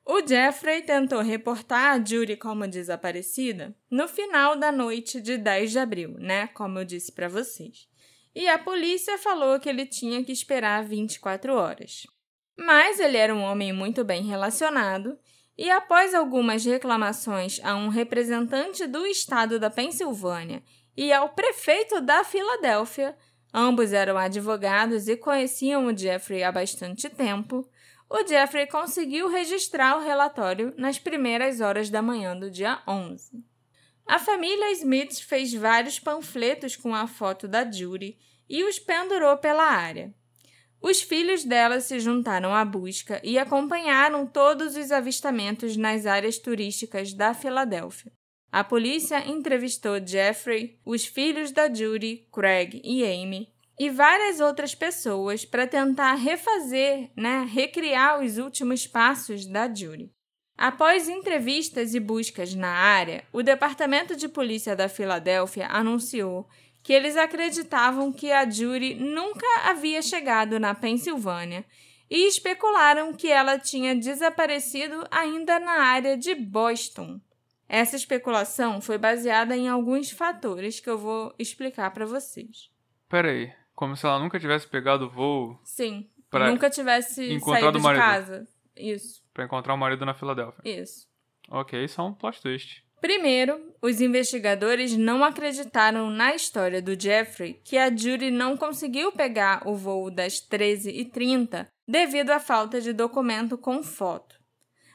O 0.05 0.25
Jeffrey 0.25 0.83
tentou 0.83 1.19
reportar 1.19 1.91
a 1.91 2.03
Judy 2.03 2.37
como 2.37 2.65
desaparecida 2.65 3.75
no 3.89 4.07
final 4.07 4.55
da 4.55 4.71
noite 4.71 5.19
de 5.19 5.37
10 5.37 5.71
de 5.71 5.79
abril, 5.79 6.15
né? 6.17 6.47
Como 6.47 6.79
eu 6.79 6.85
disse 6.85 7.11
para 7.11 7.27
vocês. 7.27 7.89
E 8.33 8.47
a 8.47 8.57
polícia 8.57 9.17
falou 9.17 9.59
que 9.59 9.67
ele 9.67 9.85
tinha 9.85 10.23
que 10.23 10.31
esperar 10.31 10.85
24 10.85 11.53
horas. 11.53 12.07
Mas 12.57 13.01
ele 13.01 13.17
era 13.17 13.35
um 13.35 13.41
homem 13.41 13.73
muito 13.73 14.05
bem 14.05 14.23
relacionado 14.23 15.19
e 15.61 15.69
após 15.69 16.15
algumas 16.15 16.65
reclamações 16.65 17.59
a 17.63 17.75
um 17.75 17.87
representante 17.87 18.87
do 18.87 19.05
estado 19.05 19.59
da 19.59 19.69
Pensilvânia 19.69 20.63
e 20.97 21.13
ao 21.13 21.29
prefeito 21.29 22.01
da 22.01 22.23
Filadélfia, 22.23 23.15
ambos 23.53 23.93
eram 23.93 24.17
advogados 24.17 25.07
e 25.07 25.15
conheciam 25.15 25.85
o 25.85 25.95
Jeffrey 25.95 26.41
há 26.41 26.51
bastante 26.51 27.07
tempo, 27.09 27.63
o 28.09 28.27
Jeffrey 28.27 28.65
conseguiu 28.65 29.29
registrar 29.29 29.97
o 29.97 30.01
relatório 30.01 30.73
nas 30.79 30.97
primeiras 30.97 31.61
horas 31.61 31.91
da 31.91 32.01
manhã 32.01 32.35
do 32.35 32.49
dia 32.49 32.81
11. 32.87 33.45
A 34.07 34.17
família 34.17 34.71
Smith 34.71 35.21
fez 35.21 35.53
vários 35.53 35.99
panfletos 35.99 36.75
com 36.75 36.95
a 36.95 37.05
foto 37.05 37.47
da 37.47 37.71
Judy 37.71 38.17
e 38.49 38.63
os 38.63 38.79
pendurou 38.79 39.37
pela 39.37 39.65
área. 39.65 40.11
Os 40.81 41.01
filhos 41.01 41.43
dela 41.43 41.79
se 41.79 41.99
juntaram 41.99 42.55
à 42.55 42.65
busca 42.65 43.21
e 43.23 43.37
acompanharam 43.37 44.25
todos 44.25 44.75
os 44.75 44.91
avistamentos 44.91 45.77
nas 45.77 46.07
áreas 46.07 46.39
turísticas 46.39 47.13
da 47.13 47.33
Filadélfia. 47.33 48.11
A 48.51 48.63
polícia 48.63 49.25
entrevistou 49.29 50.05
Jeffrey, 50.05 50.79
os 50.83 51.05
filhos 51.05 51.51
da 51.51 51.71
Judy, 51.71 52.27
Craig 52.33 52.81
e 52.83 53.05
Amy, 53.05 53.47
e 53.79 53.89
várias 53.89 54.39
outras 54.39 54.75
pessoas 54.75 55.45
para 55.45 55.65
tentar 55.65 56.15
refazer, 56.15 57.09
né, 57.15 57.47
recriar 57.49 58.19
os 58.19 58.37
últimos 58.37 58.85
passos 58.85 59.45
da 59.45 59.73
Judy. 59.73 60.11
Após 60.57 61.07
entrevistas 61.07 61.95
e 61.95 61.99
buscas 61.99 62.53
na 62.53 62.69
área, 62.69 63.23
o 63.31 63.41
Departamento 63.41 64.15
de 64.15 64.27
Polícia 64.27 64.75
da 64.75 64.89
Filadélfia 64.89 65.67
anunciou 65.67 66.47
que 66.83 66.93
eles 66.93 67.15
acreditavam 67.15 68.11
que 68.11 68.31
a 68.31 68.49
Judy 68.49 68.95
nunca 68.95 69.45
havia 69.65 70.01
chegado 70.01 70.59
na 70.59 70.73
Pensilvânia 70.73 71.65
e 72.09 72.27
especularam 72.27 73.13
que 73.13 73.27
ela 73.29 73.57
tinha 73.57 73.95
desaparecido 73.95 75.07
ainda 75.09 75.59
na 75.59 75.83
área 75.83 76.17
de 76.17 76.35
Boston. 76.35 77.21
Essa 77.69 77.95
especulação 77.95 78.81
foi 78.81 78.97
baseada 78.97 79.55
em 79.55 79.69
alguns 79.69 80.11
fatores 80.11 80.81
que 80.81 80.89
eu 80.89 80.97
vou 80.97 81.33
explicar 81.39 81.89
para 81.91 82.05
vocês. 82.05 82.69
Peraí, 83.07 83.53
como 83.73 83.95
se 83.95 84.05
ela 84.05 84.19
nunca 84.19 84.39
tivesse 84.39 84.67
pegado 84.67 85.05
o 85.05 85.09
voo 85.09 85.59
Sim, 85.63 86.09
nunca 86.49 86.69
tivesse 86.69 87.39
saído 87.39 87.79
de 87.79 87.93
casa. 87.93 88.47
Isso, 88.75 89.23
pra 89.33 89.45
encontrar 89.45 89.73
o 89.73 89.77
marido 89.77 90.05
na 90.05 90.13
Filadélfia. 90.13 90.61
isso. 90.81 91.09
Ok, 91.49 91.81
isso 91.83 91.99
é 91.99 92.03
um 92.03 92.13
plot 92.13 92.41
twist. 92.41 92.83
Primeiro, 93.01 93.73
os 93.81 93.99
investigadores 93.99 94.95
não 94.95 95.23
acreditaram 95.23 96.11
na 96.11 96.35
história 96.35 96.79
do 96.79 96.97
Jeffrey 96.97 97.59
que 97.63 97.75
a 97.75 97.89
Judy 97.89 98.29
não 98.29 98.55
conseguiu 98.55 99.11
pegar 99.11 99.67
o 99.67 99.75
voo 99.75 100.11
das 100.11 100.35
13h30 100.35 101.65
devido 101.87 102.29
à 102.29 102.39
falta 102.39 102.79
de 102.79 102.93
documento 102.93 103.57
com 103.57 103.81
foto. 103.81 104.39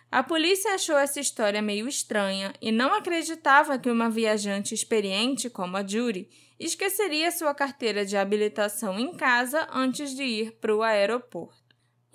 A 0.09 0.23
polícia 0.23 0.73
achou 0.73 0.97
essa 0.97 1.19
história 1.19 1.61
meio 1.61 1.89
estranha 1.89 2.53
e 2.63 2.71
não 2.71 2.95
acreditava 2.95 3.77
que 3.77 3.91
uma 3.91 4.09
viajante 4.09 4.73
experiente 4.73 5.51
como 5.51 5.77
a 5.77 5.85
Judy 5.85 6.29
esqueceria 6.61 7.33
sua 7.33 7.53
carteira 7.53 8.07
de 8.07 8.17
habilitação 8.17 9.01
em 9.01 9.13
casa 9.15 9.67
antes 9.73 10.15
de 10.15 10.23
ir 10.23 10.53
para 10.61 10.75
o 10.75 10.81
aeroporto. 10.81 11.56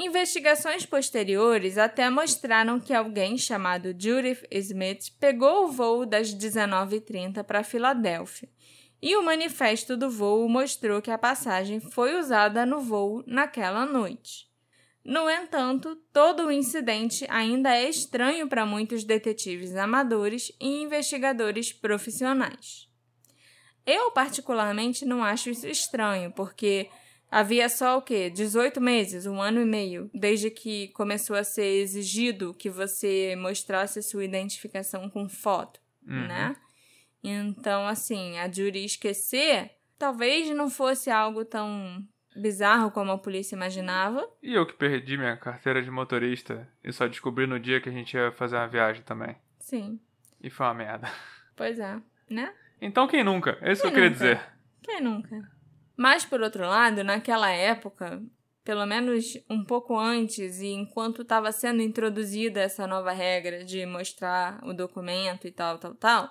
Investigações 0.03 0.83
posteriores 0.83 1.77
até 1.77 2.09
mostraram 2.09 2.79
que 2.79 2.91
alguém 2.91 3.37
chamado 3.37 3.95
Judith 3.95 4.43
Smith 4.49 5.11
pegou 5.19 5.65
o 5.65 5.71
voo 5.71 6.07
das 6.07 6.33
19h30 6.33 7.43
para 7.43 7.63
Filadélfia, 7.63 8.49
e 8.99 9.15
o 9.15 9.21
manifesto 9.21 9.95
do 9.95 10.09
voo 10.09 10.49
mostrou 10.49 11.03
que 11.03 11.11
a 11.11 11.19
passagem 11.19 11.79
foi 11.79 12.17
usada 12.19 12.65
no 12.65 12.79
voo 12.79 13.23
naquela 13.27 13.85
noite. 13.85 14.49
No 15.05 15.29
entanto, 15.29 15.95
todo 16.11 16.47
o 16.47 16.51
incidente 16.51 17.23
ainda 17.29 17.75
é 17.75 17.87
estranho 17.87 18.47
para 18.47 18.65
muitos 18.65 19.03
detetives 19.03 19.75
amadores 19.75 20.51
e 20.59 20.81
investigadores 20.81 21.71
profissionais. 21.71 22.89
Eu, 23.85 24.09
particularmente, 24.09 25.05
não 25.05 25.23
acho 25.23 25.51
isso 25.51 25.67
estranho, 25.67 26.31
porque 26.31 26.89
havia 27.31 27.67
só 27.69 27.97
o 27.97 28.01
quê? 28.01 28.29
18 28.29 28.79
meses, 28.81 29.25
um 29.25 29.41
ano 29.41 29.61
e 29.61 29.65
meio, 29.65 30.11
desde 30.13 30.51
que 30.51 30.89
começou 30.89 31.35
a 31.35 31.43
ser 31.43 31.63
exigido 31.81 32.53
que 32.53 32.69
você 32.69 33.35
mostrasse 33.37 34.03
sua 34.03 34.25
identificação 34.25 35.09
com 35.09 35.27
foto, 35.29 35.79
Uhum. 36.05 36.27
né? 36.27 36.55
Então, 37.23 37.87
assim, 37.87 38.37
a 38.39 38.51
Judy 38.51 38.83
esquecer 38.83 39.71
talvez 39.97 40.49
não 40.55 40.69
fosse 40.69 41.09
algo 41.11 41.45
tão 41.45 42.03
bizarro 42.35 42.89
como 42.91 43.11
a 43.11 43.17
polícia 43.17 43.55
imaginava. 43.55 44.27
E 44.41 44.53
eu 44.53 44.65
que 44.65 44.73
perdi 44.73 45.17
minha 45.17 45.37
carteira 45.37 45.81
de 45.83 45.91
motorista 45.91 46.67
e 46.83 46.91
só 46.91 47.05
descobri 47.07 47.45
no 47.45 47.59
dia 47.59 47.79
que 47.79 47.89
a 47.89 47.91
gente 47.91 48.15
ia 48.15 48.31
fazer 48.31 48.55
uma 48.55 48.67
viagem 48.67 49.03
também. 49.03 49.35
Sim, 49.59 49.99
E 50.41 50.49
foi 50.49 50.65
uma 50.65 50.73
merda. 50.73 51.07
pois 51.55 51.77
é, 51.77 52.01
né? 52.29 52.51
Então 52.81 53.07
quem 53.07 53.23
nunca? 53.23 53.57
É 53.61 53.71
isso 53.71 53.81
que 53.83 53.87
eu 53.89 53.91
Quem 53.91 54.01
queria 54.01 54.09
nunca? 54.09 54.23
dizer. 54.23 54.41
Quem 54.81 55.01
nunca? 55.01 55.51
Mas, 56.01 56.25
por 56.25 56.41
outro 56.41 56.67
lado, 56.67 57.03
naquela 57.03 57.51
época, 57.51 58.19
pelo 58.63 58.87
menos 58.87 59.37
um 59.47 59.63
pouco 59.63 59.95
antes 59.95 60.59
e 60.59 60.69
enquanto 60.69 61.21
estava 61.21 61.51
sendo 61.51 61.79
introduzida 61.83 62.59
essa 62.59 62.87
nova 62.87 63.11
regra 63.11 63.63
de 63.63 63.85
mostrar 63.85 64.59
o 64.63 64.73
documento 64.73 65.47
e 65.47 65.51
tal, 65.51 65.77
tal, 65.77 65.93
tal, 65.93 66.29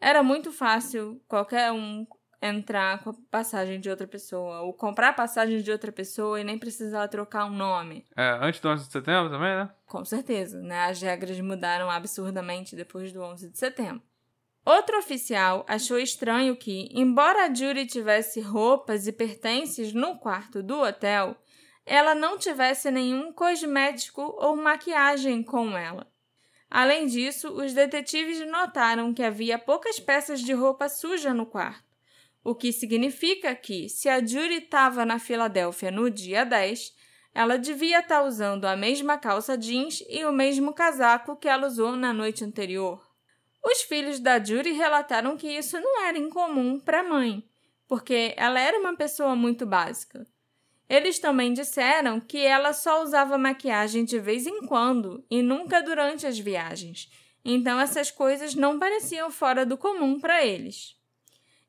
era 0.00 0.22
muito 0.22 0.50
fácil 0.50 1.20
qualquer 1.28 1.70
um 1.72 2.06
entrar 2.40 3.04
com 3.04 3.10
a 3.10 3.14
passagem 3.30 3.78
de 3.78 3.90
outra 3.90 4.06
pessoa 4.06 4.62
ou 4.62 4.72
comprar 4.72 5.10
a 5.10 5.12
passagem 5.12 5.60
de 5.60 5.70
outra 5.70 5.92
pessoa 5.92 6.40
e 6.40 6.44
nem 6.44 6.58
precisar 6.58 7.06
trocar 7.08 7.44
um 7.44 7.54
nome. 7.54 8.06
É, 8.16 8.38
antes 8.40 8.62
do 8.62 8.68
11 8.70 8.86
de 8.86 8.92
setembro 8.92 9.30
também, 9.30 9.54
né? 9.54 9.70
Com 9.84 10.06
certeza, 10.06 10.58
né? 10.62 10.86
As 10.86 11.02
regras 11.02 11.38
mudaram 11.38 11.90
absurdamente 11.90 12.74
depois 12.74 13.12
do 13.12 13.20
11 13.20 13.50
de 13.50 13.58
setembro. 13.58 14.02
Outro 14.64 14.96
oficial 14.98 15.64
achou 15.66 15.98
estranho 15.98 16.56
que, 16.56 16.88
embora 16.92 17.46
a 17.46 17.54
Judy 17.54 17.84
tivesse 17.84 18.40
roupas 18.40 19.08
e 19.08 19.12
pertences 19.12 19.92
no 19.92 20.18
quarto 20.18 20.62
do 20.62 20.80
hotel, 20.80 21.36
ela 21.84 22.14
não 22.14 22.38
tivesse 22.38 22.90
nenhum 22.90 23.32
cosmético 23.32 24.22
ou 24.38 24.54
maquiagem 24.54 25.42
com 25.42 25.76
ela. 25.76 26.06
Além 26.70 27.06
disso, 27.06 27.52
os 27.52 27.74
detetives 27.74 28.40
notaram 28.48 29.12
que 29.12 29.22
havia 29.22 29.58
poucas 29.58 29.98
peças 29.98 30.40
de 30.40 30.52
roupa 30.52 30.88
suja 30.88 31.34
no 31.34 31.44
quarto, 31.44 31.84
o 32.44 32.54
que 32.54 32.72
significa 32.72 33.54
que, 33.54 33.88
se 33.88 34.08
a 34.08 34.18
Judy 34.20 34.54
estava 34.54 35.04
na 35.04 35.18
Filadélfia 35.18 35.90
no 35.90 36.08
dia 36.08 36.44
10, 36.44 36.94
ela 37.34 37.58
devia 37.58 37.98
estar 37.98 38.22
usando 38.22 38.64
a 38.64 38.76
mesma 38.76 39.18
calça 39.18 39.56
jeans 39.58 40.04
e 40.08 40.24
o 40.24 40.32
mesmo 40.32 40.72
casaco 40.72 41.36
que 41.36 41.48
ela 41.48 41.66
usou 41.66 41.96
na 41.96 42.12
noite 42.12 42.44
anterior. 42.44 43.11
Os 43.64 43.82
filhos 43.82 44.18
da 44.18 44.42
Judy 44.42 44.72
relataram 44.72 45.36
que 45.36 45.48
isso 45.48 45.80
não 45.80 46.04
era 46.04 46.18
incomum 46.18 46.80
para 46.80 47.00
a 47.00 47.04
mãe, 47.04 47.44
porque 47.86 48.34
ela 48.36 48.58
era 48.58 48.78
uma 48.78 48.96
pessoa 48.96 49.36
muito 49.36 49.64
básica. 49.64 50.26
Eles 50.88 51.18
também 51.18 51.52
disseram 51.54 52.20
que 52.20 52.38
ela 52.38 52.72
só 52.72 53.02
usava 53.02 53.38
maquiagem 53.38 54.04
de 54.04 54.18
vez 54.18 54.46
em 54.46 54.66
quando 54.66 55.24
e 55.30 55.40
nunca 55.40 55.80
durante 55.80 56.26
as 56.26 56.38
viagens, 56.38 57.08
então 57.44 57.80
essas 57.80 58.10
coisas 58.10 58.54
não 58.54 58.78
pareciam 58.78 59.30
fora 59.30 59.64
do 59.64 59.78
comum 59.78 60.20
para 60.20 60.44
eles. 60.44 60.96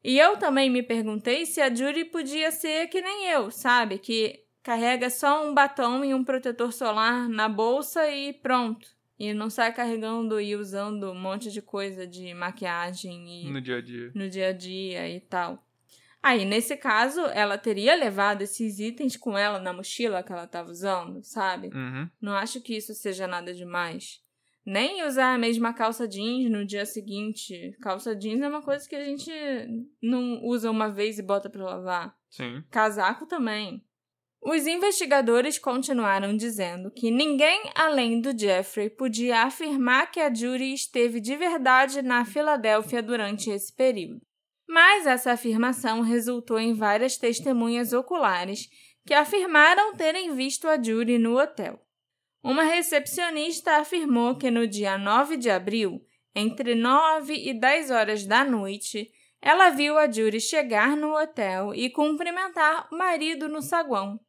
E 0.04 0.20
eu 0.20 0.36
também 0.38 0.70
me 0.70 0.84
perguntei 0.84 1.46
se 1.46 1.62
a 1.62 1.74
Judy 1.74 2.06
podia 2.06 2.52
ser 2.52 2.88
que 2.88 3.02
nem 3.02 3.30
eu, 3.30 3.50
sabe? 3.50 3.98
Que 3.98 4.44
carrega 4.62 5.10
só 5.10 5.46
um 5.46 5.54
batom 5.54 6.04
e 6.04 6.14
um 6.14 6.24
protetor 6.24 6.74
solar 6.74 7.30
na 7.30 7.48
bolsa 7.48 8.10
e 8.10 8.34
pronto. 8.34 8.88
E 9.30 9.34
não 9.34 9.50
sai 9.50 9.74
carregando 9.74 10.40
e 10.42 10.56
usando 10.56 11.12
um 11.12 11.16
monte 11.20 11.52
de 11.52 11.62
coisa 11.62 12.06
de 12.06 12.34
maquiagem 12.34 13.46
e 13.48 13.52
No 13.52 13.62
dia 13.62 13.78
a 13.78 13.82
dia. 13.82 14.12
no 14.14 14.30
dia 14.30 14.48
a 14.50 14.52
dia 14.54 15.10
e 15.10 15.20
tal. 15.20 15.66
Aí, 16.22 16.46
nesse 16.46 16.78
caso, 16.78 17.20
ela 17.28 17.58
teria 17.58 17.96
levado 17.96 18.42
esses 18.44 18.80
itens 18.80 19.18
com 19.18 19.38
ela 19.38 19.60
na 19.60 19.74
mochila 19.74 20.24
que 20.24 20.32
ela 20.32 20.46
estava 20.46 20.72
usando, 20.72 21.22
sabe? 21.24 21.68
Uhum. 21.68 22.10
Não 22.22 22.34
acho 22.34 22.62
que 22.62 22.76
isso 22.78 22.94
seja 22.94 23.28
nada 23.28 23.54
demais. 23.54 24.22
Nem 24.66 25.06
usar 25.06 25.34
a 25.34 25.38
mesma 25.38 25.74
calça 25.74 26.08
jeans 26.08 26.50
no 26.50 26.66
dia 26.66 26.86
seguinte. 26.86 27.76
Calça 27.82 28.16
jeans 28.16 28.42
é 28.42 28.48
uma 28.48 28.62
coisa 28.62 28.88
que 28.88 28.96
a 28.96 29.04
gente 29.04 29.30
não 30.02 30.42
usa 30.46 30.72
uma 30.72 30.90
vez 30.90 31.20
e 31.20 31.22
bota 31.24 31.50
pra 31.50 31.64
lavar. 31.66 32.16
Sim. 32.30 32.64
Casaco 32.72 33.26
também. 33.26 33.84
Os 34.46 34.68
investigadores 34.68 35.58
continuaram 35.58 36.36
dizendo 36.36 36.92
que 36.92 37.10
ninguém 37.10 37.64
além 37.74 38.20
do 38.20 38.38
Jeffrey 38.38 38.90
podia 38.90 39.44
afirmar 39.44 40.12
que 40.12 40.20
a 40.20 40.34
Judy 40.34 40.74
esteve 40.74 41.22
de 41.22 41.34
verdade 41.38 42.02
na 42.02 42.26
Filadélfia 42.26 43.02
durante 43.02 43.50
esse 43.50 43.74
período. 43.74 44.22
Mas 44.68 45.08
essa 45.08 45.32
afirmação 45.32 46.02
resultou 46.02 46.60
em 46.60 46.74
várias 46.74 47.16
testemunhas 47.16 47.94
oculares 47.94 48.68
que 49.06 49.14
afirmaram 49.14 49.96
terem 49.96 50.36
visto 50.36 50.68
a 50.68 50.82
Judy 50.82 51.18
no 51.18 51.40
hotel. 51.40 51.80
Uma 52.44 52.64
recepcionista 52.64 53.78
afirmou 53.78 54.36
que 54.36 54.52
no 54.52 54.68
dia 54.68 54.98
9 54.98 55.38
de 55.38 55.50
abril, 55.50 56.02
entre 56.36 56.76
9 56.76 57.34
e 57.34 57.54
10 57.54 57.92
horas 57.92 58.26
da 58.26 58.44
noite, 58.44 59.10
ela 59.42 59.70
viu 59.70 59.98
a 59.98 60.12
Judy 60.12 60.42
chegar 60.42 60.98
no 60.98 61.16
hotel 61.16 61.74
e 61.74 61.90
cumprimentar 61.90 62.90
o 62.92 62.98
marido 62.98 63.48
no 63.48 63.62
saguão. 63.62 64.20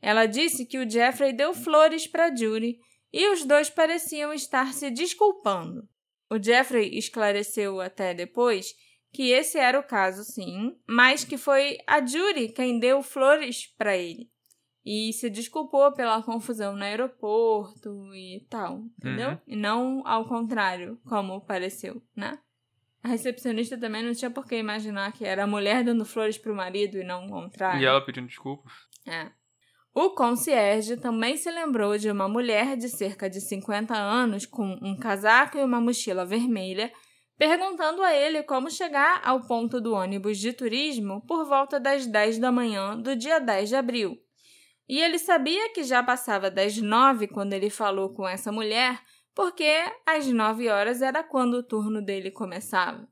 Ela 0.00 0.26
disse 0.26 0.64
que 0.64 0.78
o 0.78 0.88
Jeffrey 0.88 1.32
deu 1.32 1.52
flores 1.52 2.06
para 2.06 2.34
Judy 2.34 2.78
e 3.12 3.28
os 3.32 3.44
dois 3.44 3.68
pareciam 3.68 4.32
estar 4.32 4.72
se 4.72 4.90
desculpando. 4.90 5.88
O 6.30 6.42
Jeffrey 6.42 6.96
esclareceu 6.96 7.80
até 7.80 8.14
depois 8.14 8.72
que 9.12 9.30
esse 9.30 9.58
era 9.58 9.78
o 9.78 9.82
caso, 9.82 10.22
sim, 10.22 10.76
mas 10.88 11.24
que 11.24 11.36
foi 11.36 11.78
a 11.86 12.04
Judy 12.04 12.48
quem 12.48 12.78
deu 12.78 13.02
flores 13.02 13.66
para 13.76 13.96
ele 13.96 14.30
e 14.84 15.12
se 15.12 15.28
desculpou 15.28 15.92
pela 15.92 16.22
confusão 16.22 16.74
no 16.74 16.82
aeroporto 16.82 18.14
e 18.14 18.46
tal, 18.48 18.84
entendeu? 18.98 19.30
Uhum. 19.30 19.38
E 19.46 19.56
não 19.56 20.02
ao 20.06 20.26
contrário, 20.26 20.98
como 21.04 21.40
pareceu, 21.40 22.02
né? 22.16 22.38
A 23.02 23.08
recepcionista 23.08 23.78
também 23.78 24.02
não 24.02 24.12
tinha 24.12 24.30
por 24.30 24.46
que 24.46 24.56
imaginar 24.56 25.12
que 25.12 25.24
era 25.24 25.44
a 25.44 25.46
mulher 25.46 25.82
dando 25.82 26.04
flores 26.04 26.36
pro 26.36 26.54
marido 26.54 26.98
e 26.98 27.04
não 27.04 27.26
o 27.26 27.30
contrário. 27.30 27.80
E 27.80 27.84
ela 27.84 28.04
pedindo 28.04 28.26
desculpa. 28.26 28.70
É. 29.06 29.30
O 29.92 30.10
concierge 30.10 30.96
também 30.96 31.36
se 31.36 31.50
lembrou 31.50 31.98
de 31.98 32.08
uma 32.10 32.28
mulher 32.28 32.76
de 32.76 32.88
cerca 32.88 33.28
de 33.28 33.40
50 33.40 33.92
anos 33.92 34.46
com 34.46 34.78
um 34.80 34.96
casaco 34.96 35.58
e 35.58 35.64
uma 35.64 35.80
mochila 35.80 36.24
vermelha, 36.24 36.92
perguntando 37.36 38.02
a 38.02 38.14
ele 38.14 38.42
como 38.44 38.70
chegar 38.70 39.20
ao 39.24 39.40
ponto 39.46 39.80
do 39.80 39.92
ônibus 39.92 40.38
de 40.38 40.52
turismo 40.52 41.24
por 41.26 41.44
volta 41.44 41.80
das 41.80 42.06
10 42.06 42.38
da 42.38 42.52
manhã 42.52 42.96
do 42.96 43.16
dia 43.16 43.40
10 43.40 43.68
de 43.68 43.76
abril. 43.76 44.16
E 44.88 45.00
ele 45.00 45.18
sabia 45.18 45.72
que 45.72 45.82
já 45.82 46.02
passava 46.02 46.50
das 46.50 46.76
nove 46.76 47.26
quando 47.26 47.52
ele 47.52 47.70
falou 47.70 48.12
com 48.12 48.28
essa 48.28 48.52
mulher, 48.52 49.00
porque 49.34 49.72
às 50.06 50.26
nove 50.28 50.68
horas 50.68 51.02
era 51.02 51.22
quando 51.22 51.54
o 51.54 51.62
turno 51.62 52.00
dele 52.02 52.30
começava. 52.30 53.08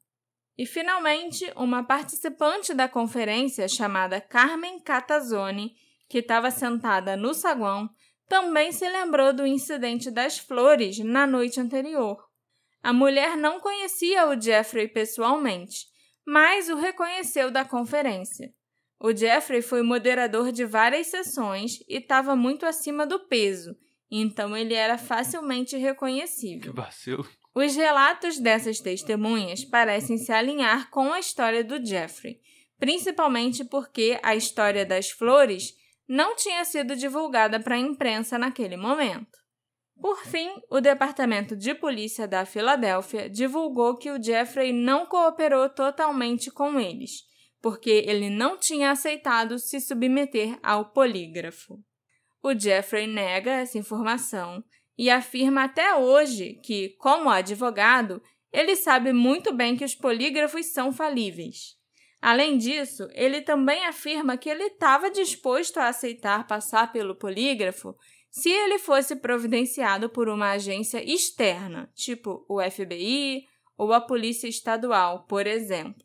E 0.57 0.67
finalmente, 0.67 1.51
uma 1.57 1.83
participante 1.85 2.75
da 2.75 2.89
conferência 2.89 3.69
chamada 3.69 4.21
Carmen 4.21 4.81
Catazoni 4.81 5.77
que 6.09 6.19
estava 6.19 6.51
sentada 6.51 7.17
no 7.17 7.35
saguão, 7.35 7.89
também 8.29 8.73
se 8.73 8.89
lembrou 8.89 9.33
do 9.33 9.47
incidente 9.47 10.11
das 10.11 10.39
flores 10.39 10.99
na 10.99 11.27
noite 11.27 11.61
anterior. 11.61 12.23
A 12.83 12.93
mulher 12.93 13.37
não 13.37 13.61
conhecia 13.61 14.29
o 14.29 14.41
Jeffrey 14.41 14.89
pessoalmente, 14.89 15.87
mas 16.27 16.69
o 16.69 16.77
reconheceu 16.77 17.51
da 17.51 17.65
conferência. 17.65 18.53
O 19.01 19.15
Jeffrey 19.15 19.63
foi 19.63 19.83
moderador 19.83 20.53
de 20.53 20.65
várias 20.65 21.07
sessões 21.07 21.81
e 21.89 21.99
estava 21.99 22.35
muito 22.35 22.67
acima 22.67 23.07
do 23.07 23.27
peso, 23.27 23.77
então 24.11 24.57
ele 24.57 24.75
era 24.75 24.99
facilmente 24.99 25.77
reconhecível. 25.77 26.73
Que 26.73 26.77
vacilo. 26.77 27.29
Os 27.55 27.75
relatos 27.75 28.39
dessas 28.39 28.79
testemunhas 28.81 29.65
parecem 29.65 30.19
se 30.19 30.33
alinhar 30.33 30.91
com 30.91 31.13
a 31.13 31.19
história 31.19 31.65
do 31.65 31.85
Jeffrey, 31.85 32.41
principalmente 32.79 33.65
porque 33.65 34.19
a 34.23 34.35
história 34.37 34.85
das 34.85 35.11
flores 35.11 35.75
não 36.09 36.35
tinha 36.35 36.65
sido 36.65 36.97
divulgada 36.97 37.61
para 37.61 37.75
a 37.75 37.79
imprensa 37.79 38.39
naquele 38.39 38.77
momento. 38.77 39.39
Por 40.01 40.25
fim, 40.25 40.51
o 40.71 40.81
Departamento 40.81 41.57
de 41.57 41.75
Polícia 41.75 42.27
da 42.27 42.47
Filadélfia 42.47 43.29
divulgou 43.29 43.97
que 43.97 44.11
o 44.11 44.23
Jeffrey 44.23 44.73
não 44.73 45.05
cooperou 45.07 45.69
totalmente 45.69 46.51
com 46.51 46.79
eles, 46.79 47.25
porque 47.61 48.05
ele 48.07 48.31
não 48.31 48.57
tinha 48.57 48.93
aceitado 48.93 49.59
se 49.59 49.81
submeter 49.81 50.59
ao 50.63 50.93
polígrafo. 50.93 51.83
O 52.43 52.57
Jeffrey 52.57 53.09
nega 53.09 53.51
essa 53.51 53.77
informação 53.77 54.63
e 54.97 55.11
afirma 55.11 55.65
até 55.65 55.95
hoje 55.97 56.61
que, 56.65 56.91
como 56.99 57.29
advogado, 57.29 58.23
ele 58.53 58.77
sabe 58.77 59.13
muito 59.13 59.53
bem 59.53 59.77
que 59.77 59.85
os 59.85 59.95
polígrafos 59.95 60.67
são 60.67 60.93
falíveis. 60.93 61.78
Além 62.21 62.59
disso, 62.59 63.09
ele 63.13 63.41
também 63.41 63.87
afirma 63.87 64.37
que 64.37 64.49
ele 64.49 64.65
estava 64.65 65.11
disposto 65.11 65.79
a 65.79 65.89
aceitar 65.89 66.47
passar 66.47 66.93
pelo 66.93 67.15
polígrafo 67.15 67.97
se 68.31 68.51
ele 68.51 68.79
fosse 68.79 69.17
providenciado 69.17 70.09
por 70.09 70.29
uma 70.29 70.51
agência 70.51 71.03
externa, 71.03 71.91
tipo 71.95 72.45
o 72.49 72.61
FBI 72.61 73.47
ou 73.77 73.93
a 73.93 74.01
Polícia 74.01 74.49
Estadual, 74.49 75.25
por 75.29 75.47
exemplo. 75.47 76.05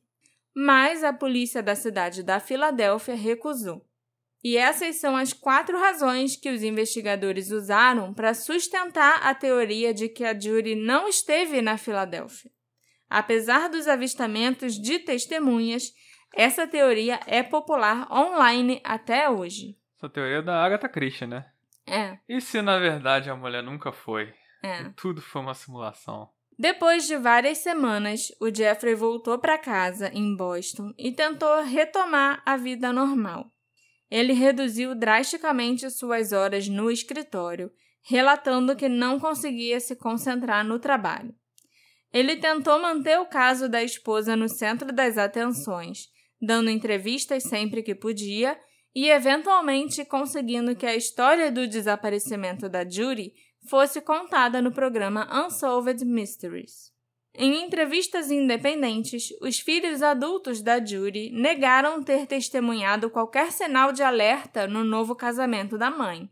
Mas 0.56 1.04
a 1.04 1.12
polícia 1.12 1.64
da 1.64 1.76
cidade 1.76 2.22
da 2.22 2.40
Filadélfia 2.40 3.16
recusou. 3.16 3.84
E 4.44 4.58
essas 4.58 4.98
são 4.98 5.16
as 5.16 5.34
quatro 5.34 5.80
razões 5.80 6.36
que 6.36 6.50
os 6.50 6.62
investigadores 6.62 7.50
usaram 7.50 8.14
para 8.14 8.34
sustentar 8.34 9.22
a 9.24 9.34
teoria 9.34 9.94
de 9.94 10.10
que 10.10 10.24
a 10.24 10.38
Judy 10.38 10.76
não 10.76 11.08
esteve 11.08 11.62
na 11.62 11.78
Filadélfia. 11.78 12.52
Apesar 13.10 13.70
dos 13.70 13.88
avistamentos 13.88 14.74
de 14.80 15.00
testemunhas, 15.00 15.94
essa 16.34 16.68
teoria 16.68 17.20
é 17.28 17.44
popular 17.44 18.12
online 18.12 18.82
até 18.84 19.30
hoje. 19.30 19.78
Essa 19.98 20.10
teoria 20.10 20.38
é 20.38 20.42
da 20.42 20.64
Agatha 20.64 20.90
Christie, 20.90 21.28
né? 21.28 21.46
É. 21.86 22.18
E 22.28 22.42
se 22.42 22.62
na 22.62 22.80
verdade 22.80 23.30
a 23.30 23.36
mulher 23.36 23.62
nunca 23.64 23.92
foi? 23.92 24.34
É. 24.64 24.90
Tudo 24.96 25.22
foi 25.22 25.42
uma 25.42 25.54
simulação. 25.54 26.30
Depois 26.58 27.08
de 27.08 27.18
várias 27.18 27.58
semanas, 27.60 28.32
o 28.40 28.54
Jeffrey 28.54 28.96
voltou 28.96 29.40
para 29.40 29.58
casa 29.58 30.10
em 30.14 30.36
Boston 30.36 30.94
e 30.98 31.12
tentou 31.12 31.64
retomar 31.64 32.42
a 32.46 32.56
vida 32.56 32.94
normal. 32.94 33.52
Ele 34.10 34.34
reduziu 34.34 34.94
drasticamente 34.94 35.90
suas 35.90 36.32
horas 36.32 36.68
no 36.68 36.92
escritório, 36.92 37.72
relatando 38.04 38.76
que 38.76 38.88
não 38.88 39.20
conseguia 39.20 39.80
se 39.80 39.96
concentrar 39.96 40.64
no 40.64 40.78
trabalho. 40.78 41.34
Ele 42.14 42.36
tentou 42.36 42.80
manter 42.80 43.20
o 43.20 43.26
caso 43.26 43.68
da 43.68 43.82
esposa 43.82 44.36
no 44.36 44.48
centro 44.48 44.94
das 44.94 45.18
atenções, 45.18 46.10
dando 46.44 46.70
entrevistas 46.70 47.44
sempre 47.44 47.82
que 47.82 47.96
podia 47.96 48.60
e 48.94 49.10
eventualmente 49.10 50.04
conseguindo 50.04 50.76
que 50.76 50.86
a 50.86 50.96
história 50.96 51.52
do 51.52 51.68
desaparecimento 51.68 52.68
da 52.68 52.88
Judy 52.88 53.34
fosse 53.70 54.02
contada 54.02 54.62
no 54.62 54.72
programa 54.72 55.28
Unsolved 55.46 56.04
Mysteries. 56.04 56.92
Em 57.36 57.64
entrevistas 57.64 58.30
independentes, 58.30 59.30
os 59.42 59.60
filhos 59.60 60.04
adultos 60.04 60.62
da 60.62 60.84
Judy 60.84 61.32
negaram 61.32 62.04
ter 62.04 62.28
testemunhado 62.28 63.10
qualquer 63.10 63.52
sinal 63.52 63.92
de 63.92 64.04
alerta 64.04 64.68
no 64.68 64.84
novo 64.84 65.16
casamento 65.16 65.78
da 65.78 65.90
mãe. 65.90 66.30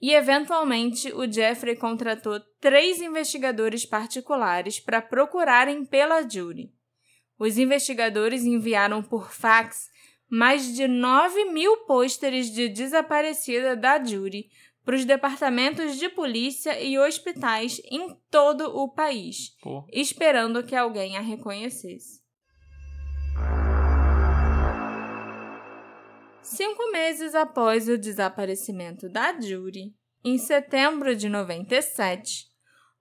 E, 0.00 0.14
eventualmente, 0.14 1.12
o 1.12 1.30
Jeffrey 1.30 1.76
contratou 1.76 2.40
três 2.58 3.02
investigadores 3.02 3.84
particulares 3.84 4.80
para 4.80 5.02
procurarem 5.02 5.84
pela 5.84 6.22
Judy. 6.22 6.72
Os 7.40 7.56
investigadores 7.56 8.44
enviaram 8.44 9.02
por 9.02 9.32
fax 9.32 9.88
mais 10.28 10.76
de 10.76 10.86
9 10.86 11.46
mil 11.46 11.78
pôsteres 11.86 12.52
de 12.52 12.68
desaparecida 12.68 13.74
da 13.74 14.02
Judy 14.04 14.50
para 14.84 14.94
os 14.94 15.06
departamentos 15.06 15.96
de 15.96 16.10
polícia 16.10 16.78
e 16.78 16.98
hospitais 16.98 17.80
em 17.90 18.14
todo 18.30 18.76
o 18.76 18.92
país, 18.92 19.56
Pô. 19.62 19.86
esperando 19.90 20.62
que 20.62 20.76
alguém 20.76 21.16
a 21.16 21.22
reconhecesse. 21.22 22.20
Cinco 26.42 26.92
meses 26.92 27.34
após 27.34 27.88
o 27.88 27.96
desaparecimento 27.96 29.08
da 29.08 29.40
Judy, 29.40 29.94
em 30.22 30.36
setembro 30.36 31.16
de 31.16 31.30
97, 31.30 32.49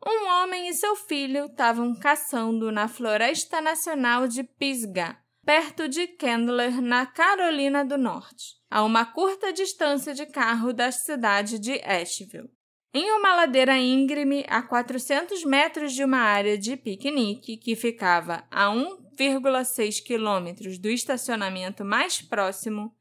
um 0.05 0.27
homem 0.27 0.69
e 0.69 0.73
seu 0.73 0.95
filho 0.95 1.45
estavam 1.45 1.93
caçando 1.93 2.71
na 2.71 2.87
Floresta 2.87 3.59
Nacional 3.59 4.27
de 4.27 4.43
Pisgah, 4.43 5.19
perto 5.45 5.89
de 5.89 6.07
Candler, 6.07 6.81
na 6.81 7.05
Carolina 7.05 7.83
do 7.83 7.97
Norte, 7.97 8.55
a 8.69 8.83
uma 8.83 9.05
curta 9.05 9.51
distância 9.51 10.13
de 10.13 10.25
carro 10.25 10.71
da 10.71 10.91
cidade 10.91 11.59
de 11.59 11.73
Asheville. 11.83 12.49
Em 12.93 13.11
uma 13.11 13.35
ladeira 13.35 13.77
íngreme, 13.77 14.45
a 14.47 14.63
400 14.63 15.43
metros 15.43 15.93
de 15.93 16.03
uma 16.03 16.19
área 16.19 16.57
de 16.57 16.75
piquenique 16.75 17.57
que 17.57 17.75
ficava 17.75 18.43
a 18.49 18.67
1,6 18.69 20.03
quilômetros 20.03 20.79
do 20.79 20.89
estacionamento 20.89 21.85
mais 21.85 22.19
próximo, 22.19 22.91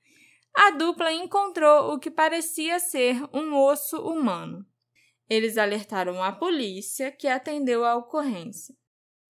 a 0.55 0.73
dupla 0.73 1.13
encontrou 1.13 1.95
o 1.95 1.99
que 1.99 2.11
parecia 2.11 2.79
ser 2.81 3.23
um 3.33 3.57
osso 3.57 3.97
humano. 3.99 4.67
Eles 5.29 5.59
alertaram 5.59 6.23
a 6.23 6.33
polícia, 6.33 7.11
que 7.11 7.29
atendeu 7.29 7.85
a 7.85 7.97
ocorrência. 7.97 8.75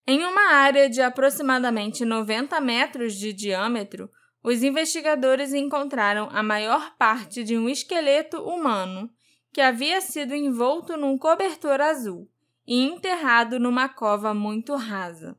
Em 0.06 0.24
uma 0.24 0.52
área 0.52 0.88
de 0.88 1.02
aproximadamente 1.02 2.04
90 2.04 2.60
metros 2.60 3.14
de 3.14 3.32
diâmetro, 3.32 4.10
os 4.42 4.62
investigadores 4.62 5.52
encontraram 5.52 6.28
a 6.32 6.42
maior 6.42 6.96
parte 6.96 7.42
de 7.42 7.58
um 7.58 7.68
esqueleto 7.68 8.38
humano 8.38 9.10
que 9.52 9.60
havia 9.60 10.00
sido 10.00 10.34
envolto 10.34 10.96
num 10.96 11.18
cobertor 11.18 11.80
azul 11.80 12.30
e 12.66 12.84
enterrado 12.84 13.58
numa 13.58 13.88
cova 13.88 14.32
muito 14.32 14.74
rasa. 14.76 15.36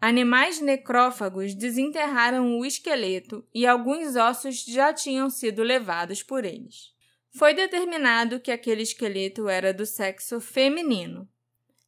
Animais 0.00 0.60
necrófagos 0.60 1.54
desenterraram 1.54 2.58
o 2.58 2.66
esqueleto 2.66 3.46
e 3.54 3.66
alguns 3.66 4.14
ossos 4.14 4.62
já 4.64 4.92
tinham 4.92 5.30
sido 5.30 5.62
levados 5.62 6.22
por 6.22 6.44
eles. 6.44 6.95
Foi 7.38 7.52
determinado 7.52 8.40
que 8.40 8.50
aquele 8.50 8.82
esqueleto 8.82 9.46
era 9.46 9.74
do 9.74 9.84
sexo 9.84 10.40
feminino. 10.40 11.28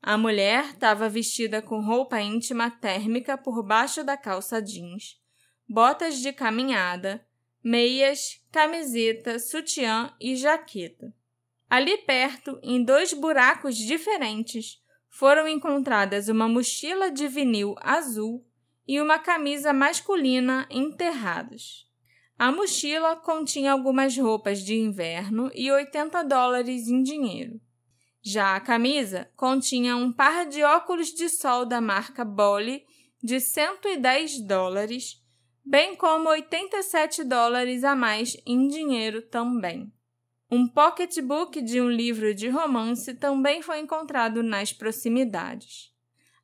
A 0.03 0.19
mulher 0.19 0.73
estava 0.75 1.09
vestida 1.09 1.63
com 1.63 1.81
roupa 1.81 2.21
íntima 2.21 2.71
térmica 2.71 3.39
por 3.39 3.63
baixo 3.63 4.05
da 4.05 4.15
calça 4.15 4.61
jeans, 4.61 5.19
botas 5.67 6.19
de 6.19 6.35
caminhada, 6.35 7.27
meias, 7.64 8.45
camiseta, 8.53 9.39
sutiã 9.39 10.14
e 10.20 10.37
jaqueta. 10.37 11.14
Ali 11.70 11.97
perto, 11.97 12.61
em 12.62 12.85
dois 12.85 13.14
buracos 13.14 13.75
diferentes, 13.75 14.83
foram 15.09 15.49
encontradas 15.49 16.29
uma 16.29 16.47
mochila 16.47 17.11
de 17.11 17.27
vinil 17.27 17.75
azul 17.81 18.47
e 18.87 19.01
uma 19.01 19.18
camisa 19.18 19.72
masculina 19.72 20.68
enterradas. 20.70 21.88
A 22.39 22.53
mochila 22.53 23.16
continha 23.16 23.72
algumas 23.72 24.16
roupas 24.16 24.61
de 24.62 24.76
inverno 24.76 25.51
e 25.57 25.72
80 25.72 26.22
dólares 26.22 26.86
em 26.86 27.03
dinheiro. 27.03 27.61
Já 28.22 28.55
a 28.55 28.61
camisa 28.61 29.28
continha 29.34 29.97
um 29.97 30.12
par 30.12 30.47
de 30.47 30.62
óculos 30.62 31.09
de 31.09 31.28
sol 31.28 31.66
da 31.66 31.80
marca 31.80 32.24
Bolly 32.24 32.84
de 33.20 33.41
110 33.41 34.41
dólares, 34.43 35.20
bem 35.64 35.97
como 35.97 36.28
87 36.28 37.24
dólares 37.24 37.82
a 37.82 37.97
mais 37.97 38.36
em 38.47 38.68
dinheiro 38.68 39.20
também. 39.22 39.93
Um 40.49 40.68
pocketbook 40.68 41.61
de 41.61 41.80
um 41.80 41.91
livro 41.91 42.32
de 42.32 42.49
romance 42.49 43.14
também 43.14 43.62
foi 43.62 43.80
encontrado 43.80 44.45
nas 44.45 44.72
proximidades. 44.72 45.93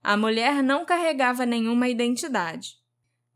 A 0.03 0.17
mulher 0.17 0.61
não 0.61 0.85
carregava 0.85 1.47
nenhuma 1.47 1.89
identidade. 1.89 2.84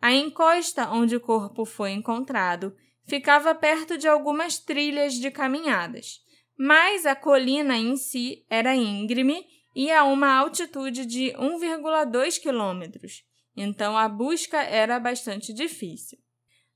A 0.01 0.13
encosta 0.13 0.91
onde 0.91 1.17
o 1.17 1.21
corpo 1.21 1.65
foi 1.65 1.91
encontrado 1.93 2.75
ficava 3.07 3.55
perto 3.55 3.97
de 3.97 4.07
algumas 4.07 4.59
trilhas 4.59 5.15
de 5.15 5.31
caminhadas, 5.31 6.21
mas 6.57 7.07
a 7.07 7.17
colina 7.17 7.77
em 7.77 7.97
si 7.97 8.45
era 8.51 8.77
íngreme 8.77 9.47
e 9.75 9.91
a 9.91 10.05
uma 10.05 10.35
altitude 10.35 11.07
de 11.07 11.33
1,2 11.39 12.39
quilômetros, 12.41 13.25
então 13.57 13.97
a 13.97 14.09
busca 14.09 14.59
era 14.59 15.01
bastante 15.01 15.53
difícil. 15.53 16.19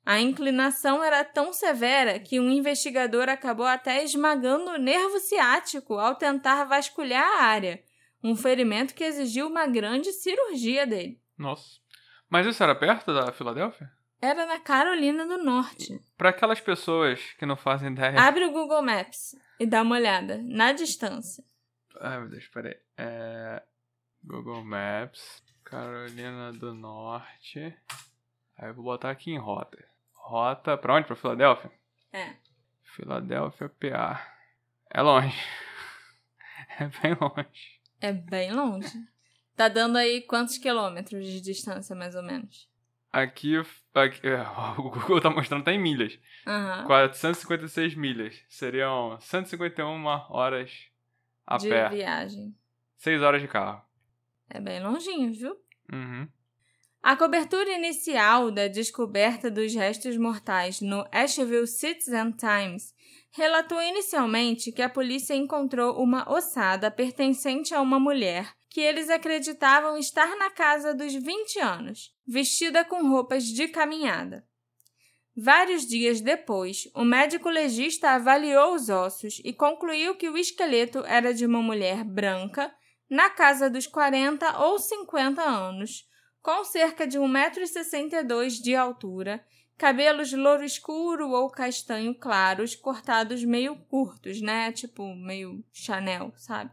A 0.05 0.21
inclinação 0.21 1.03
era 1.03 1.25
tão 1.25 1.53
severa 1.53 2.19
que 2.19 2.41
um 2.41 2.51
investigador 2.51 3.29
acabou 3.29 3.67
até 3.67 4.03
esmagando 4.03 4.73
o 4.73 4.79
nervo 4.79 5.21
ciático 5.21 5.95
ao 5.95 6.17
tentar 6.17 6.65
vasculhar 6.65 7.25
a 7.25 7.45
área, 7.45 7.83
um 8.23 8.35
ferimento 8.35 8.95
que 8.95 9.05
exigiu 9.05 9.47
uma 9.47 9.67
grande 9.67 10.13
cirurgia 10.13 10.87
dele. 10.87 11.21
Nossa. 11.39 11.82
Mas 12.33 12.47
isso 12.47 12.63
era 12.63 12.75
perto 12.75 13.13
da 13.13 13.31
Filadélfia? 13.31 13.93
Era 14.19 14.47
na 14.47 14.59
Carolina 14.59 15.27
do 15.27 15.37
Norte. 15.37 16.03
Para 16.17 16.31
aquelas 16.31 16.63
pessoas 16.63 17.21
que 17.39 17.45
não 17.45 17.57
fazem 17.57 17.93
ideia. 17.93 18.19
Abre 18.19 18.47
o 18.47 18.53
Google 18.53 18.81
Maps 18.81 19.37
e 19.61 19.67
dá 19.67 19.83
uma 19.83 19.97
olhada, 19.97 20.41
na 20.43 20.73
distância. 20.73 21.45
Ai, 22.01 22.21
meu 22.21 22.31
Deus, 22.31 22.49
peraí. 22.49 22.75
É... 22.97 23.63
Google 24.25 24.65
Maps, 24.65 25.45
Carolina 25.63 26.55
do 26.55 26.73
Norte. 26.73 27.77
Aí 28.57 28.71
eu 28.71 28.75
vou 28.77 28.85
botar 28.85 29.11
aqui 29.11 29.31
em 29.31 29.39
rota. 29.39 29.85
Rota 30.15 30.79
pra 30.79 30.95
onde? 30.95 31.07
Pra 31.07 31.15
Filadélfia? 31.15 31.71
É. 32.15 32.37
Filadélfia, 32.97 33.69
PA. 33.69 34.27
É 34.89 35.03
longe. 35.03 35.37
É 36.79 36.87
bem 36.87 37.15
longe. 37.21 37.81
É 38.01 38.13
bem 38.13 38.53
longe. 38.53 39.12
Tá 39.57 39.69
dando 39.69 39.97
aí 39.97 40.23
quantos 40.23 40.59
quilômetros 40.59 41.27
de 41.27 41.41
distância, 41.41 41.95
mais 41.95 42.15
ou 42.15 42.23
menos? 42.23 42.69
Aqui, 43.13 43.55
aqui 43.95 44.21
o 44.79 44.83
Google 44.91 45.21
tá 45.21 45.29
mostrando 45.29 45.63
até 45.63 45.73
em 45.73 45.79
milhas. 45.81 46.19
Aham. 46.47 46.87
456 46.87 47.95
milhas. 47.95 48.43
Seriam 48.49 49.19
151 49.21 50.05
horas 50.31 50.89
a 51.47 51.59
de 51.59 51.69
pé. 51.69 51.89
viagem. 51.91 52.57
6 52.97 53.21
horas 53.23 53.43
de 53.43 53.49
carro. 53.49 53.83
É 54.49 54.61
bem 54.61 54.83
longinho, 54.83 55.33
viu? 55.33 55.57
Uhum. 55.93 56.29
A 57.03 57.17
cobertura 57.17 57.69
inicial 57.73 58.53
da 58.53 58.69
descoberta 58.69 59.51
dos 59.51 59.75
restos 59.75 60.17
mortais 60.17 60.81
no 60.81 61.05
Asheville 61.11 61.67
Citizen 61.67 62.31
Times 62.31 62.95
relatou 63.33 63.83
inicialmente 63.83 64.71
que 64.71 64.81
a 64.81 64.89
polícia 64.89 65.35
encontrou 65.35 66.01
uma 66.01 66.31
ossada 66.31 66.93
pertencente 66.93 67.75
a 67.75 67.81
uma 67.81 67.99
mulher 67.99 68.55
que 68.71 68.81
eles 68.81 69.11
acreditavam 69.11 69.99
estar 69.99 70.37
na 70.37 70.49
casa 70.49 70.95
dos 70.95 71.13
20 71.13 71.59
anos, 71.59 72.15
vestida 72.25 72.85
com 72.85 73.09
roupas 73.09 73.47
de 73.47 73.67
caminhada. 73.67 74.47
Vários 75.37 75.85
dias 75.85 76.21
depois, 76.21 76.89
o 76.95 77.05
médico 77.05 77.49
legista 77.49 78.11
avaliou 78.11 78.77
os 78.77 78.89
ossos 78.89 79.41
e 79.45 79.53
concluiu 79.53 80.15
que 80.15 80.29
o 80.29 80.39
esqueleto 80.39 81.05
era 81.05 81.35
de 81.35 81.45
uma 81.45 81.61
mulher 81.61 82.05
branca, 82.05 82.73
na 83.11 83.29
casa 83.29 83.69
dos 83.69 83.89
40 83.89 84.61
ou 84.61 84.79
50 84.79 85.43
anos, 85.43 86.07
com 86.43 86.65
cerca 86.65 87.07
de 87.07 87.19
1,62m 87.19 88.61
de 88.61 88.75
altura, 88.75 89.45
cabelos 89.79 90.33
louro 90.33 90.65
escuro 90.65 91.31
ou 91.31 91.49
castanho 91.49 92.15
claros, 92.15 92.75
cortados 92.75 93.45
meio 93.45 93.77
curtos, 93.77 94.41
né? 94.41 94.73
Tipo, 94.73 95.15
meio 95.15 95.65
Chanel, 95.73 96.33
sabe? 96.37 96.73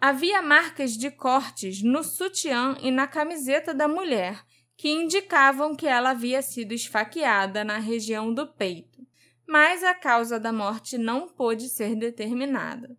Havia 0.00 0.40
marcas 0.40 0.96
de 0.96 1.10
cortes 1.10 1.82
no 1.82 2.04
sutiã 2.04 2.76
e 2.80 2.90
na 2.90 3.06
camiseta 3.06 3.74
da 3.74 3.88
mulher, 3.88 4.44
que 4.76 4.88
indicavam 4.88 5.74
que 5.74 5.88
ela 5.88 6.10
havia 6.10 6.40
sido 6.40 6.72
esfaqueada 6.72 7.64
na 7.64 7.78
região 7.78 8.32
do 8.32 8.46
peito, 8.46 9.04
mas 9.46 9.82
a 9.82 9.94
causa 9.94 10.38
da 10.38 10.52
morte 10.52 10.96
não 10.96 11.28
pôde 11.28 11.68
ser 11.68 11.96
determinada. 11.96 12.96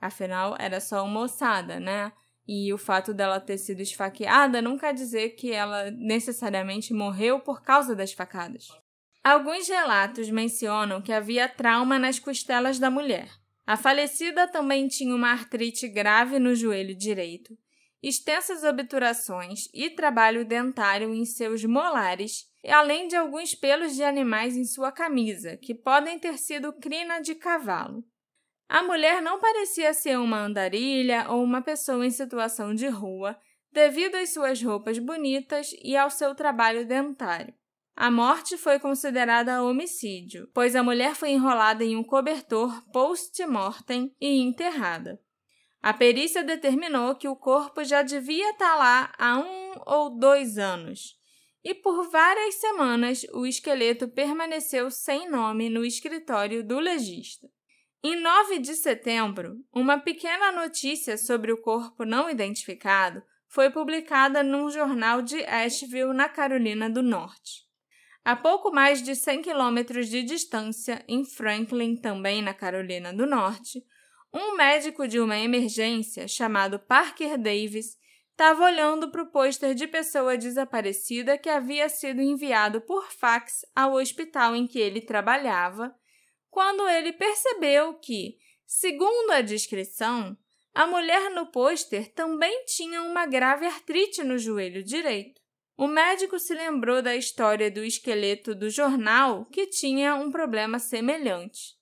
Afinal, 0.00 0.56
era 0.58 0.80
só 0.80 1.04
uma 1.04 1.20
ossada, 1.20 1.78
né? 1.78 2.10
E 2.52 2.72
o 2.72 2.76
fato 2.76 3.14
dela 3.14 3.38
ter 3.38 3.58
sido 3.58 3.80
esfaqueada 3.80 4.60
não 4.60 4.76
quer 4.76 4.92
dizer 4.92 5.36
que 5.36 5.52
ela 5.52 5.88
necessariamente 5.92 6.92
morreu 6.92 7.38
por 7.38 7.62
causa 7.62 7.94
das 7.94 8.12
facadas. 8.12 8.66
Alguns 9.22 9.68
relatos 9.68 10.28
mencionam 10.30 11.00
que 11.00 11.12
havia 11.12 11.48
trauma 11.48 11.96
nas 11.96 12.18
costelas 12.18 12.80
da 12.80 12.90
mulher. 12.90 13.30
A 13.64 13.76
falecida 13.76 14.48
também 14.48 14.88
tinha 14.88 15.14
uma 15.14 15.30
artrite 15.30 15.86
grave 15.86 16.40
no 16.40 16.52
joelho 16.56 16.92
direito, 16.92 17.56
extensas 18.02 18.64
obturações 18.64 19.68
e 19.72 19.88
trabalho 19.88 20.44
dentário 20.44 21.14
em 21.14 21.24
seus 21.24 21.64
molares, 21.64 22.48
além 22.68 23.06
de 23.06 23.14
alguns 23.14 23.54
pelos 23.54 23.94
de 23.94 24.02
animais 24.02 24.56
em 24.56 24.64
sua 24.64 24.90
camisa, 24.90 25.56
que 25.56 25.72
podem 25.72 26.18
ter 26.18 26.36
sido 26.36 26.72
crina 26.72 27.20
de 27.20 27.36
cavalo. 27.36 28.04
A 28.72 28.84
mulher 28.84 29.20
não 29.20 29.40
parecia 29.40 29.92
ser 29.92 30.16
uma 30.16 30.44
andarilha 30.44 31.26
ou 31.28 31.42
uma 31.42 31.60
pessoa 31.60 32.06
em 32.06 32.10
situação 32.10 32.72
de 32.72 32.86
rua, 32.86 33.36
devido 33.72 34.14
às 34.14 34.32
suas 34.32 34.62
roupas 34.62 34.96
bonitas 35.00 35.74
e 35.82 35.96
ao 35.96 36.08
seu 36.08 36.36
trabalho 36.36 36.86
dentário. 36.86 37.52
A 37.96 38.12
morte 38.12 38.56
foi 38.56 38.78
considerada 38.78 39.64
homicídio, 39.64 40.48
pois 40.54 40.76
a 40.76 40.84
mulher 40.84 41.16
foi 41.16 41.30
enrolada 41.30 41.82
em 41.82 41.96
um 41.96 42.04
cobertor 42.04 42.80
post-mortem 42.92 44.14
e 44.20 44.40
enterrada. 44.40 45.20
A 45.82 45.92
perícia 45.92 46.44
determinou 46.44 47.16
que 47.16 47.26
o 47.26 47.34
corpo 47.34 47.82
já 47.82 48.02
devia 48.02 48.52
estar 48.52 48.76
lá 48.76 49.12
há 49.18 49.36
um 49.36 49.72
ou 49.84 50.16
dois 50.16 50.58
anos, 50.58 51.18
e 51.64 51.74
por 51.74 52.08
várias 52.08 52.54
semanas 52.54 53.26
o 53.34 53.44
esqueleto 53.44 54.06
permaneceu 54.06 54.92
sem 54.92 55.28
nome 55.28 55.68
no 55.68 55.84
escritório 55.84 56.62
do 56.62 56.78
legista. 56.78 57.48
Em 58.02 58.16
9 58.18 58.60
de 58.60 58.74
setembro, 58.76 59.62
uma 59.70 59.98
pequena 59.98 60.50
notícia 60.50 61.18
sobre 61.18 61.52
o 61.52 61.60
corpo 61.60 62.02
não 62.02 62.30
identificado 62.30 63.22
foi 63.46 63.68
publicada 63.68 64.42
num 64.42 64.70
jornal 64.70 65.20
de 65.20 65.44
Asheville, 65.44 66.14
na 66.14 66.26
Carolina 66.26 66.88
do 66.88 67.02
Norte. 67.02 67.68
A 68.24 68.34
pouco 68.34 68.72
mais 68.72 69.02
de 69.02 69.14
100 69.14 69.42
quilômetros 69.42 70.08
de 70.08 70.22
distância, 70.22 71.04
em 71.06 71.26
Franklin, 71.26 71.94
também 71.94 72.40
na 72.40 72.54
Carolina 72.54 73.12
do 73.12 73.26
Norte, 73.26 73.84
um 74.32 74.56
médico 74.56 75.06
de 75.06 75.20
uma 75.20 75.36
emergência 75.36 76.26
chamado 76.26 76.78
Parker 76.78 77.36
Davis 77.36 77.98
estava 78.30 78.64
olhando 78.64 79.10
para 79.10 79.24
o 79.24 79.30
pôster 79.30 79.74
de 79.74 79.86
pessoa 79.86 80.38
desaparecida 80.38 81.36
que 81.36 81.50
havia 81.50 81.86
sido 81.90 82.22
enviado 82.22 82.80
por 82.80 83.12
fax 83.12 83.60
ao 83.76 83.92
hospital 83.92 84.56
em 84.56 84.66
que 84.66 84.78
ele 84.78 85.02
trabalhava, 85.02 85.94
quando 86.50 86.88
ele 86.88 87.12
percebeu 87.12 87.94
que, 87.94 88.36
segundo 88.66 89.30
a 89.30 89.40
descrição, 89.40 90.36
a 90.74 90.86
mulher 90.86 91.30
no 91.30 91.46
pôster 91.46 92.12
também 92.12 92.64
tinha 92.64 93.02
uma 93.02 93.26
grave 93.26 93.66
artrite 93.66 94.22
no 94.22 94.38
joelho 94.38 94.82
direito. 94.82 95.40
O 95.76 95.86
médico 95.86 96.38
se 96.38 96.54
lembrou 96.54 97.00
da 97.00 97.16
história 97.16 97.70
do 97.70 97.82
esqueleto 97.82 98.54
do 98.54 98.68
jornal 98.68 99.46
que 99.46 99.66
tinha 99.66 100.14
um 100.14 100.30
problema 100.30 100.78
semelhante. 100.78 101.74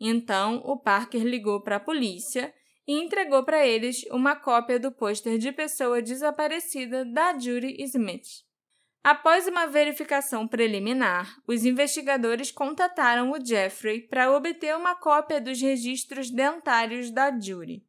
Então, 0.00 0.62
o 0.64 0.78
Parker 0.78 1.22
ligou 1.22 1.60
para 1.60 1.76
a 1.76 1.80
polícia 1.80 2.52
e 2.88 2.94
entregou 2.94 3.44
para 3.44 3.66
eles 3.66 4.04
uma 4.10 4.34
cópia 4.34 4.78
do 4.78 4.90
pôster 4.90 5.38
de 5.38 5.52
pessoa 5.52 6.02
desaparecida 6.02 7.04
da 7.04 7.38
Judy 7.38 7.76
Smith. 7.84 8.42
Após 9.04 9.48
uma 9.48 9.66
verificação 9.66 10.46
preliminar, 10.46 11.36
os 11.46 11.64
investigadores 11.64 12.52
contataram 12.52 13.32
o 13.32 13.44
Jeffrey 13.44 14.06
para 14.06 14.30
obter 14.30 14.76
uma 14.76 14.94
cópia 14.94 15.40
dos 15.40 15.60
registros 15.60 16.30
dentários 16.30 17.10
da 17.10 17.36
Judy 17.36 17.84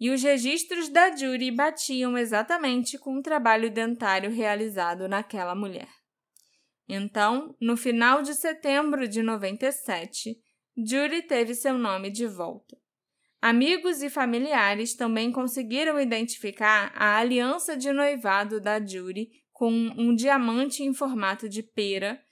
e 0.00 0.10
os 0.10 0.22
registros 0.22 0.88
da 0.88 1.14
Judy 1.14 1.50
batiam 1.50 2.16
exatamente 2.16 2.96
com 2.98 3.16
o 3.16 3.22
trabalho 3.22 3.70
dentário 3.70 4.30
realizado 4.30 5.08
naquela 5.08 5.54
mulher. 5.54 5.88
Então, 6.88 7.54
no 7.60 7.76
final 7.76 8.22
de 8.22 8.34
setembro 8.34 9.08
de 9.08 9.22
97, 9.22 10.38
Judy 10.76 11.22
teve 11.22 11.54
seu 11.54 11.76
nome 11.76 12.10
de 12.10 12.26
volta. 12.26 12.76
Amigos 13.42 14.02
e 14.02 14.08
familiares 14.08 14.94
também 14.94 15.30
conseguiram 15.30 16.00
identificar 16.00 16.92
a 16.94 17.16
aliança 17.18 17.76
de 17.76 17.92
noivado 17.92 18.60
da 18.60 18.84
Judy 18.84 19.28
com 19.58 19.72
um 19.72 20.14
diamante 20.14 20.84
em 20.84 20.94
formato 20.94 21.48
de 21.48 21.64
pera 21.64 22.22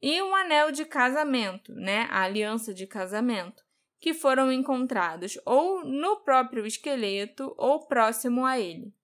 e 0.00 0.22
um 0.22 0.36
anel 0.36 0.70
de 0.70 0.84
casamento, 0.84 1.74
né, 1.74 2.06
a 2.12 2.22
aliança 2.22 2.72
de 2.72 2.86
casamento, 2.86 3.60
que 3.98 4.14
foram 4.14 4.52
encontrados 4.52 5.36
ou 5.44 5.84
no 5.84 6.20
próprio 6.20 6.64
esqueleto 6.64 7.52
ou 7.58 7.88
próximo 7.88 8.46
a 8.46 8.60
ele. 8.60 8.94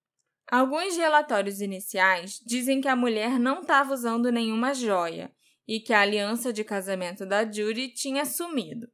Alguns 0.49 0.97
relatórios 0.97 1.61
iniciais 1.61 2.41
dizem 2.47 2.81
que 2.81 2.87
a 2.87 2.95
mulher 2.95 3.37
não 3.37 3.63
estava 3.63 3.93
usando 3.93 4.31
nenhuma 4.31 4.73
joia 4.73 5.33
e 5.67 5.81
que 5.81 5.93
a 5.93 6.03
aliança 6.03 6.53
de 6.53 6.63
casamento 6.63 7.27
da 7.27 7.45
Judy 7.45 7.89
tinha 7.89 8.25
sumido. 8.25 8.87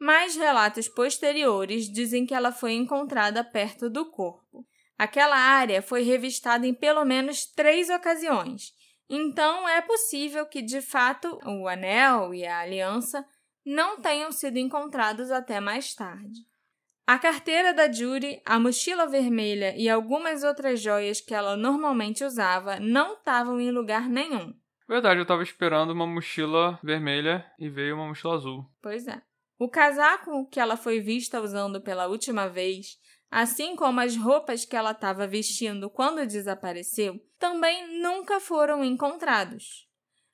mas 0.00 0.34
relatos 0.34 0.88
posteriores 0.88 1.92
dizem 1.92 2.24
que 2.24 2.32
ela 2.32 2.52
foi 2.52 2.72
encontrada 2.72 3.44
perto 3.44 3.90
do 3.90 4.10
corpo. 4.10 4.66
Aquela 5.00 5.38
área 5.38 5.80
foi 5.80 6.02
revistada 6.02 6.66
em 6.66 6.74
pelo 6.74 7.06
menos 7.06 7.46
três 7.46 7.88
ocasiões, 7.88 8.74
então 9.08 9.66
é 9.66 9.80
possível 9.80 10.44
que, 10.44 10.60
de 10.60 10.82
fato, 10.82 11.38
o 11.42 11.66
anel 11.66 12.34
e 12.34 12.46
a 12.46 12.58
aliança 12.58 13.26
não 13.64 13.98
tenham 13.98 14.30
sido 14.30 14.58
encontrados 14.58 15.30
até 15.30 15.58
mais 15.58 15.94
tarde. 15.94 16.40
A 17.06 17.18
carteira 17.18 17.72
da 17.72 17.90
Judy, 17.90 18.42
a 18.44 18.60
mochila 18.60 19.06
vermelha 19.06 19.74
e 19.74 19.88
algumas 19.88 20.42
outras 20.42 20.82
joias 20.82 21.18
que 21.18 21.32
ela 21.32 21.56
normalmente 21.56 22.22
usava 22.22 22.78
não 22.78 23.14
estavam 23.14 23.58
em 23.58 23.70
lugar 23.70 24.06
nenhum. 24.06 24.52
Verdade, 24.86 25.18
eu 25.18 25.22
estava 25.22 25.42
esperando 25.42 25.92
uma 25.92 26.06
mochila 26.06 26.78
vermelha 26.82 27.50
e 27.58 27.70
veio 27.70 27.94
uma 27.94 28.06
mochila 28.06 28.34
azul. 28.34 28.70
Pois 28.82 29.08
é. 29.08 29.22
O 29.58 29.66
casaco 29.66 30.46
que 30.50 30.60
ela 30.60 30.76
foi 30.76 31.00
vista 31.00 31.40
usando 31.40 31.80
pela 31.80 32.06
última 32.06 32.48
vez, 32.50 32.98
assim 33.30 33.76
como 33.76 34.00
as 34.00 34.16
roupas 34.16 34.64
que 34.64 34.74
ela 34.74 34.90
estava 34.90 35.26
vestindo 35.26 35.88
quando 35.88 36.26
desapareceu, 36.26 37.20
também 37.38 38.00
nunca 38.00 38.40
foram 38.40 38.84
encontrados. 38.84 39.88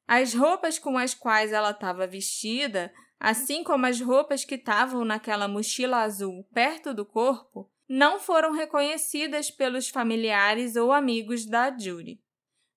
As 0.07 0.35
roupas 0.35 0.79
com 0.79 0.97
as 0.97 1.15
quais 1.15 1.53
ela 1.53 1.71
estava 1.71 2.07
vestida 2.07 2.93
assim 3.19 3.65
como 3.65 3.87
as 3.87 4.01
roupas 4.01 4.45
que 4.45 4.57
estavam 4.57 5.05
naquela 5.05 5.49
mochila 5.49 6.03
azul 6.03 6.45
perto 6.53 6.93
do 6.93 7.05
corpo, 7.05 7.71
não 7.89 8.19
foram 8.19 8.53
reconhecidas 8.53 9.51
pelos 9.51 9.89
familiares 9.89 10.77
ou 10.77 10.93
amigos 10.93 11.47
da 11.47 11.77
Judy. 11.77 12.21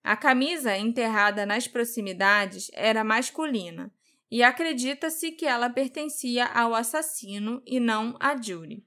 A 0.03 0.15
camisa 0.15 0.78
enterrada 0.78 1.45
nas 1.45 1.67
proximidades 1.67 2.70
era 2.74 3.03
masculina 3.03 3.91
e 4.32 4.43
acredita-se 4.43 5.32
que 5.32 5.45
ela 5.45 5.70
pertencia 5.70 6.45
ao 6.45 6.74
assassino 6.74 7.61
e 7.65 7.80
não 7.80 8.15
a 8.20 8.39
Judy. 8.39 8.86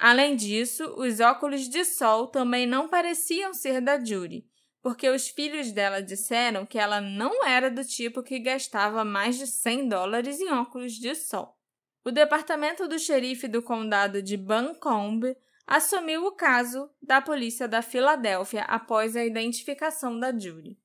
Além 0.00 0.34
disso, 0.34 0.94
os 0.96 1.20
óculos 1.20 1.68
de 1.68 1.84
sol 1.84 2.26
também 2.26 2.66
não 2.66 2.88
pareciam 2.88 3.52
ser 3.52 3.82
da 3.82 4.02
Judy, 4.02 4.46
porque 4.80 5.06
os 5.10 5.28
filhos 5.28 5.72
dela 5.72 6.00
disseram 6.00 6.64
que 6.64 6.78
ela 6.78 7.02
não 7.02 7.44
era 7.44 7.70
do 7.70 7.84
tipo 7.84 8.22
que 8.22 8.38
gastava 8.38 9.04
mais 9.04 9.36
de 9.36 9.46
100 9.46 9.88
dólares 9.88 10.40
em 10.40 10.50
óculos 10.50 10.94
de 10.94 11.14
sol. 11.14 11.54
O 12.02 12.10
departamento 12.10 12.88
do 12.88 12.98
xerife 12.98 13.46
do 13.46 13.62
condado 13.62 14.22
de 14.22 14.38
Buncombe 14.38 15.36
assumiu 15.66 16.24
o 16.24 16.32
caso 16.32 16.90
da 17.02 17.20
polícia 17.20 17.68
da 17.68 17.82
Filadélfia 17.82 18.62
após 18.62 19.14
a 19.14 19.22
identificação 19.22 20.18
da 20.18 20.32
Judy. 20.32 20.78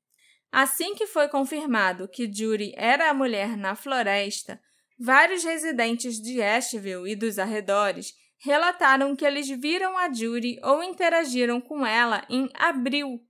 Assim 0.52 0.94
que 0.94 1.08
foi 1.08 1.30
confirmado 1.30 2.10
que 2.10 2.30
Judy 2.30 2.74
era 2.76 3.10
a 3.10 3.14
mulher 3.14 3.56
na 3.56 3.76
floresta, 3.76 4.60
vários 5.00 5.42
residentes 5.46 6.22
de 6.22 6.42
Asheville 6.42 7.10
e 7.10 7.16
dos 7.16 7.40
arredores 7.40 8.14
relataram 8.38 9.16
que 9.16 9.26
eles 9.26 9.50
viram 9.50 9.98
a 9.98 10.12
Judy 10.12 10.60
ou 10.64 10.84
interagiram 10.84 11.60
com 11.60 11.86
ela 11.86 12.26
em 12.30 12.50
abril 12.54 13.22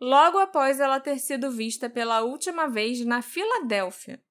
logo 0.00 0.38
após 0.38 0.80
ela 0.80 1.00
ter 1.00 1.18
sido 1.18 1.50
vista 1.50 1.88
pela 1.88 2.22
última 2.22 2.68
vez 2.68 3.04
na 3.04 3.22
Filadélfia. 3.22 4.22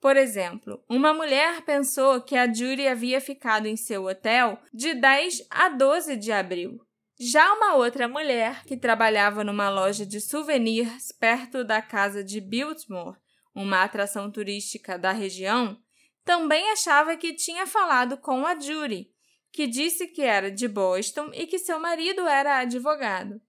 Por 0.00 0.16
exemplo, 0.16 0.84
uma 0.88 1.14
mulher 1.14 1.62
pensou 1.62 2.20
que 2.20 2.36
a 2.36 2.52
Judy 2.52 2.86
havia 2.86 3.20
ficado 3.20 3.66
em 3.66 3.76
seu 3.76 4.04
hotel 4.04 4.58
de 4.72 4.94
10 4.94 5.46
a 5.48 5.68
12 5.70 6.16
de 6.16 6.30
abril. 6.30 6.78
Já 7.18 7.54
uma 7.54 7.76
outra 7.76 8.08
mulher, 8.08 8.64
que 8.64 8.76
trabalhava 8.76 9.44
numa 9.44 9.70
loja 9.70 10.04
de 10.04 10.20
souvenirs 10.20 11.12
perto 11.12 11.64
da 11.64 11.80
casa 11.80 12.24
de 12.24 12.40
Biltmore, 12.40 13.16
uma 13.54 13.82
atração 13.82 14.30
turística 14.30 14.98
da 14.98 15.12
região, 15.12 15.78
também 16.24 16.70
achava 16.72 17.16
que 17.16 17.32
tinha 17.32 17.66
falado 17.66 18.18
com 18.18 18.44
a 18.44 18.58
Judy, 18.58 19.13
que 19.54 19.68
disse 19.68 20.08
que 20.08 20.20
era 20.20 20.50
de 20.50 20.66
Boston 20.66 21.30
e 21.32 21.46
que 21.46 21.60
seu 21.60 21.78
marido 21.78 22.26
era 22.26 22.58
advogado. 22.58 23.40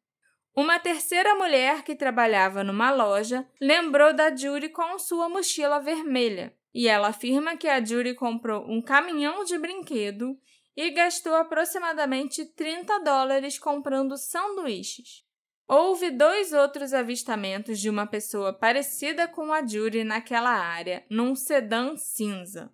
Uma 0.56 0.80
terceira 0.80 1.34
mulher 1.34 1.82
que 1.82 1.96
trabalhava 1.96 2.64
numa 2.64 2.92
loja 2.92 3.44
lembrou 3.60 4.14
da 4.14 4.34
Judy 4.34 4.70
com 4.70 5.00
sua 5.00 5.28
mochila 5.28 5.80
vermelha, 5.80 6.56
e 6.72 6.88
ela 6.88 7.08
afirma 7.08 7.58
que 7.58 7.68
a 7.68 7.84
Judy 7.84 8.14
comprou 8.14 8.70
um 8.70 8.84
caminhão 8.84 9.44
de 9.44 9.58
brinquedo 9.58 10.40
e 10.78 10.92
gastou 10.92 11.34
aproximadamente 11.34 12.46
30 12.46 13.00
dólares 13.00 13.58
comprando 13.58 14.16
sanduíches. 14.16 15.26
Houve 15.68 16.12
dois 16.12 16.54
outros 16.54 16.94
avistamentos 16.94 17.80
de 17.80 17.90
uma 17.90 18.06
pessoa 18.06 18.54
parecida 18.54 19.28
com 19.28 19.52
a 19.52 19.66
Judy 19.66 20.04
naquela 20.04 20.52
área, 20.52 21.04
num 21.10 21.36
sedã 21.36 21.98
cinza. 21.98 22.72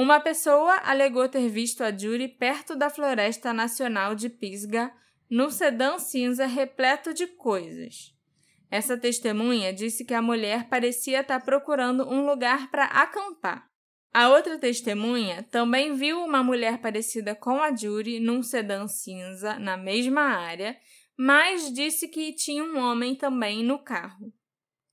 Uma 0.00 0.20
pessoa 0.20 0.76
alegou 0.84 1.28
ter 1.28 1.48
visto 1.48 1.82
a 1.82 1.90
Judy 1.90 2.28
perto 2.28 2.76
da 2.76 2.88
Floresta 2.88 3.52
Nacional 3.52 4.14
de 4.14 4.28
Pisgah 4.28 4.94
no 5.28 5.50
sedã 5.50 5.98
cinza 5.98 6.46
repleto 6.46 7.12
de 7.12 7.26
coisas. 7.26 8.14
Essa 8.70 8.96
testemunha 8.96 9.72
disse 9.72 10.04
que 10.04 10.14
a 10.14 10.22
mulher 10.22 10.68
parecia 10.68 11.18
estar 11.18 11.40
procurando 11.40 12.08
um 12.08 12.24
lugar 12.24 12.70
para 12.70 12.84
acampar. 12.84 13.68
A 14.14 14.28
outra 14.28 14.56
testemunha 14.56 15.42
também 15.50 15.96
viu 15.96 16.24
uma 16.24 16.44
mulher 16.44 16.78
parecida 16.78 17.34
com 17.34 17.60
a 17.60 17.74
Judy 17.74 18.20
num 18.20 18.40
sedã 18.40 18.86
cinza 18.86 19.58
na 19.58 19.76
mesma 19.76 20.22
área, 20.22 20.76
mas 21.16 21.72
disse 21.72 22.06
que 22.06 22.32
tinha 22.32 22.62
um 22.62 22.78
homem 22.78 23.16
também 23.16 23.64
no 23.64 23.80
carro. 23.80 24.32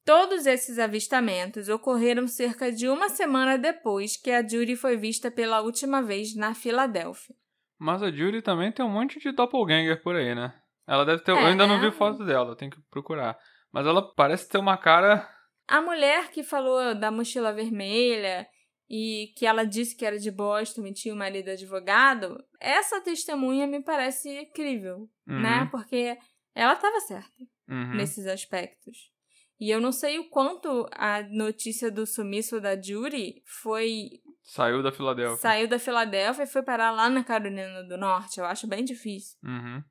Todos 0.05 0.45
esses 0.45 0.77
avistamentos 0.77 1.67
ocorreram 1.67 2.27
cerca 2.27 2.71
de 2.71 2.87
uma 2.87 3.09
semana 3.09 3.57
depois 3.57 4.15
que 4.15 4.29
a 4.29 4.47
Judy 4.47 4.75
foi 4.75 4.95
vista 4.95 5.31
pela 5.31 5.61
última 5.61 6.01
vez 6.01 6.35
na 6.35 6.53
Filadélfia. 6.53 7.35
Mas 7.79 8.03
a 8.03 8.11
Judy 8.11 8.41
também 8.43 8.71
tem 8.71 8.85
um 8.85 8.89
monte 8.89 9.19
de 9.19 9.31
doppelganger 9.31 10.01
por 10.03 10.15
aí, 10.15 10.35
né? 10.35 10.53
Ela 10.87 11.03
deve 11.03 11.23
ter. 11.23 11.31
É, 11.31 11.33
eu 11.33 11.47
ainda 11.47 11.65
não 11.65 11.79
né? 11.81 11.89
vi 11.89 11.95
foto 11.95 12.23
dela, 12.23 12.55
tem 12.55 12.69
que 12.69 12.77
procurar. 12.91 13.35
Mas 13.71 13.87
ela 13.87 14.13
parece 14.15 14.47
ter 14.47 14.59
uma 14.59 14.77
cara. 14.77 15.27
A 15.67 15.81
mulher 15.81 16.29
que 16.29 16.43
falou 16.43 16.93
da 16.93 17.09
mochila 17.09 17.51
vermelha 17.51 18.47
e 18.87 19.33
que 19.35 19.47
ela 19.47 19.65
disse 19.65 19.97
que 19.97 20.05
era 20.05 20.19
de 20.19 20.29
Boston 20.29 20.85
e 20.85 20.93
tinha 20.93 21.13
o 21.15 21.17
marido 21.17 21.49
advogado, 21.49 22.37
essa 22.61 23.01
testemunha 23.01 23.65
me 23.65 23.81
parece 23.83 24.45
crível, 24.53 25.09
Uhum. 25.27 25.41
né? 25.41 25.67
Porque 25.71 26.15
ela 26.53 26.73
estava 26.73 26.99
certa 27.01 27.43
Uhum. 27.67 27.95
nesses 27.95 28.27
aspectos. 28.27 29.11
E 29.59 29.69
eu 29.69 29.79
não 29.79 29.91
sei 29.91 30.19
o 30.19 30.29
quanto 30.29 30.87
a 30.91 31.23
notícia 31.23 31.89
do 31.89 32.05
sumiço 32.05 32.59
da 32.59 32.79
Judy 32.79 33.41
foi 33.45 34.21
Saiu 34.43 34.83
da 34.83 34.91
Filadélfia. 34.91 35.37
saiu 35.37 35.67
da 35.67 35.79
Filadélfia 35.79 36.43
e 36.43 36.47
foi 36.47 36.61
parar 36.61 36.91
lá 36.91 37.09
na 37.09 37.23
Carolina 37.23 37.83
do 37.83 37.97
Norte. 37.97 38.39
Eu 38.39 38.45
acho 38.45 38.67
bem 38.67 38.83
difícil. 38.83 39.37
Uhum. 39.43 39.81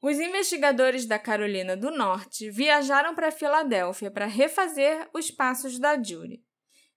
Os 0.00 0.18
investigadores 0.20 1.06
da 1.06 1.18
Carolina 1.18 1.76
do 1.76 1.90
Norte 1.90 2.50
viajaram 2.50 3.14
para 3.14 3.32
Filadélfia 3.32 4.10
para 4.10 4.26
refazer 4.26 5.08
os 5.12 5.30
passos 5.30 5.78
da 5.78 6.00
Judy. 6.00 6.40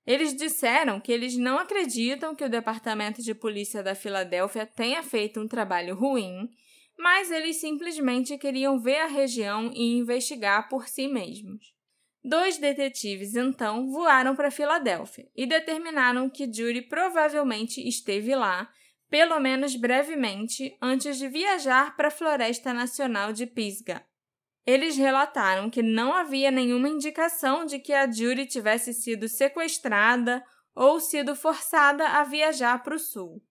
Eles 0.06 0.36
disseram 0.36 1.00
que 1.00 1.12
eles 1.12 1.36
não 1.38 1.58
acreditam 1.58 2.36
que 2.36 2.44
o 2.44 2.50
Departamento 2.50 3.22
de 3.22 3.34
Polícia 3.34 3.82
da 3.82 3.96
Filadélfia 3.96 4.66
tenha 4.66 5.02
feito 5.02 5.40
um 5.40 5.48
trabalho 5.48 5.96
ruim, 5.96 6.50
mas 6.98 7.32
eles 7.32 7.60
simplesmente 7.60 8.38
queriam 8.38 8.80
ver 8.80 8.98
a 8.98 9.08
região 9.08 9.72
e 9.74 9.98
investigar 9.98 10.70
por 10.70 10.88
si 10.88 11.08
mesmos. 11.08 11.74
Dois 12.24 12.58
detetives 12.58 13.36
então 13.36 13.90
voaram 13.90 14.36
para 14.36 14.52
Filadélfia 14.52 15.28
e 15.36 15.46
determinaram 15.46 16.30
que 16.30 16.52
Judy 16.52 16.84
provavelmente 16.84 17.86
esteve 17.88 18.36
lá 18.36 18.70
pelo 19.12 19.42
menos 19.42 19.76
brevemente, 19.76 20.78
antes 20.82 21.18
de 21.18 21.28
viajar 21.28 21.98
para 21.98 22.08
a 22.08 22.12
Floresta 22.12 22.74
Nacional 22.74 23.34
de 23.34 23.46
Pisgah. 23.46 24.02
Eles 24.66 24.96
relataram 24.96 25.70
que 25.70 25.84
não 25.84 26.14
havia 26.14 26.50
nenhuma 26.50 26.88
indicação 26.88 27.66
de 27.66 27.78
que 27.78 27.92
a 27.92 28.10
Judy 28.10 28.46
tivesse 28.46 28.94
sido 28.94 29.28
sequestrada 29.28 30.42
ou 30.74 31.02
sido 31.02 31.36
forçada 31.36 32.08
a 32.08 32.24
viajar 32.24 32.82
para 32.82 32.96
o 32.96 33.00
sul. 33.00 33.44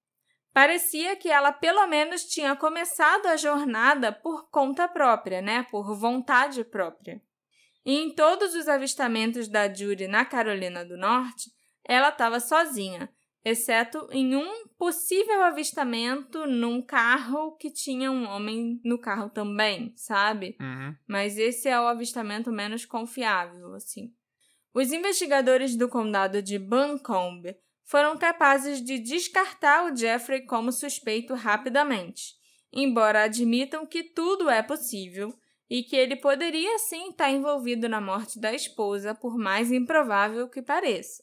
Parecia 0.50 1.14
que 1.14 1.28
ela 1.28 1.52
pelo 1.52 1.86
menos 1.86 2.24
tinha 2.24 2.56
começado 2.56 3.26
a 3.26 3.36
jornada 3.36 4.10
por 4.10 4.48
conta 4.48 4.88
própria, 4.88 5.42
né? 5.42 5.66
Por 5.70 5.94
vontade 5.94 6.64
própria. 6.64 7.20
E 7.84 7.94
em 7.94 8.14
todos 8.14 8.54
os 8.54 8.68
avistamentos 8.68 9.48
da 9.48 9.72
Judy 9.72 10.06
na 10.06 10.24
Carolina 10.24 10.84
do 10.84 10.96
Norte, 10.96 11.50
ela 11.84 12.10
estava 12.10 12.38
sozinha, 12.38 13.08
exceto 13.44 14.06
em 14.12 14.36
um 14.36 14.68
possível 14.78 15.42
avistamento 15.42 16.46
num 16.46 16.82
carro 16.82 17.56
que 17.56 17.70
tinha 17.70 18.10
um 18.10 18.26
homem 18.26 18.80
no 18.84 18.98
carro 18.98 19.30
também, 19.30 19.92
sabe? 19.96 20.56
Uhum. 20.60 20.94
Mas 21.08 21.38
esse 21.38 21.68
é 21.68 21.80
o 21.80 21.86
avistamento 21.86 22.52
menos 22.52 22.84
confiável, 22.84 23.74
assim. 23.74 24.12
Os 24.72 24.92
investigadores 24.92 25.74
do 25.74 25.88
condado 25.88 26.42
de 26.42 26.58
Buncombe 26.58 27.56
foram 27.84 28.16
capazes 28.16 28.80
de 28.84 28.98
descartar 28.98 29.90
o 29.90 29.96
Jeffrey 29.96 30.46
como 30.46 30.70
suspeito 30.70 31.34
rapidamente, 31.34 32.34
embora 32.72 33.24
admitam 33.24 33.84
que 33.84 34.04
tudo 34.04 34.48
é 34.48 34.62
possível 34.62 35.34
e 35.70 35.84
que 35.84 35.94
ele 35.94 36.16
poderia 36.16 36.76
sim 36.80 37.10
estar 37.10 37.30
envolvido 37.30 37.88
na 37.88 38.00
morte 38.00 38.40
da 38.40 38.52
esposa, 38.52 39.14
por 39.14 39.38
mais 39.38 39.70
improvável 39.70 40.48
que 40.48 40.60
pareça. 40.60 41.22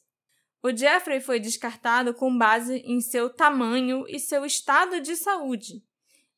O 0.62 0.74
Jeffrey 0.74 1.20
foi 1.20 1.38
descartado 1.38 2.14
com 2.14 2.36
base 2.36 2.78
em 2.78 3.00
seu 3.00 3.28
tamanho 3.28 4.06
e 4.08 4.18
seu 4.18 4.46
estado 4.46 5.00
de 5.00 5.14
saúde. 5.14 5.84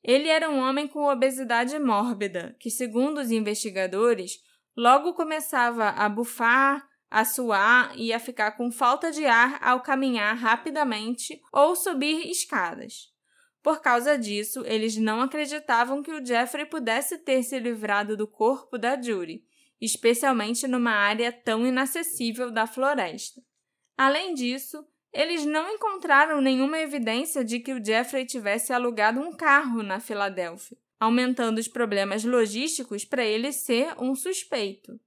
Ele 0.02 0.28
era 0.28 0.50
um 0.50 0.58
homem 0.58 0.88
com 0.88 1.04
obesidade 1.04 1.78
mórbida, 1.78 2.56
que, 2.58 2.70
segundo 2.70 3.18
os 3.18 3.30
investigadores, 3.30 4.42
logo 4.76 5.14
começava 5.14 5.90
a 5.90 6.08
bufar, 6.08 6.86
a 7.10 7.24
suar 7.24 7.92
e 7.96 8.12
a 8.12 8.18
ficar 8.18 8.52
com 8.52 8.72
falta 8.72 9.10
de 9.10 9.24
ar 9.24 9.58
ao 9.62 9.80
caminhar 9.82 10.36
rapidamente 10.36 11.40
ou 11.52 11.76
subir 11.76 12.28
escadas. 12.28 13.09
Por 13.62 13.80
causa 13.80 14.18
disso, 14.18 14.62
eles 14.64 14.96
não 14.96 15.20
acreditavam 15.20 16.02
que 16.02 16.12
o 16.12 16.24
Jeffrey 16.24 16.64
pudesse 16.64 17.18
ter 17.18 17.42
se 17.42 17.58
livrado 17.58 18.16
do 18.16 18.26
corpo 18.26 18.78
da 18.78 19.00
Judy, 19.00 19.44
especialmente 19.80 20.66
numa 20.66 20.92
área 20.92 21.30
tão 21.30 21.66
inacessível 21.66 22.50
da 22.50 22.66
floresta. 22.66 23.42
Além 23.96 24.32
disso, 24.32 24.86
eles 25.12 25.44
não 25.44 25.68
encontraram 25.68 26.40
nenhuma 26.40 26.78
evidência 26.78 27.44
de 27.44 27.58
que 27.60 27.72
o 27.72 27.84
Jeffrey 27.84 28.24
tivesse 28.24 28.72
alugado 28.72 29.20
um 29.20 29.32
carro 29.32 29.82
na 29.82 30.00
Filadélfia, 30.00 30.78
aumentando 30.98 31.58
os 31.58 31.68
problemas 31.68 32.24
logísticos 32.24 33.04
para 33.04 33.24
ele 33.24 33.52
ser 33.52 33.94
um 34.00 34.14
suspeito. 34.14 34.98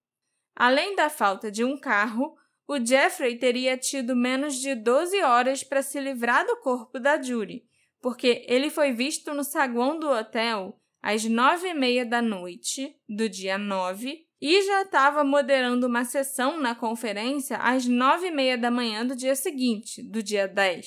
Além 0.56 0.96
da 0.96 1.10
falta 1.10 1.50
de 1.50 1.64
um 1.64 1.78
carro, 1.78 2.38
o 2.68 2.84
Jeffrey 2.84 3.38
teria 3.38 3.78
tido 3.78 4.16
menos 4.16 4.56
de 4.56 4.76
12 4.76 5.22
horas 5.22 5.64
para 5.64 5.82
se 5.82 6.00
livrar 6.00 6.46
do 6.46 6.58
corpo 6.58 7.00
da 7.00 7.22
Judy, 7.22 7.66
porque 8.04 8.44
ele 8.50 8.70
foi 8.70 8.92
visto 8.92 9.34
no 9.34 9.46
saguão 9.46 9.98
do 9.98 10.10
hotel 10.10 10.78
às 11.02 11.24
nove 11.24 11.70
e 11.70 11.74
meia 11.74 12.06
da 12.06 12.22
noite 12.22 12.94
do 13.08 13.30
dia 13.30 13.58
9 13.58 14.28
e 14.42 14.62
já 14.62 14.82
estava 14.82 15.24
moderando 15.24 15.88
uma 15.88 16.04
sessão 16.04 16.60
na 16.60 16.76
conferência 16.76 17.56
às 17.56 17.86
nove 17.86 18.28
e 18.28 18.32
meia 18.32 18.58
da 18.58 18.70
manhã 18.70 19.06
do 19.06 19.16
dia 19.16 19.36
seguinte, 19.36 20.04
do 20.04 20.22
dia 20.22 20.50
10. 20.50 20.86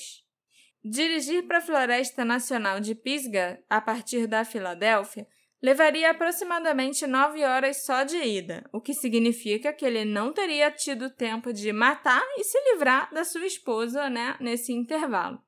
Dirigir 0.85 1.47
para 1.47 1.57
a 1.57 1.61
Floresta 1.61 2.23
Nacional 2.23 2.79
de 2.79 2.93
Pisgah, 2.93 3.57
a 3.67 3.81
partir 3.81 4.27
da 4.27 4.45
Filadélfia, 4.45 5.27
levaria 5.59 6.11
aproximadamente 6.11 7.07
nove 7.07 7.43
horas 7.43 7.83
só 7.83 8.03
de 8.03 8.17
ida, 8.17 8.63
o 8.71 8.79
que 8.79 8.93
significa 8.93 9.73
que 9.73 9.83
ele 9.83 10.05
não 10.05 10.31
teria 10.31 10.69
tido 10.69 11.09
tempo 11.09 11.51
de 11.51 11.73
matar 11.73 12.23
e 12.37 12.43
se 12.43 12.59
livrar 12.71 13.11
da 13.11 13.23
sua 13.25 13.47
esposa 13.47 14.07
né, 14.07 14.37
nesse 14.39 14.71
intervalo. 14.71 15.41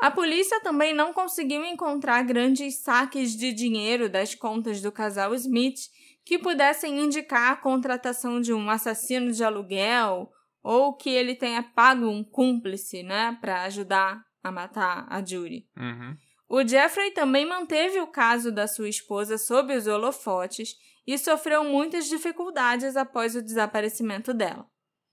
A 0.00 0.10
polícia 0.10 0.60
também 0.62 0.94
não 0.94 1.12
conseguiu 1.12 1.62
encontrar 1.64 2.22
grandes 2.22 2.78
saques 2.78 3.36
de 3.36 3.52
dinheiro 3.52 4.08
das 4.08 4.34
contas 4.34 4.80
do 4.80 4.90
casal 4.90 5.34
Smith 5.34 5.78
que 6.24 6.38
pudessem 6.38 7.00
indicar 7.00 7.52
a 7.52 7.56
contratação 7.56 8.40
de 8.40 8.52
um 8.52 8.70
assassino 8.70 9.30
de 9.30 9.44
aluguel 9.44 10.30
ou 10.62 10.94
que 10.94 11.10
ele 11.10 11.34
tenha 11.34 11.62
pago 11.62 12.06
um 12.06 12.24
cúmplice, 12.24 13.02
né, 13.02 13.36
para 13.40 13.62
ajudar 13.64 14.22
a 14.42 14.50
matar 14.50 15.06
a 15.08 15.24
Judy. 15.24 15.66
Uhum. 15.76 16.16
O 16.48 16.66
Jeffrey 16.66 17.10
também 17.12 17.46
manteve 17.46 18.00
o 18.00 18.06
caso 18.06 18.50
da 18.50 18.66
sua 18.66 18.88
esposa 18.88 19.38
sob 19.38 19.74
os 19.76 19.86
holofotes 19.86 20.74
e 21.06 21.16
sofreu 21.18 21.62
muitas 21.62 22.08
dificuldades 22.08 22.96
após 22.96 23.36
o 23.36 23.42
desaparecimento 23.42 24.32
dela. 24.32 24.66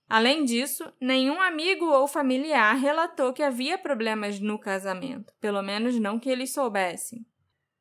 Além 0.08 0.44
disso, 0.44 0.90
nenhum 0.98 1.40
amigo 1.40 1.84
ou 1.84 2.08
familiar 2.08 2.74
relatou 2.76 3.32
que 3.32 3.42
havia 3.42 3.76
problemas 3.76 4.40
no 4.40 4.58
casamento, 4.58 5.34
pelo 5.38 5.62
menos 5.62 5.98
não 6.00 6.18
que 6.18 6.30
eles 6.30 6.52
soubessem. 6.52 7.26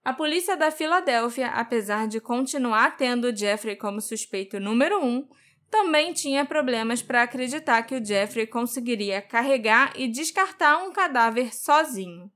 A 0.03 0.13
polícia 0.13 0.57
da 0.57 0.69
Filadélfia, 0.69 1.47
apesar 1.47 2.07
de 2.07 2.19
continuar 2.19 2.97
tendo 2.97 3.36
Jeffrey 3.36 3.75
como 3.75 4.01
suspeito 4.01 4.59
número 4.59 5.03
um, 5.03 5.28
também 5.69 6.13
tinha 6.13 6.45
problemas 6.45 7.01
para 7.01 7.23
acreditar 7.23 7.84
que 7.84 7.95
o 7.95 8.05
Jeffrey 8.05 8.47
conseguiria 8.47 9.21
carregar 9.21 9.93
e 9.95 10.07
descartar 10.07 10.78
um 10.84 10.91
cadáver 10.91 11.53
sozinho. 11.53 12.32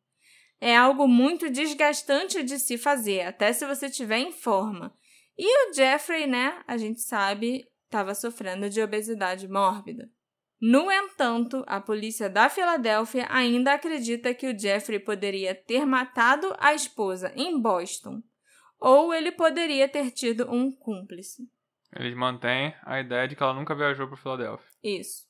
É 0.59 0.75
algo 0.75 1.07
muito 1.07 1.49
desgastante 1.49 2.43
de 2.43 2.59
se 2.59 2.77
fazer, 2.77 3.21
até 3.21 3.51
se 3.51 3.65
você 3.65 3.87
estiver 3.87 4.19
em 4.19 4.31
forma. 4.31 4.93
E 5.37 5.69
o 5.69 5.73
Jeffrey, 5.73 6.27
né, 6.27 6.61
a 6.67 6.77
gente 6.77 7.01
sabe, 7.01 7.65
estava 7.91 8.15
sofrendo 8.15 8.69
de 8.69 8.81
obesidade 8.81 9.49
mórbida. 9.49 10.09
No 10.61 10.89
entanto, 10.89 11.63
a 11.67 11.81
polícia 11.81 12.29
da 12.29 12.47
Filadélfia 12.49 13.27
ainda 13.29 13.73
acredita 13.73 14.33
que 14.33 14.47
o 14.47 14.57
Jeffrey 14.57 14.99
poderia 14.99 15.53
ter 15.53 15.85
matado 15.85 16.55
a 16.57 16.73
esposa 16.73 17.33
em 17.35 17.59
Boston, 17.59 18.21
ou 18.79 19.13
ele 19.13 19.31
poderia 19.31 19.89
ter 19.89 20.11
tido 20.11 20.49
um 20.49 20.71
cúmplice. 20.71 21.43
Eles 21.93 22.15
mantêm 22.15 22.73
a 22.83 23.01
ideia 23.01 23.27
de 23.27 23.35
que 23.35 23.43
ela 23.43 23.53
nunca 23.53 23.75
viajou 23.75 24.07
para 24.07 24.15
Filadélfia. 24.15 24.69
Isso. 24.81 25.29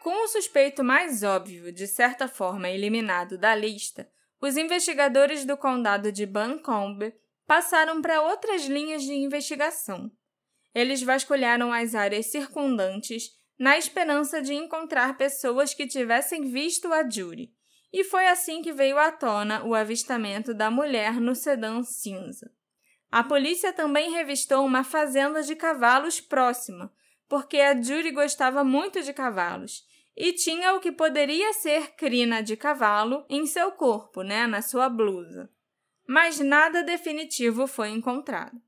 Com 0.00 0.24
o 0.24 0.28
suspeito 0.28 0.82
mais 0.82 1.22
óbvio, 1.22 1.72
de 1.72 1.86
certa 1.86 2.26
forma 2.26 2.68
eliminado 2.68 3.38
da 3.38 3.54
lista, 3.54 4.08
os 4.40 4.56
investigadores 4.56 5.44
do 5.44 5.56
condado 5.56 6.10
de 6.10 6.26
Buncombe 6.26 7.12
passaram 7.46 8.02
para 8.02 8.22
outras 8.22 8.66
linhas 8.66 9.02
de 9.02 9.14
investigação 9.14 10.10
eles 10.76 11.02
vasculharam 11.02 11.72
as 11.72 11.94
áreas 11.94 12.26
circundantes 12.26 13.30
na 13.58 13.78
esperança 13.78 14.42
de 14.42 14.52
encontrar 14.52 15.16
pessoas 15.16 15.72
que 15.72 15.86
tivessem 15.86 16.50
visto 16.50 16.92
a 16.92 17.02
Judy. 17.08 17.50
E 17.90 18.04
foi 18.04 18.26
assim 18.26 18.60
que 18.60 18.74
veio 18.74 18.98
à 18.98 19.10
tona 19.10 19.64
o 19.64 19.74
avistamento 19.74 20.52
da 20.52 20.70
mulher 20.70 21.18
no 21.18 21.34
sedã 21.34 21.82
cinza. 21.82 22.52
A 23.10 23.24
polícia 23.24 23.72
também 23.72 24.10
revistou 24.10 24.66
uma 24.66 24.84
fazenda 24.84 25.42
de 25.42 25.56
cavalos 25.56 26.20
próxima, 26.20 26.92
porque 27.26 27.58
a 27.58 27.72
Judy 27.74 28.10
gostava 28.10 28.62
muito 28.62 29.02
de 29.02 29.14
cavalos 29.14 29.82
e 30.14 30.34
tinha 30.34 30.74
o 30.74 30.80
que 30.80 30.92
poderia 30.92 31.54
ser 31.54 31.92
crina 31.92 32.42
de 32.42 32.54
cavalo 32.54 33.24
em 33.30 33.46
seu 33.46 33.72
corpo, 33.72 34.20
né, 34.20 34.46
na 34.46 34.60
sua 34.60 34.90
blusa. 34.90 35.48
Mas 36.06 36.38
nada 36.38 36.82
definitivo 36.82 37.66
foi 37.66 37.90
encontrado. 37.90 38.60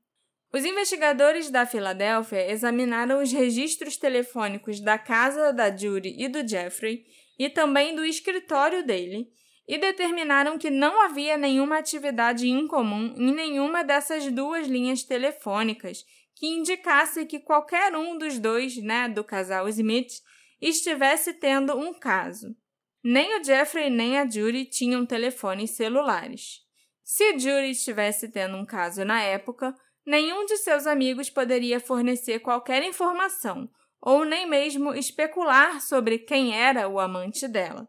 Os 0.51 0.65
investigadores 0.65 1.49
da 1.51 1.65
Filadélfia 1.65 2.51
examinaram 2.51 3.21
os 3.21 3.31
registros 3.31 3.97
telefônicos 3.97 4.79
da 4.79 4.97
casa 4.97 5.53
da 5.53 5.75
Judy 5.75 6.15
e 6.17 6.27
do 6.27 6.47
Jeffrey 6.47 7.05
e 7.37 7.49
também 7.49 7.95
do 7.95 8.03
escritório 8.03 8.83
dele 8.85 9.29
e 9.67 9.77
determinaram 9.77 10.57
que 10.57 10.71
não 10.71 10.99
havia 11.03 11.37
nenhuma 11.37 11.77
atividade 11.77 12.49
incomum 12.49 13.13
em 13.15 13.31
nenhuma 13.31 13.83
dessas 13.83 14.31
duas 14.31 14.67
linhas 14.67 15.03
telefônicas 15.03 16.03
que 16.35 16.47
indicasse 16.47 17.25
que 17.27 17.39
qualquer 17.39 17.95
um 17.95 18.17
dos 18.17 18.39
dois, 18.39 18.77
né, 18.77 19.07
do 19.07 19.23
casal 19.23 19.69
Smith, 19.69 20.13
estivesse 20.59 21.33
tendo 21.33 21.77
um 21.77 21.93
caso. 21.93 22.55
Nem 23.03 23.39
o 23.39 23.43
Jeffrey 23.43 23.91
nem 23.91 24.17
a 24.17 24.27
Judy 24.27 24.65
tinham 24.65 25.05
telefones 25.05 25.71
celulares. 25.71 26.67
Se 27.11 27.39
Judy 27.39 27.71
estivesse 27.71 28.29
tendo 28.29 28.55
um 28.55 28.65
caso 28.65 29.03
na 29.03 29.21
época, 29.21 29.75
Nenhum 30.09 30.43
de 30.47 30.57
seus 30.57 30.87
amigos 30.87 31.29
poderia 31.29 31.79
fornecer 31.79 32.39
qualquer 32.39 32.81
informação 32.81 33.69
ou 34.01 34.25
nem 34.25 34.49
mesmo 34.49 34.95
especular 34.95 35.79
sobre 35.81 36.17
quem 36.17 36.57
era 36.57 36.87
o 36.87 36.99
amante 36.99 37.47
dela. 37.47 37.87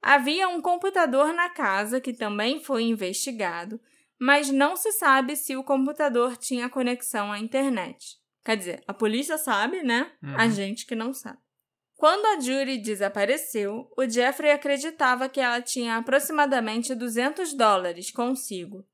Havia 0.00 0.48
um 0.48 0.62
computador 0.62 1.34
na 1.34 1.50
casa 1.50 2.00
que 2.00 2.14
também 2.14 2.64
foi 2.64 2.84
investigado, 2.84 3.78
mas 4.18 4.48
não 4.48 4.74
se 4.74 4.90
sabe 4.92 5.36
se 5.36 5.54
o 5.54 5.62
computador 5.62 6.34
tinha 6.34 6.70
conexão 6.70 7.30
à 7.30 7.38
internet. 7.38 8.16
Quer 8.42 8.56
dizer, 8.56 8.82
a 8.86 8.94
polícia 8.94 9.36
sabe, 9.36 9.82
né? 9.82 10.10
Uhum. 10.22 10.36
A 10.38 10.48
gente 10.48 10.86
que 10.86 10.94
não 10.94 11.12
sabe. 11.12 11.38
Quando 12.00 12.24
a 12.24 12.40
Judy 12.40 12.78
desapareceu, 12.78 13.86
o 13.94 14.08
Jeffrey 14.08 14.50
acreditava 14.50 15.28
que 15.28 15.38
ela 15.38 15.60
tinha 15.60 15.98
aproximadamente 15.98 16.94
200 16.94 17.52
dólares 17.52 18.10
consigo 18.10 18.84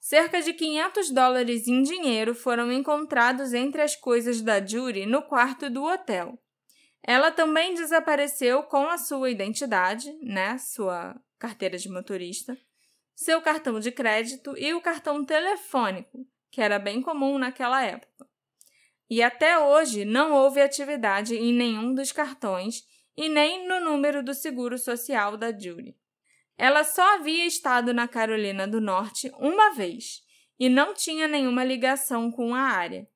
Cerca 0.00 0.42
de 0.42 0.52
500 0.52 1.10
dólares 1.10 1.66
em 1.66 1.82
dinheiro 1.82 2.34
foram 2.34 2.70
encontrados 2.70 3.54
entre 3.54 3.80
as 3.80 3.96
coisas 3.96 4.42
da 4.42 4.64
Judy 4.64 5.04
no 5.04 5.22
quarto 5.22 5.68
do 5.70 5.82
hotel. 5.82 6.38
Ela 7.02 7.32
também 7.32 7.72
desapareceu 7.74 8.62
com 8.64 8.86
a 8.86 8.98
sua 8.98 9.30
identidade, 9.30 10.12
né, 10.22 10.58
sua 10.58 11.18
carteira 11.38 11.78
de 11.78 11.88
motorista, 11.88 12.56
seu 13.16 13.40
cartão 13.40 13.80
de 13.80 13.90
crédito 13.90 14.54
e 14.58 14.74
o 14.74 14.80
cartão 14.82 15.24
telefônico, 15.24 16.24
que 16.52 16.60
era 16.60 16.78
bem 16.78 17.00
comum 17.00 17.38
naquela 17.38 17.82
época. 17.82 18.28
E 19.08 19.22
até 19.22 19.58
hoje 19.58 20.04
não 20.04 20.32
houve 20.32 20.60
atividade 20.60 21.36
em 21.36 21.52
nenhum 21.52 21.94
dos 21.94 22.10
cartões 22.12 22.82
e 23.16 23.28
nem 23.28 23.68
no 23.68 23.80
número 23.80 24.22
do 24.22 24.34
seguro 24.34 24.78
social 24.78 25.36
da 25.36 25.50
Judy. 25.50 25.96
Ela 26.56 26.84
só 26.84 27.16
havia 27.16 27.46
estado 27.46 27.92
na 27.92 28.06
Carolina 28.08 28.66
do 28.66 28.80
Norte 28.80 29.30
uma 29.38 29.74
vez 29.74 30.22
e 30.58 30.68
não 30.68 30.94
tinha 30.94 31.26
nenhuma 31.26 31.64
ligação 31.64 32.30
com 32.30 32.54
a 32.54 32.60
área. 32.60 33.06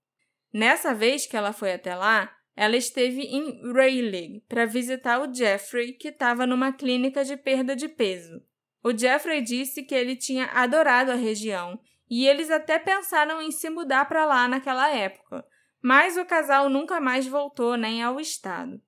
Nessa 0.52 0.94
vez 0.94 1.26
que 1.26 1.36
ela 1.36 1.52
foi 1.52 1.72
até 1.72 1.94
lá, 1.94 2.34
ela 2.56 2.76
esteve 2.76 3.22
em 3.22 3.72
Rayleigh 3.72 4.42
para 4.48 4.66
visitar 4.66 5.20
o 5.20 5.32
Jeffrey, 5.32 5.92
que 5.92 6.08
estava 6.08 6.46
numa 6.46 6.72
clínica 6.72 7.24
de 7.24 7.36
perda 7.36 7.76
de 7.76 7.88
peso. 7.88 8.42
O 8.82 8.96
Jeffrey 8.96 9.40
disse 9.42 9.84
que 9.84 9.94
ele 9.94 10.16
tinha 10.16 10.46
adorado 10.46 11.12
a 11.12 11.14
região 11.14 11.78
e 12.10 12.26
eles 12.26 12.50
até 12.50 12.78
pensaram 12.78 13.40
em 13.40 13.52
se 13.52 13.70
mudar 13.70 14.06
para 14.06 14.24
lá 14.24 14.48
naquela 14.48 14.90
época, 14.90 15.44
mas 15.82 16.16
o 16.16 16.24
casal 16.24 16.68
nunca 16.68 17.00
mais 17.00 17.26
voltou 17.26 17.76
nem 17.76 18.02
ao 18.02 18.20
estado. 18.20 18.80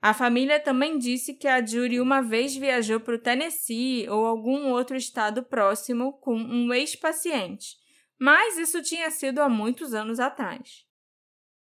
A 0.00 0.12
família 0.12 0.60
também 0.60 0.98
disse 0.98 1.34
que 1.34 1.48
a 1.48 1.64
Judy 1.64 2.00
uma 2.00 2.20
vez 2.20 2.54
viajou 2.54 3.00
para 3.00 3.14
o 3.14 3.18
Tennessee 3.18 4.08
ou 4.08 4.26
algum 4.26 4.70
outro 4.70 4.96
estado 4.96 5.42
próximo 5.42 6.12
com 6.18 6.34
um 6.34 6.72
ex-paciente, 6.72 7.76
mas 8.18 8.58
isso 8.58 8.82
tinha 8.82 9.10
sido 9.10 9.40
há 9.40 9.48
muitos 9.48 9.94
anos 9.94 10.20
atrás. 10.20 10.84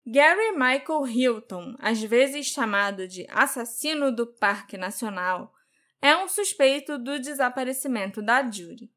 Gary 0.04 0.52
Michael 0.52 1.06
Hilton, 1.06 1.76
às 1.78 2.02
vezes 2.02 2.46
chamado 2.46 3.06
de 3.06 3.24
assassino 3.30 4.10
do 4.10 4.26
Parque 4.26 4.76
Nacional, 4.76 5.52
é 6.00 6.16
um 6.16 6.26
suspeito 6.26 6.98
do 6.98 7.20
desaparecimento 7.20 8.20
da 8.20 8.42
Judy. 8.42 8.91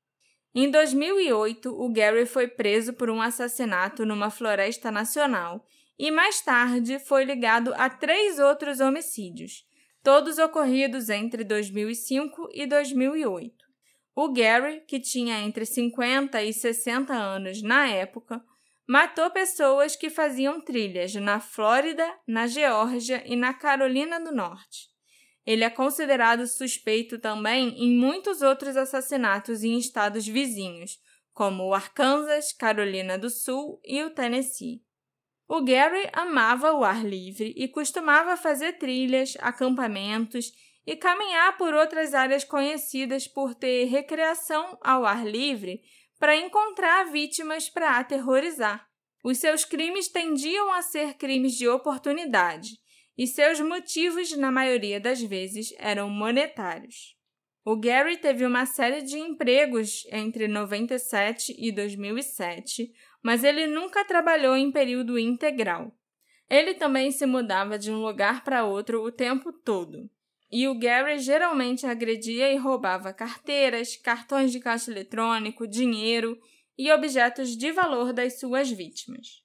Em 0.58 0.72
2008, 0.72 1.70
o 1.70 1.89
Gary 1.89 2.26
foi 2.26 2.47
preso 2.47 2.93
por 2.93 3.10
um 3.10 3.22
assassinato 3.22 4.06
numa 4.06 4.30
floresta 4.30 4.89
nacional 4.89 5.68
e 5.99 6.10
mais 6.10 6.39
tarde 6.39 6.97
foi 6.97 7.26
ligado 7.26 7.74
a 7.76 7.89
três 7.89 8.39
outros 8.39 8.80
homicídios, 8.80 9.68
todos 10.01 10.38
ocorridos 10.38 11.10
entre 11.10 11.43
2005 11.43 12.51
e 12.53 12.66
2008. 12.66 13.53
O 14.16 14.32
Gary, 14.32 14.80
que 14.88 14.97
tinha 14.97 15.41
entre 15.41 15.66
50 15.66 16.41
e 16.41 16.53
60 16.53 17.14
anos 17.14 17.62
na 17.62 17.89
época, 17.89 18.41
matou 18.88 19.30
pessoas 19.32 19.97
que 19.97 20.10
faziam 20.10 20.62
trilhas 20.62 21.14
na 21.16 21.41
Flórida, 21.41 22.10
na 22.26 22.47
Geórgia 22.47 23.22
e 23.26 23.36
na 23.36 23.53
Carolina 23.53 24.22
do 24.22 24.32
Norte. 24.32 24.95
Ele 25.46 25.64
é 25.64 25.70
considerado 25.70 26.48
suspeito 26.48 27.20
também 27.20 27.70
em 27.78 27.96
muitos 27.96 28.41
outros 28.41 28.76
assassinatos 28.76 29.64
em 29.64 29.78
estados 29.78 30.26
vizinhos, 30.26 31.00
como 31.34 31.66
o 31.66 31.74
Arkansas, 31.74 32.52
Carolina 32.54 33.18
do 33.18 33.30
Sul 33.30 33.80
e 33.86 34.02
o 34.04 34.10
Tennessee. 34.10 34.82
O 35.48 35.62
Gary 35.62 36.10
amava 36.12 36.74
o 36.74 36.84
ar 36.84 37.06
livre 37.06 37.54
e 37.56 37.68
costumava 37.68 38.36
fazer 38.36 38.80
trilhas, 38.80 39.36
acampamentos 39.39 40.52
e 40.88 40.96
caminhar 40.96 41.58
por 41.58 41.74
outras 41.74 42.16
áreas 42.16 42.43
conhecidas 42.43 43.28
por 43.28 43.54
ter 43.54 43.86
recreação 43.86 44.78
ao 44.82 45.06
ar 45.06 45.26
livre 45.26 45.82
para 46.20 46.36
encontrar 46.36 47.12
vítimas 47.12 47.70
para 47.70 48.00
aterrorizar. 48.00 48.88
Os 49.24 49.38
seus 49.38 49.66
crimes 49.66 50.08
tendiam 50.08 50.72
a 50.72 50.82
ser 50.82 51.16
crimes 51.16 51.54
de 51.54 51.68
oportunidade, 51.68 52.80
e 53.18 53.26
seus 53.26 53.59
motivos, 53.59 54.36
na 54.36 54.51
maioria 54.51 54.99
das 54.99 55.22
vezes, 55.22 55.74
eram 55.78 56.09
monetários. 56.09 57.16
O 57.63 57.76
Gary 57.76 58.18
teve 58.18 58.45
uma 58.45 58.66
série 58.66 59.01
de 59.01 59.18
empregos 59.18 60.05
entre 60.11 60.47
97 60.47 61.55
e 61.57 61.72
2007, 61.72 62.91
mas 63.24 63.43
ele 63.43 63.66
nunca 63.66 64.05
trabalhou 64.05 64.55
em 64.55 64.72
período 64.72 65.18
integral. 65.18 65.91
Ele 66.49 66.76
também 66.76 67.09
se 67.11 67.26
mudava 67.26 67.80
de 67.80 67.91
um 67.91 68.01
lugar 68.01 68.43
para 68.43 68.66
outro 68.66 69.03
o 69.03 69.11
tempo 69.11 69.51
todo. 69.51 70.09
E 70.51 70.68
o 70.68 70.78
Gary 70.78 71.18
geralmente 71.18 71.88
agredia 71.88 72.53
e 72.53 72.57
roubava 72.57 73.11
carteiras, 73.11 73.95
cartões 73.95 74.51
de 74.51 74.59
caixa 74.59 74.91
eletrônico, 74.91 75.68
dinheiro 75.68 76.39
e 76.78 76.91
objetos 76.91 77.57
de 77.57 77.72
valor 77.72 78.13
das 78.13 78.39
suas 78.39 78.70
vítimas. 78.70 79.45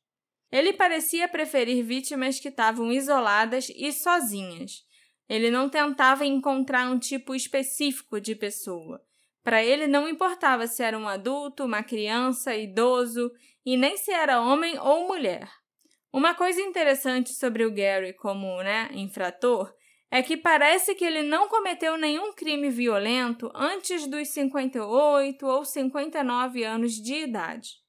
Ele 0.50 0.72
parecia 0.72 1.28
preferir 1.28 1.84
vítimas 1.84 2.40
que 2.40 2.48
estavam 2.48 2.90
isoladas 2.90 3.70
e 3.74 3.92
sozinhas. 3.92 4.84
Ele 5.28 5.50
não 5.50 5.68
tentava 5.68 6.26
encontrar 6.26 6.90
um 6.90 6.98
tipo 6.98 7.34
específico 7.34 8.20
de 8.20 8.34
pessoa. 8.34 9.00
Para 9.42 9.64
ele 9.64 9.86
não 9.86 10.08
importava 10.08 10.66
se 10.66 10.82
era 10.82 10.98
um 10.98 11.08
adulto, 11.08 11.64
uma 11.64 11.82
criança, 11.82 12.54
idoso 12.54 13.30
e 13.64 13.76
nem 13.76 13.96
se 13.96 14.10
era 14.10 14.40
homem 14.40 14.78
ou 14.78 15.06
mulher. 15.06 15.48
Uma 16.12 16.34
coisa 16.34 16.60
interessante 16.60 17.32
sobre 17.32 17.64
o 17.64 17.72
Gary 17.72 18.12
como 18.12 18.60
né, 18.62 18.90
infrator 18.92 19.72
é 20.10 20.22
que 20.22 20.36
parece 20.36 20.94
que 20.96 21.04
ele 21.04 21.22
não 21.22 21.48
cometeu 21.48 21.96
nenhum 21.96 22.32
crime 22.32 22.68
violento 22.68 23.50
antes 23.54 24.08
dos 24.08 24.28
58 24.28 25.46
ou 25.46 25.64
59 25.64 26.64
anos 26.64 26.94
de 26.94 27.14
idade. 27.14 27.79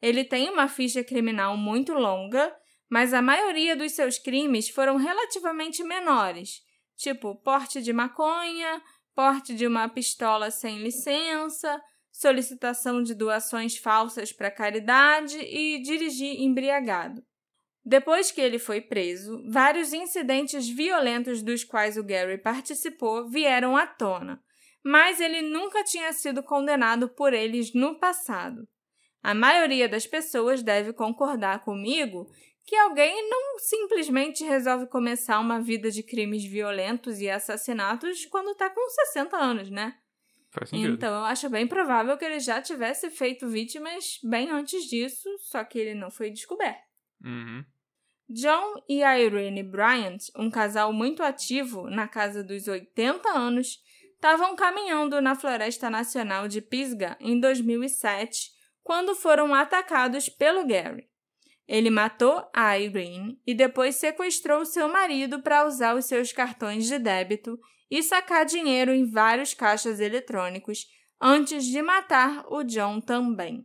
Ele 0.00 0.24
tem 0.24 0.48
uma 0.48 0.68
ficha 0.68 1.04
criminal 1.04 1.56
muito 1.56 1.92
longa, 1.92 2.54
mas 2.88 3.12
a 3.14 3.22
maioria 3.22 3.76
dos 3.76 3.92
seus 3.92 4.18
crimes 4.18 4.68
foram 4.68 4.96
relativamente 4.96 5.84
menores, 5.84 6.62
tipo 6.96 7.34
porte 7.36 7.80
de 7.80 7.92
maconha, 7.92 8.82
porte 9.14 9.54
de 9.54 9.66
uma 9.66 9.88
pistola 9.88 10.50
sem 10.50 10.78
licença, 10.78 11.80
solicitação 12.10 13.02
de 13.02 13.14
doações 13.14 13.76
falsas 13.76 14.32
para 14.32 14.50
caridade 14.50 15.38
e 15.38 15.80
dirigir 15.82 16.40
embriagado. 16.40 17.22
Depois 17.84 18.30
que 18.30 18.40
ele 18.40 18.58
foi 18.58 18.80
preso, 18.80 19.42
vários 19.50 19.92
incidentes 19.92 20.68
violentos 20.68 21.42
dos 21.42 21.64
quais 21.64 21.96
o 21.96 22.04
Gary 22.04 22.38
participou 22.38 23.28
vieram 23.28 23.76
à 23.76 23.86
tona, 23.86 24.42
mas 24.84 25.20
ele 25.20 25.42
nunca 25.42 25.82
tinha 25.82 26.12
sido 26.12 26.42
condenado 26.42 27.08
por 27.08 27.32
eles 27.32 27.72
no 27.72 27.98
passado. 27.98 28.68
A 29.22 29.34
maioria 29.34 29.88
das 29.88 30.06
pessoas 30.06 30.62
deve 30.62 30.92
concordar 30.92 31.62
comigo 31.62 32.30
que 32.64 32.76
alguém 32.76 33.28
não 33.28 33.58
simplesmente 33.58 34.44
resolve 34.44 34.86
começar 34.86 35.40
uma 35.40 35.60
vida 35.60 35.90
de 35.90 36.02
crimes 36.02 36.44
violentos 36.44 37.20
e 37.20 37.28
assassinatos 37.28 38.24
quando 38.26 38.52
está 38.52 38.70
com 38.70 38.88
60 38.88 39.36
anos, 39.36 39.70
né? 39.70 39.96
Faz 40.50 40.70
sentido. 40.70 40.94
Então 40.94 41.12
eu 41.12 41.24
acho 41.24 41.48
bem 41.48 41.66
provável 41.66 42.16
que 42.16 42.24
ele 42.24 42.40
já 42.40 42.60
tivesse 42.62 43.10
feito 43.10 43.48
vítimas 43.48 44.18
bem 44.22 44.50
antes 44.50 44.84
disso, 44.84 45.28
só 45.40 45.64
que 45.64 45.78
ele 45.78 45.94
não 45.94 46.10
foi 46.10 46.30
descoberto. 46.30 46.80
Uhum. 47.24 47.64
John 48.28 48.82
e 48.88 49.02
Irene 49.02 49.62
Bryant, 49.62 50.18
um 50.36 50.50
casal 50.50 50.92
muito 50.92 51.22
ativo 51.22 51.90
na 51.90 52.06
casa 52.06 52.44
dos 52.44 52.68
80 52.68 53.28
anos, 53.28 53.80
estavam 54.14 54.54
caminhando 54.54 55.20
na 55.20 55.34
Floresta 55.34 55.90
Nacional 55.90 56.46
de 56.46 56.60
Pisgah 56.60 57.16
em 57.20 57.40
2007 57.40 58.59
quando 58.90 59.14
foram 59.14 59.54
atacados 59.54 60.28
pelo 60.28 60.66
Gary. 60.66 61.08
Ele 61.68 61.90
matou 61.90 62.44
a 62.52 62.76
Irene 62.76 63.40
e 63.46 63.54
depois 63.54 63.94
sequestrou 63.94 64.66
seu 64.66 64.88
marido 64.88 65.40
para 65.40 65.64
usar 65.64 65.94
os 65.94 66.06
seus 66.06 66.32
cartões 66.32 66.88
de 66.88 66.98
débito 66.98 67.56
e 67.88 68.02
sacar 68.02 68.44
dinheiro 68.44 68.92
em 68.92 69.08
vários 69.08 69.54
caixas 69.54 70.00
eletrônicos 70.00 70.88
antes 71.20 71.66
de 71.66 71.80
matar 71.80 72.44
o 72.48 72.64
John 72.64 73.00
também. 73.00 73.64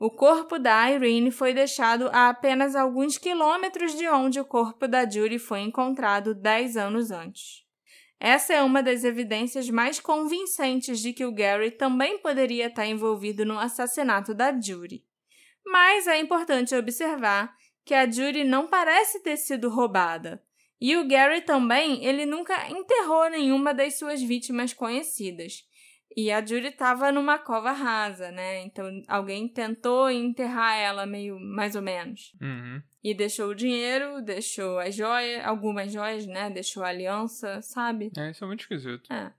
O 0.00 0.10
corpo 0.10 0.58
da 0.58 0.90
Irene 0.90 1.30
foi 1.30 1.54
deixado 1.54 2.08
a 2.08 2.28
apenas 2.28 2.74
alguns 2.74 3.16
quilômetros 3.16 3.94
de 3.96 4.08
onde 4.08 4.40
o 4.40 4.44
corpo 4.44 4.88
da 4.88 5.08
Judy 5.08 5.38
foi 5.38 5.60
encontrado 5.60 6.34
dez 6.34 6.76
anos 6.76 7.12
antes. 7.12 7.63
Essa 8.18 8.54
é 8.54 8.62
uma 8.62 8.82
das 8.82 9.04
evidências 9.04 9.68
mais 9.68 10.00
convincentes 10.00 11.00
de 11.00 11.12
que 11.12 11.24
o 11.24 11.32
Gary 11.32 11.70
também 11.70 12.18
poderia 12.18 12.68
estar 12.68 12.86
envolvido 12.86 13.44
no 13.44 13.58
assassinato 13.58 14.32
da 14.32 14.52
Judy. 14.52 15.04
Mas 15.64 16.06
é 16.06 16.18
importante 16.18 16.74
observar 16.74 17.54
que 17.84 17.94
a 17.94 18.10
Judy 18.10 18.44
não 18.44 18.66
parece 18.66 19.20
ter 19.22 19.36
sido 19.36 19.68
roubada. 19.68 20.42
E 20.80 20.96
o 20.96 21.06
Gary 21.06 21.42
também, 21.42 22.04
ele 22.04 22.26
nunca 22.26 22.68
enterrou 22.70 23.28
nenhuma 23.30 23.72
das 23.72 23.98
suas 23.98 24.22
vítimas 24.22 24.72
conhecidas. 24.72 25.64
E 26.16 26.30
a 26.30 26.44
Judy 26.44 26.68
estava 26.68 27.10
numa 27.10 27.38
cova 27.38 27.72
rasa, 27.72 28.30
né? 28.30 28.62
Então 28.62 29.02
alguém 29.08 29.48
tentou 29.48 30.08
enterrar 30.08 30.76
ela 30.76 31.06
meio 31.06 31.40
mais 31.40 31.74
ou 31.74 31.82
menos. 31.82 32.32
Uhum. 32.40 32.80
E 33.02 33.12
deixou 33.12 33.48
o 33.48 33.54
dinheiro, 33.54 34.22
deixou 34.22 34.78
as 34.78 34.94
joias, 34.94 35.44
algumas 35.44 35.92
joias, 35.92 36.24
né? 36.26 36.48
Deixou 36.50 36.84
a 36.84 36.88
aliança, 36.88 37.60
sabe? 37.62 38.12
É, 38.16 38.30
isso 38.30 38.44
é 38.44 38.46
muito 38.46 38.60
esquisito. 38.60 39.12
É. 39.12 39.32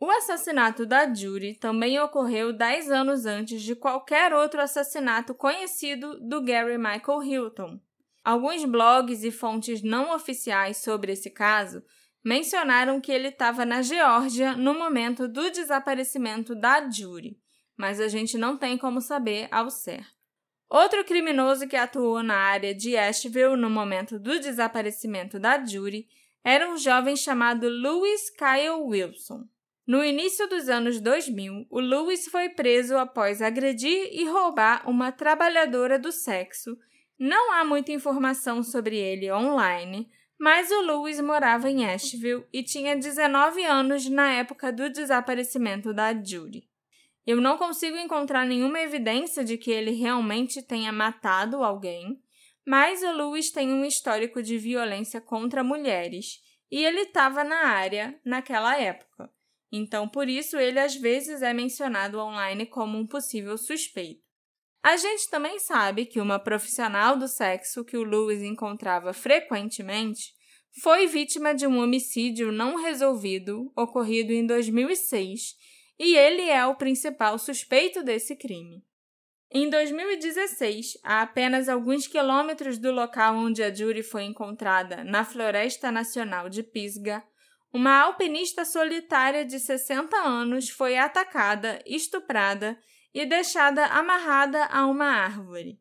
O 0.00 0.10
assassinato 0.10 0.86
da 0.86 1.12
Judy 1.12 1.54
também 1.54 1.98
ocorreu 1.98 2.52
10 2.52 2.90
anos 2.90 3.26
antes 3.26 3.62
de 3.62 3.74
qualquer 3.74 4.32
outro 4.32 4.60
assassinato 4.60 5.34
conhecido 5.34 6.20
do 6.20 6.40
Gary 6.40 6.78
Michael 6.78 7.22
Hilton. 7.22 7.80
Alguns 8.24 8.64
blogs 8.64 9.24
e 9.24 9.30
fontes 9.30 9.82
não 9.82 10.14
oficiais 10.14 10.76
sobre 10.76 11.12
esse 11.12 11.30
caso 11.30 11.82
mencionaram 12.24 13.00
que 13.00 13.12
ele 13.12 13.28
estava 13.28 13.64
na 13.64 13.82
Geórgia 13.82 14.56
no 14.56 14.74
momento 14.74 15.28
do 15.28 15.50
desaparecimento 15.50 16.54
da 16.54 16.88
Judy, 16.88 17.38
mas 17.76 18.00
a 18.00 18.08
gente 18.08 18.36
não 18.36 18.56
tem 18.56 18.76
como 18.76 19.00
saber 19.00 19.48
ao 19.50 19.70
certo. 19.70 20.18
Outro 20.68 21.04
criminoso 21.04 21.66
que 21.66 21.76
atuou 21.76 22.22
na 22.22 22.36
área 22.36 22.74
de 22.74 22.96
Asheville 22.96 23.56
no 23.56 23.70
momento 23.70 24.18
do 24.18 24.38
desaparecimento 24.38 25.38
da 25.38 25.64
Judy 25.64 26.06
era 26.44 26.68
um 26.70 26.76
jovem 26.76 27.16
chamado 27.16 27.68
Louis 27.68 28.30
Kyle 28.30 28.82
Wilson. 28.82 29.44
No 29.86 30.04
início 30.04 30.46
dos 30.46 30.68
anos 30.68 31.00
2000, 31.00 31.66
o 31.70 31.80
Louis 31.80 32.26
foi 32.26 32.50
preso 32.50 32.98
após 32.98 33.40
agredir 33.40 34.08
e 34.12 34.28
roubar 34.28 34.88
uma 34.88 35.10
trabalhadora 35.10 35.98
do 35.98 36.12
sexo 36.12 36.76
não 37.18 37.52
há 37.52 37.64
muita 37.64 37.90
informação 37.90 38.62
sobre 38.62 38.96
ele 38.96 39.32
online, 39.32 40.08
mas 40.38 40.70
o 40.70 40.82
Louis 40.82 41.20
morava 41.20 41.68
em 41.68 41.84
Asheville 41.84 42.46
e 42.52 42.62
tinha 42.62 42.96
19 42.96 43.64
anos 43.64 44.08
na 44.08 44.32
época 44.34 44.72
do 44.72 44.88
desaparecimento 44.88 45.92
da 45.92 46.14
Judy. 46.14 46.68
Eu 47.26 47.40
não 47.40 47.58
consigo 47.58 47.96
encontrar 47.96 48.46
nenhuma 48.46 48.80
evidência 48.80 49.44
de 49.44 49.58
que 49.58 49.70
ele 49.70 49.90
realmente 49.90 50.62
tenha 50.62 50.92
matado 50.92 51.62
alguém, 51.62 52.22
mas 52.64 53.02
o 53.02 53.12
Lewis 53.12 53.50
tem 53.50 53.72
um 53.72 53.84
histórico 53.84 54.42
de 54.42 54.56
violência 54.56 55.20
contra 55.20 55.64
mulheres 55.64 56.40
e 56.70 56.84
ele 56.84 57.00
estava 57.00 57.42
na 57.42 57.66
área 57.66 58.18
naquela 58.24 58.78
época. 58.78 59.30
Então, 59.70 60.08
por 60.08 60.28
isso, 60.28 60.56
ele 60.56 60.78
às 60.78 60.94
vezes 60.94 61.42
é 61.42 61.52
mencionado 61.52 62.18
online 62.18 62.64
como 62.66 62.96
um 62.96 63.06
possível 63.06 63.58
suspeito. 63.58 64.27
A 64.82 64.96
gente 64.96 65.28
também 65.28 65.58
sabe 65.58 66.06
que 66.06 66.20
uma 66.20 66.38
profissional 66.38 67.16
do 67.16 67.26
sexo 67.26 67.84
que 67.84 67.96
o 67.96 68.04
Lewis 68.04 68.42
encontrava 68.42 69.12
frequentemente 69.12 70.32
foi 70.80 71.06
vítima 71.06 71.54
de 71.54 71.66
um 71.66 71.82
homicídio 71.82 72.52
não 72.52 72.76
resolvido 72.76 73.72
ocorrido 73.76 74.32
em 74.32 74.46
2006 74.46 75.56
e 75.98 76.16
ele 76.16 76.48
é 76.48 76.64
o 76.64 76.76
principal 76.76 77.38
suspeito 77.38 78.02
desse 78.02 78.36
crime. 78.36 78.84
Em 79.50 79.68
2016, 79.68 80.98
a 81.02 81.22
apenas 81.22 81.68
alguns 81.68 82.06
quilômetros 82.06 82.78
do 82.78 82.92
local 82.92 83.34
onde 83.34 83.62
a 83.62 83.74
Jury 83.74 84.02
foi 84.02 84.24
encontrada, 84.24 85.02
na 85.02 85.24
Floresta 85.24 85.90
Nacional 85.90 86.50
de 86.50 86.62
Pisgah, 86.62 87.24
uma 87.72 87.98
alpinista 88.02 88.64
solitária 88.64 89.44
de 89.44 89.58
60 89.58 90.16
anos 90.16 90.68
foi 90.68 90.96
atacada, 90.96 91.82
estuprada 91.86 92.78
e 93.12 93.26
deixada 93.26 93.86
amarrada 93.86 94.64
a 94.66 94.86
uma 94.86 95.06
árvore. 95.06 95.80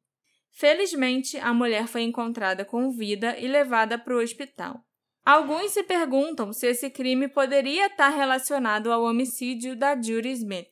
Felizmente, 0.52 1.38
a 1.38 1.54
mulher 1.54 1.88
foi 1.88 2.02
encontrada 2.02 2.66
com 2.66 2.92
vida 2.92 3.38
e 3.38 3.48
levada 3.48 3.98
para 3.98 4.16
o 4.16 4.20
hospital. 4.20 4.84
Alguns 5.24 5.72
se 5.72 5.84
perguntam 5.84 6.54
se 6.54 6.68
esse 6.68 6.90
crime 6.90 7.28
poderia 7.28 7.88
estar 7.88 8.10
relacionado 8.10 8.92
ao 8.92 9.04
homicídio 9.04 9.76
da 9.76 9.94
Judy 9.94 10.32
Smith, 10.32 10.72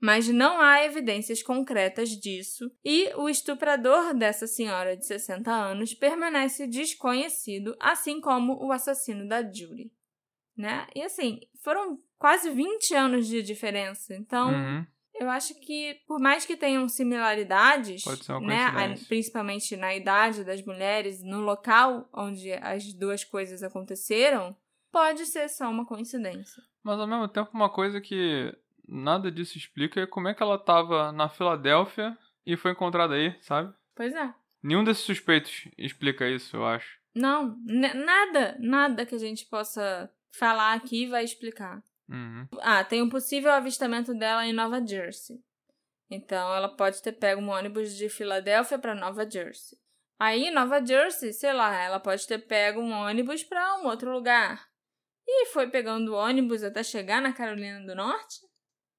mas 0.00 0.26
não 0.26 0.60
há 0.60 0.84
evidências 0.84 1.42
concretas 1.42 2.08
disso 2.08 2.70
e 2.84 3.12
o 3.14 3.28
estuprador 3.28 4.14
dessa 4.14 4.46
senhora 4.46 4.96
de 4.96 5.06
60 5.06 5.50
anos 5.50 5.94
permanece 5.94 6.66
desconhecido, 6.66 7.76
assim 7.78 8.20
como 8.20 8.54
o 8.64 8.72
assassino 8.72 9.28
da 9.28 9.42
Judy. 9.42 9.92
Né? 10.56 10.86
E 10.94 11.02
assim, 11.02 11.40
foram 11.62 11.98
quase 12.18 12.50
20 12.50 12.94
anos 12.94 13.26
de 13.26 13.42
diferença, 13.42 14.14
então 14.14 14.50
Uhum. 14.50 14.86
Eu 15.14 15.30
acho 15.30 15.54
que, 15.60 15.94
por 16.06 16.18
mais 16.18 16.44
que 16.44 16.56
tenham 16.56 16.88
similaridades, 16.88 18.04
né, 18.42 18.94
principalmente 19.08 19.76
na 19.76 19.94
idade 19.94 20.44
das 20.44 20.64
mulheres, 20.64 21.22
no 21.22 21.40
local 21.40 22.08
onde 22.12 22.52
as 22.54 22.92
duas 22.92 23.22
coisas 23.24 23.62
aconteceram, 23.62 24.56
pode 24.90 25.26
ser 25.26 25.48
só 25.48 25.68
uma 25.70 25.86
coincidência. 25.86 26.62
Mas 26.82 26.98
ao 26.98 27.06
mesmo 27.06 27.28
tempo, 27.28 27.50
uma 27.54 27.70
coisa 27.70 28.00
que 28.00 28.52
nada 28.86 29.30
disso 29.30 29.56
explica 29.56 30.00
é 30.00 30.06
como 30.06 30.28
é 30.28 30.34
que 30.34 30.42
ela 30.42 30.58
tava 30.58 31.12
na 31.12 31.28
Filadélfia 31.28 32.16
e 32.44 32.56
foi 32.56 32.72
encontrada 32.72 33.14
aí, 33.14 33.34
sabe? 33.40 33.72
Pois 33.94 34.14
é. 34.14 34.34
Nenhum 34.62 34.84
desses 34.84 35.04
suspeitos 35.04 35.68
explica 35.78 36.28
isso, 36.28 36.56
eu 36.56 36.66
acho. 36.66 36.98
Não, 37.14 37.56
nada, 37.64 38.56
nada 38.58 39.06
que 39.06 39.14
a 39.14 39.18
gente 39.18 39.46
possa 39.46 40.10
falar 40.32 40.74
aqui 40.74 41.06
vai 41.06 41.22
explicar. 41.22 41.82
Uhum. 42.08 42.46
Ah, 42.60 42.84
tem 42.84 43.02
um 43.02 43.08
possível 43.08 43.52
avistamento 43.52 44.14
dela 44.14 44.46
em 44.46 44.52
Nova 44.52 44.84
Jersey. 44.84 45.42
Então, 46.10 46.54
ela 46.54 46.68
pode 46.68 47.02
ter 47.02 47.12
pego 47.12 47.40
um 47.40 47.48
ônibus 47.48 47.96
de 47.96 48.08
Filadélfia 48.08 48.78
para 48.78 48.94
Nova 48.94 49.28
Jersey. 49.28 49.78
Aí, 50.18 50.50
Nova 50.50 50.84
Jersey, 50.84 51.32
sei 51.32 51.52
lá, 51.52 51.74
ela 51.74 51.98
pode 51.98 52.26
ter 52.26 52.38
pego 52.38 52.80
um 52.80 52.92
ônibus 52.92 53.42
para 53.42 53.78
um 53.78 53.86
outro 53.86 54.12
lugar. 54.12 54.68
E 55.26 55.46
foi 55.46 55.68
pegando 55.68 56.14
ônibus 56.14 56.62
até 56.62 56.82
chegar 56.82 57.20
na 57.20 57.32
Carolina 57.32 57.84
do 57.84 57.94
Norte? 57.94 58.40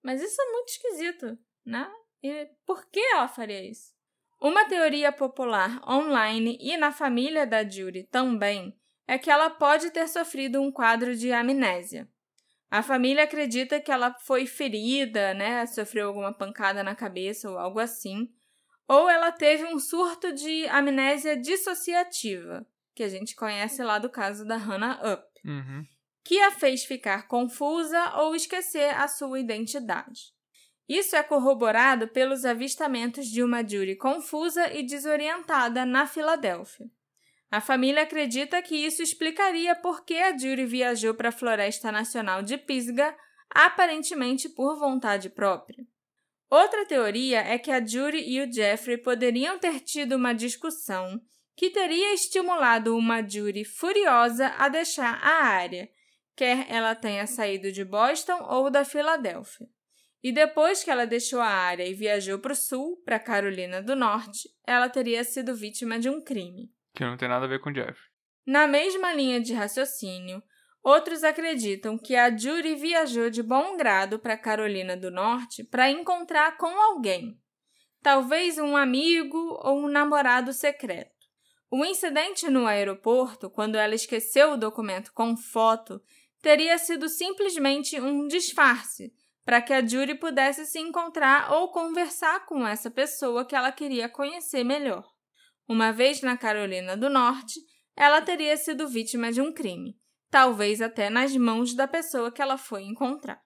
Mas 0.04 0.22
isso 0.22 0.42
é 0.42 0.52
muito 0.52 0.70
esquisito, 0.70 1.38
né? 1.66 1.90
E 2.22 2.50
por 2.66 2.86
que 2.90 3.00
ela 3.00 3.28
faria 3.28 3.64
isso? 3.64 3.94
Uma 4.42 4.68
teoria 4.68 5.12
popular 5.12 5.82
online 5.90 6.58
e 6.60 6.76
na 6.78 6.92
família 6.92 7.48
da 7.48 7.68
Judy 7.68 8.04
também 8.04 8.78
é 9.08 9.18
que 9.18 9.30
ela 9.30 9.50
pode 9.50 9.92
ter 9.92 10.08
sofrido 10.08 10.62
um 10.62 10.72
quadro 10.72 11.16
de 11.16 11.32
amnésia. 11.32 12.10
A 12.76 12.84
família 12.84 13.24
acredita 13.24 13.80
que 13.80 13.90
ela 13.90 14.14
foi 14.20 14.46
ferida, 14.46 15.34
né? 15.34 15.66
Sofreu 15.66 16.10
alguma 16.10 16.34
pancada 16.34 16.84
na 16.84 16.94
cabeça 16.94 17.50
ou 17.50 17.58
algo 17.58 17.80
assim. 17.80 18.28
Ou 18.86 19.10
ela 19.10 19.32
teve 19.32 19.64
um 19.64 19.80
surto 19.80 20.34
de 20.34 20.68
amnésia 20.68 21.38
dissociativa, 21.40 22.68
que 22.94 23.02
a 23.02 23.08
gente 23.08 23.34
conhece 23.34 23.82
lá 23.82 23.98
do 23.98 24.10
caso 24.10 24.46
da 24.46 24.58
Hannah 24.58 25.00
Up, 25.14 25.24
Uhum. 25.46 25.86
que 26.22 26.38
a 26.42 26.52
fez 26.52 26.84
ficar 26.84 27.30
confusa 27.30 28.18
ou 28.18 28.36
esquecer 28.36 28.94
a 28.94 29.08
sua 29.08 29.40
identidade. 29.40 30.34
Isso 30.86 31.16
é 31.16 31.24
corroborado 31.24 32.10
pelos 32.10 32.44
avistamentos 32.44 33.28
de 33.28 33.42
uma 33.42 33.62
Judy 33.66 33.96
confusa 33.96 34.70
e 34.74 34.84
desorientada 34.86 35.86
na 35.86 36.06
Filadélfia. 36.06 36.88
A 37.56 37.62
família 37.62 38.04
acredita 38.04 38.62
que 38.62 38.76
isso 38.76 39.02
explicaria 39.02 39.74
por 39.78 40.04
que 40.04 40.18
a 40.18 40.38
Judy 40.38 40.66
viajou 40.66 41.14
para 41.14 41.30
a 41.30 41.32
Floresta 41.32 41.90
Nacional 41.90 42.44
de 42.44 42.58
Pisgah, 42.58 43.16
aparentemente 43.50 44.50
por 44.50 44.78
vontade 44.78 45.30
própria. 45.30 45.88
Outra 46.50 46.86
teoria 46.86 47.40
é 47.40 47.58
que 47.58 47.72
a 47.72 47.80
Judy 47.80 48.18
e 48.18 48.42
o 48.42 48.52
Jeffrey 48.52 48.98
poderiam 48.98 49.58
ter 49.58 49.80
tido 49.80 50.18
uma 50.18 50.34
discussão 50.34 51.18
que 51.56 51.70
teria 51.70 52.14
estimulado 52.14 52.94
uma 52.94 53.26
Judy 53.26 53.64
furiosa 53.64 54.48
a 54.58 54.68
deixar 54.68 55.18
a 55.24 55.46
área, 55.46 55.88
quer 56.36 56.70
ela 56.70 56.94
tenha 56.94 57.26
saído 57.26 57.72
de 57.72 57.86
Boston 57.86 58.46
ou 58.50 58.70
da 58.70 58.84
Filadélfia. 58.84 59.66
E 60.22 60.34
depois 60.34 60.84
que 60.84 60.92
ela 60.92 61.08
deixou 61.08 61.40
a 61.40 61.48
área 61.48 61.88
e 61.88 61.94
viajou 61.94 62.38
para 62.38 62.52
o 62.52 62.56
sul, 62.56 63.02
para 63.06 63.18
Carolina 63.18 63.82
do 63.82 63.96
Norte, 63.96 64.50
ela 64.68 64.90
teria 64.90 65.24
sido 65.24 65.56
vítima 65.56 65.98
de 65.98 66.10
um 66.10 66.22
crime. 66.22 66.75
Que 66.96 67.04
não 67.04 67.18
tem 67.18 67.28
nada 67.28 67.46
a 67.46 67.48
ver 67.50 67.60
com 67.60 67.72
Jeff. 67.72 68.00
Na 68.46 68.68
mesma 68.68 69.14
linha 69.14 69.42
de 69.42 69.54
raciocínio, 69.54 70.42
outros 70.84 71.24
acreditam 71.24 71.98
que 71.98 72.16
a 72.16 72.36
Judy 72.36 72.76
viajou 72.76 73.30
de 73.30 73.44
bom 73.44 73.76
grado 73.76 74.20
para 74.20 74.38
Carolina 74.38 74.96
do 74.96 75.12
Norte 75.12 75.64
para 75.64 75.90
encontrar 75.90 76.58
com 76.58 76.68
alguém, 76.68 77.40
talvez 78.02 78.58
um 78.58 78.78
amigo 78.78 79.60
ou 79.64 79.80
um 79.80 79.88
namorado 79.88 80.54
secreto. 80.54 81.12
O 81.72 81.84
incidente 81.84 82.50
no 82.50 82.68
aeroporto, 82.68 83.50
quando 83.50 83.76
ela 83.76 83.96
esqueceu 83.96 84.54
o 84.54 84.58
documento 84.58 85.12
com 85.12 85.36
foto, 85.36 86.00
teria 86.42 86.78
sido 86.78 87.10
simplesmente 87.10 88.00
um 88.00 88.28
disfarce 88.28 89.12
para 89.44 89.62
que 89.62 89.74
a 89.74 89.86
Judy 89.86 90.16
pudesse 90.16 90.66
se 90.66 90.80
encontrar 90.80 91.52
ou 91.52 91.72
conversar 91.72 92.46
com 92.46 92.66
essa 92.66 92.90
pessoa 92.92 93.44
que 93.44 93.56
ela 93.56 93.72
queria 93.72 94.08
conhecer 94.08 94.64
melhor. 94.64 95.15
Uma 95.68 95.92
vez 95.92 96.22
na 96.22 96.38
Carolina 96.38 96.96
do 96.96 97.10
Norte, 97.10 97.60
ela 97.96 98.22
teria 98.22 98.56
sido 98.56 98.88
vítima 98.88 99.32
de 99.32 99.42
um 99.42 99.52
crime, 99.52 99.98
talvez 100.30 100.82
até 100.82 101.10
nas 101.10 101.36
mãos 101.36 101.74
da 101.74 101.88
pessoa 101.88 102.32
que 102.32 102.42
ela 102.42 102.58
foi 102.58 102.84
encontrar. 102.84 103.42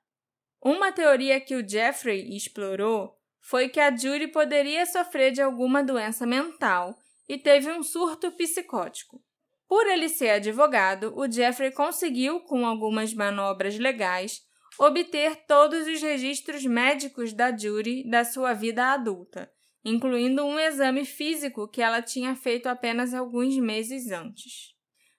Uma 0.61 0.91
teoria 0.91 1.39
que 1.39 1.55
o 1.55 1.67
Jeffrey 1.67 2.35
explorou 2.35 3.15
foi 3.41 3.69
que 3.69 3.79
a 3.79 3.95
Judy 3.95 4.27
poderia 4.27 4.85
sofrer 4.85 5.31
de 5.31 5.41
alguma 5.41 5.81
doença 5.81 6.25
mental 6.25 6.93
e 7.27 7.37
teve 7.37 7.71
um 7.71 7.81
surto 7.81 8.31
psicótico. 8.33 9.23
Por 9.67 9.87
ele 9.87 10.09
ser 10.09 10.31
advogado, 10.31 11.13
o 11.15 11.31
Jeffrey 11.31 11.71
conseguiu, 11.71 12.41
com 12.41 12.65
algumas 12.65 13.13
manobras 13.13 13.77
legais, 13.77 14.41
obter 14.77 15.45
todos 15.45 15.87
os 15.87 16.01
registros 16.01 16.65
médicos 16.65 17.33
da 17.33 17.55
Judy 17.55 18.09
da 18.09 18.25
sua 18.25 18.53
vida 18.53 18.91
adulta, 18.91 19.49
incluindo 19.83 20.43
um 20.43 20.59
exame 20.59 21.05
físico 21.05 21.67
que 21.67 21.81
ela 21.81 22.01
tinha 22.01 22.35
feito 22.35 22.67
apenas 22.67 23.13
alguns 23.13 23.57
meses 23.57 24.11
antes. 24.11 24.73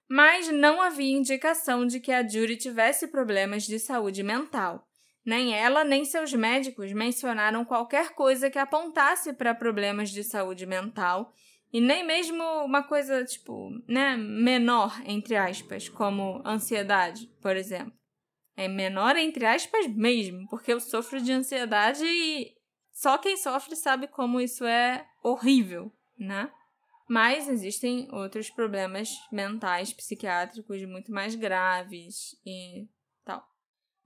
Mas 0.09 0.49
não 0.49 0.83
havia 0.83 1.17
indicação 1.17 1.87
de 1.87 2.01
que 2.01 2.13
a 2.13 2.27
Judy 2.27 2.57
tivesse 2.57 3.09
problemas 3.09 3.65
de 3.65 3.79
saúde 3.79 4.23
mental. 4.23 4.85
Nem 5.25 5.55
ela 5.55 5.85
nem 5.85 6.05
seus 6.05 6.33
médicos 6.33 6.93
mencionaram 6.93 7.65
qualquer 7.65 8.11
coisa 8.15 8.51
que 8.51 8.59
apontasse 8.59 9.33
para 9.33 9.55
problemas 9.55 10.11
de 10.11 10.25
saúde 10.25 10.67
mental, 10.67 11.33
e 11.73 11.81
nem 11.81 12.05
mesmo 12.05 12.43
uma 12.65 12.83
coisa, 12.83 13.25
tipo, 13.25 13.71
né, 13.87 14.17
menor, 14.17 15.01
entre 15.07 15.37
aspas, 15.37 15.89
como 15.89 16.43
ansiedade, 16.45 17.29
por 17.41 17.57
exemplo. 17.57 17.93
É 18.57 18.67
menor 18.67 19.17
entre 19.17 19.47
aspas 19.47 19.87
mesmo, 19.87 20.47
porque 20.49 20.73
eu 20.73 20.81
sofro 20.81 21.21
de 21.21 21.33
ansiedade 21.33 22.05
e 22.05 22.53
só 23.01 23.17
quem 23.17 23.35
sofre 23.35 23.75
sabe 23.77 24.07
como 24.07 24.43
isso 24.43 24.63
é 24.63 25.09
horrível, 25.23 25.91
né? 26.19 26.53
Mas 27.09 27.49
existem 27.49 28.07
outros 28.13 28.51
problemas 28.51 29.09
mentais, 29.33 29.91
psiquiátricos 29.91 30.85
muito 30.85 31.11
mais 31.11 31.35
graves 31.35 32.39
e 32.45 32.87
tal. 33.25 33.43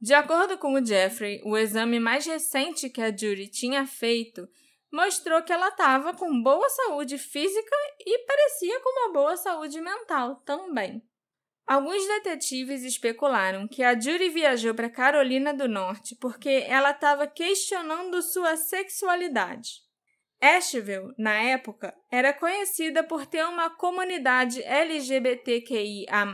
De 0.00 0.14
acordo 0.14 0.56
com 0.58 0.74
o 0.74 0.86
Jeffrey, 0.86 1.42
o 1.44 1.58
exame 1.58 1.98
mais 1.98 2.24
recente 2.24 2.88
que 2.88 3.02
a 3.02 3.10
Judy 3.10 3.48
tinha 3.48 3.84
feito 3.84 4.48
mostrou 4.92 5.42
que 5.42 5.52
ela 5.52 5.70
estava 5.70 6.14
com 6.14 6.40
boa 6.40 6.68
saúde 6.68 7.18
física 7.18 7.76
e 7.98 8.18
parecia 8.24 8.78
com 8.78 8.90
uma 8.90 9.12
boa 9.12 9.36
saúde 9.36 9.80
mental 9.80 10.36
também. 10.46 11.02
Alguns 11.66 12.06
detetives 12.06 12.82
especularam 12.82 13.66
que 13.66 13.82
a 13.82 13.98
Judy 13.98 14.28
viajou 14.28 14.74
para 14.74 14.90
Carolina 14.90 15.54
do 15.54 15.66
Norte 15.66 16.14
porque 16.20 16.64
ela 16.68 16.90
estava 16.90 17.26
questionando 17.26 18.20
sua 18.20 18.56
sexualidade. 18.56 19.82
Asheville, 20.40 21.14
na 21.18 21.32
época, 21.32 21.94
era 22.10 22.34
conhecida 22.34 23.02
por 23.02 23.24
ter 23.24 23.46
uma 23.46 23.70
comunidade 23.70 24.62
LGBTQIA, 24.62 26.26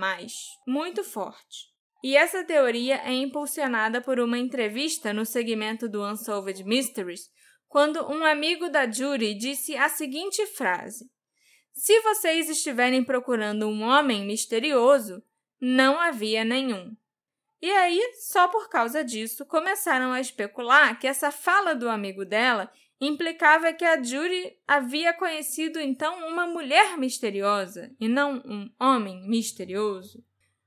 muito 0.67 1.05
forte. 1.05 1.71
E 2.03 2.17
essa 2.17 2.43
teoria 2.43 2.97
é 3.05 3.13
impulsionada 3.13 4.01
por 4.01 4.19
uma 4.19 4.39
entrevista 4.39 5.13
no 5.13 5.25
segmento 5.25 5.89
do 5.89 6.03
Unsolved 6.03 6.65
Mysteries, 6.65 7.29
quando 7.69 8.05
um 8.11 8.25
amigo 8.25 8.69
da 8.69 8.91
Judy 8.91 9.35
disse 9.35 9.77
a 9.77 9.89
seguinte 9.89 10.45
frase: 10.47 11.05
Se 11.81 11.99
vocês 12.01 12.51
estiverem 12.51 13.03
procurando 13.03 13.67
um 13.67 13.81
homem 13.85 14.27
misterioso, 14.27 15.23
não 15.59 15.99
havia 15.99 16.45
nenhum. 16.45 16.95
E 17.59 17.71
aí, 17.71 17.99
só 18.19 18.49
por 18.49 18.69
causa 18.69 19.03
disso, 19.03 19.47
começaram 19.47 20.13
a 20.13 20.21
especular 20.21 20.99
que 20.99 21.07
essa 21.07 21.31
fala 21.31 21.75
do 21.75 21.89
amigo 21.89 22.23
dela 22.27 22.71
implicava 23.01 23.73
que 23.73 23.83
a 23.83 23.97
Judy 23.97 24.59
havia 24.69 25.15
conhecido 25.15 25.81
então 25.81 26.29
uma 26.29 26.47
mulher 26.47 26.99
misteriosa 26.99 27.91
e 27.99 28.07
não 28.09 28.43
um 28.45 28.71
homem 28.79 29.27
misterioso. 29.27 30.23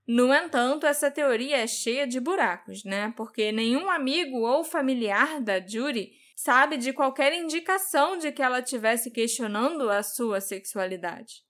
No 0.07 0.33
entanto, 0.33 0.87
essa 0.87 1.11
teoria 1.11 1.57
é 1.57 1.67
cheia 1.67 2.07
de 2.07 2.19
buracos, 2.19 2.83
né? 2.83 3.13
Porque 3.15 3.51
nenhum 3.51 3.87
amigo 3.87 4.39
ou 4.39 4.63
familiar 4.63 5.39
da 5.39 5.59
Judy 5.59 6.22
sabe 6.35 6.77
de 6.77 6.93
qualquer 6.93 7.33
indicação 7.33 8.17
de 8.17 8.31
que 8.31 8.41
ela 8.41 8.59
estivesse 8.59 9.11
questionando 9.11 9.89
a 9.89 10.01
sua 10.03 10.41
sexualidade. 10.41 11.43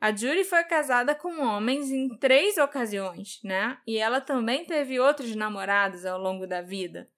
A 0.00 0.10
Judy 0.16 0.44
foi 0.44 0.64
casada 0.64 1.14
com 1.14 1.42
homens 1.42 1.90
em 1.90 2.08
três 2.18 2.56
ocasiões, 2.56 3.38
né? 3.44 3.78
E 3.86 3.98
ela 3.98 4.20
também 4.20 4.64
teve 4.64 4.98
outros 4.98 5.36
namorados 5.36 6.06
ao 6.06 6.18
longo 6.18 6.46
da 6.46 6.62
vida. 6.62 7.10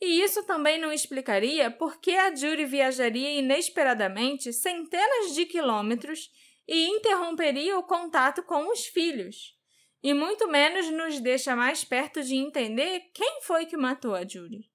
E 0.00 0.22
isso 0.22 0.44
também 0.44 0.78
não 0.78 0.92
explicaria 0.92 1.70
por 1.70 1.98
que 2.00 2.14
a 2.14 2.34
Judy 2.34 2.66
viajaria 2.66 3.38
inesperadamente 3.38 4.52
centenas 4.52 5.34
de 5.34 5.46
quilômetros 5.46 6.30
e 6.68 6.86
interromperia 6.88 7.78
o 7.78 7.82
contato 7.82 8.42
com 8.42 8.70
os 8.70 8.86
filhos. 8.86 9.56
E 10.02 10.12
muito 10.12 10.46
menos 10.46 10.88
nos 10.90 11.18
deixa 11.18 11.56
mais 11.56 11.82
perto 11.82 12.22
de 12.22 12.36
entender 12.36 13.00
quem 13.14 13.40
foi 13.42 13.66
que 13.66 13.76
matou 13.76 14.14
a 14.14 14.20
Judy. 14.20 14.70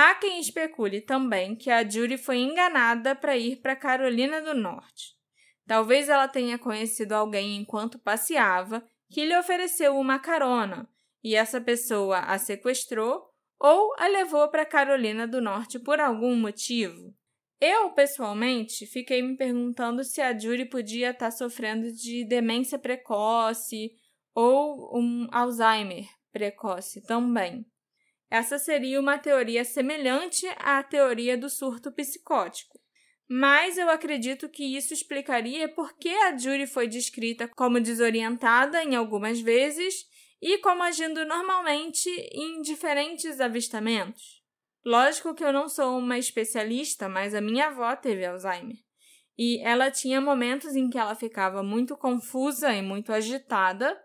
Há 0.00 0.14
quem 0.14 0.38
especule 0.38 1.00
também 1.00 1.56
que 1.56 1.72
a 1.72 1.82
Judy 1.82 2.16
foi 2.16 2.36
enganada 2.36 3.16
para 3.16 3.36
ir 3.36 3.56
para 3.56 3.74
Carolina 3.74 4.40
do 4.40 4.54
Norte. 4.54 5.16
Talvez 5.66 6.08
ela 6.08 6.28
tenha 6.28 6.56
conhecido 6.56 7.14
alguém 7.14 7.56
enquanto 7.56 7.98
passeava 7.98 8.86
que 9.10 9.24
lhe 9.24 9.36
ofereceu 9.36 9.98
uma 9.98 10.20
carona 10.20 10.88
e 11.20 11.34
essa 11.34 11.60
pessoa 11.60 12.20
a 12.20 12.38
sequestrou 12.38 13.28
ou 13.58 13.92
a 13.98 14.06
levou 14.06 14.48
para 14.48 14.64
Carolina 14.64 15.26
do 15.26 15.40
Norte 15.40 15.80
por 15.80 15.98
algum 15.98 16.36
motivo. 16.36 17.12
Eu, 17.60 17.90
pessoalmente, 17.90 18.86
fiquei 18.86 19.20
me 19.20 19.36
perguntando 19.36 20.04
se 20.04 20.20
a 20.20 20.32
Judy 20.32 20.66
podia 20.66 21.10
estar 21.10 21.26
tá 21.26 21.30
sofrendo 21.32 21.90
de 21.90 22.24
demência 22.24 22.78
precoce 22.78 23.90
ou 24.32 24.96
um 24.96 25.26
Alzheimer 25.32 26.06
precoce 26.30 27.02
também. 27.02 27.66
Essa 28.30 28.58
seria 28.58 29.00
uma 29.00 29.18
teoria 29.18 29.64
semelhante 29.64 30.46
à 30.58 30.82
teoria 30.82 31.36
do 31.36 31.48
surto 31.48 31.90
psicótico. 31.90 32.78
Mas 33.28 33.76
eu 33.76 33.90
acredito 33.90 34.48
que 34.48 34.76
isso 34.76 34.94
explicaria 34.94 35.68
por 35.68 35.94
que 35.98 36.08
a 36.08 36.36
Judy 36.36 36.66
foi 36.66 36.88
descrita 36.88 37.46
como 37.46 37.80
desorientada 37.80 38.82
em 38.82 38.94
algumas 38.94 39.40
vezes 39.40 40.06
e 40.40 40.58
como 40.58 40.82
agindo 40.82 41.24
normalmente 41.24 42.08
em 42.32 42.62
diferentes 42.62 43.40
avistamentos. 43.40 44.42
Lógico 44.84 45.34
que 45.34 45.44
eu 45.44 45.52
não 45.52 45.68
sou 45.68 45.98
uma 45.98 46.16
especialista, 46.16 47.08
mas 47.08 47.34
a 47.34 47.40
minha 47.40 47.66
avó 47.66 47.94
teve 47.96 48.24
Alzheimer. 48.24 48.76
E 49.36 49.60
ela 49.60 49.90
tinha 49.90 50.20
momentos 50.20 50.74
em 50.74 50.88
que 50.88 50.98
ela 50.98 51.14
ficava 51.14 51.62
muito 51.62 51.96
confusa 51.96 52.72
e 52.72 52.80
muito 52.80 53.12
agitada, 53.12 53.96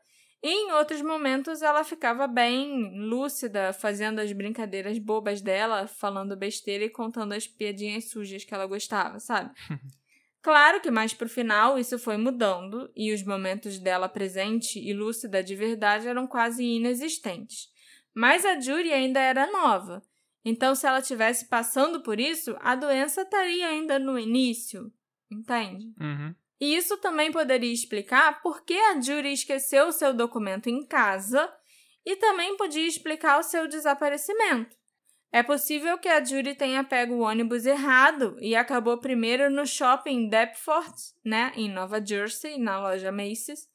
e 0.44 0.50
em 0.50 0.74
outros 0.74 1.02
momentos 1.02 1.62
ela 1.62 1.86
ficava 1.86 2.28
bem 2.28 3.00
lúcida, 3.00 3.72
fazendo 3.72 4.20
as 4.20 4.34
brincadeiras 4.34 5.00
bobas 5.00 5.42
dela, 5.42 5.88
falando 5.88 6.36
besteira 6.36 6.84
e 6.84 6.90
contando 6.90 7.32
as 7.32 7.48
piadinhas 7.48 8.10
sujas 8.10 8.44
que 8.44 8.54
ela 8.54 8.68
gostava, 8.68 9.20
sabe? 9.20 9.52
Claro 10.44 10.82
que 10.82 10.92
mais 10.92 11.14
pro 11.14 11.30
final 11.30 11.80
isso 11.80 11.98
foi 11.98 12.18
mudando 12.18 12.92
e 12.94 13.14
os 13.14 13.24
momentos 13.24 13.80
dela 13.80 14.10
presente 14.10 14.78
e 14.78 14.92
lúcida 14.92 15.42
de 15.42 15.56
verdade 15.56 16.06
eram 16.06 16.28
quase 16.28 16.62
inexistentes. 16.66 17.70
Mas 18.14 18.44
a 18.44 18.60
Judy 18.60 18.92
ainda 18.92 19.22
era 19.22 19.50
nova, 19.50 20.04
então 20.44 20.76
se 20.76 20.86
ela 20.86 21.02
tivesse 21.02 21.48
passando 21.48 22.04
por 22.04 22.20
isso, 22.20 22.58
a 22.60 22.76
doença 22.76 23.22
estaria 23.22 23.68
ainda 23.68 23.98
no 23.98 24.20
início, 24.20 24.92
entende? 25.32 25.94
Uhum. 25.98 26.36
E 26.60 26.76
isso 26.76 26.98
também 26.98 27.32
poderia 27.32 27.74
explicar 27.74 28.42
por 28.42 28.64
que 28.64 28.74
a 28.74 29.00
Judy 29.00 29.34
esqueceu 29.34 29.88
o 29.88 29.92
seu 29.92 30.14
documento 30.14 30.70
em 30.70 30.86
casa 30.86 31.52
e 32.06 32.16
também 32.16 32.56
podia 32.58 32.88
explicar 32.88 33.40
o 33.40 33.44
seu 33.44 33.68
desaparecimento. 33.68 34.76
É 35.32 35.42
possível 35.42 35.98
que 35.98 36.08
a 36.08 36.24
Judy 36.24 36.54
tenha 36.54 36.84
pego 36.84 37.16
o 37.16 37.22
ônibus 37.22 37.66
errado 37.66 38.38
e 38.40 38.56
acabou 38.56 39.00
primeiro 39.00 39.50
no 39.50 39.66
shopping 39.66 40.30
Deptford, 40.30 40.94
né, 41.26 41.52
em 41.56 41.72
Nova 41.72 42.00
Jersey, 42.06 42.60
na 42.60 42.80
loja 42.80 43.12
Macy's, 43.12 43.68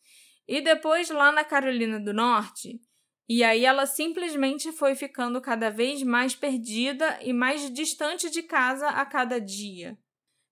e 0.46 0.60
depois 0.60 1.10
lá 1.10 1.32
na 1.32 1.42
Carolina 1.42 1.98
do 1.98 2.14
Norte. 2.14 2.80
E 3.28 3.42
aí 3.42 3.64
ela 3.64 3.86
simplesmente 3.86 4.70
foi 4.70 4.94
ficando 4.94 5.40
cada 5.40 5.68
vez 5.68 6.02
mais 6.02 6.34
perdida 6.34 7.18
e 7.22 7.32
mais 7.32 7.68
distante 7.72 8.30
de 8.30 8.42
casa 8.42 8.88
a 8.88 9.04
cada 9.04 9.40
dia. 9.40 9.98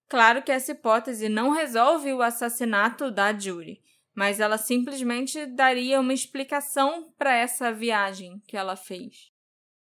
Claro 0.09 0.43
que 0.43 0.53
essa 0.53 0.73
hipótese 0.73 1.29
não 1.29 1.51
resolve 1.51 2.13
o 2.13 2.23
assassinato 2.23 3.11
da 3.11 3.37
Judy, 3.37 3.81
mas 4.15 4.39
ela 4.41 4.57
simplesmente 4.57 5.45
daria 5.47 6.01
uma 6.01 6.15
explicação 6.15 7.13
para 7.19 7.35
essa 7.35 7.73
viagem 7.73 8.41
que 8.47 8.57
ela 8.57 8.77
fez. 8.77 9.33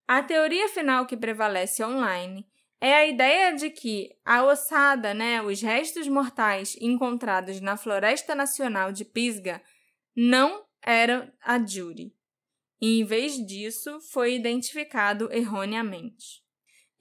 A 0.07 0.23
teoria 0.23 0.69
final 0.69 1.05
que 1.05 1.17
prevalece 1.17 1.83
online 1.83 2.47
é 2.79 2.93
a 2.93 3.05
ideia 3.05 3.55
de 3.55 3.69
que 3.69 4.15
a 4.23 4.43
ossada, 4.43 5.13
né, 5.13 5.41
os 5.41 5.61
restos 5.61 6.07
mortais 6.07 6.77
encontrados 6.79 7.59
na 7.59 7.75
Floresta 7.75 8.35
Nacional 8.35 8.91
de 8.91 9.03
Pisgah, 9.03 9.61
não 10.15 10.63
eram 10.81 11.31
a 11.41 11.57
Judy. 11.59 12.13
E, 12.79 12.99
em 12.99 13.03
vez 13.03 13.33
disso, 13.45 13.99
foi 14.11 14.35
identificado 14.35 15.31
erroneamente. 15.33 16.44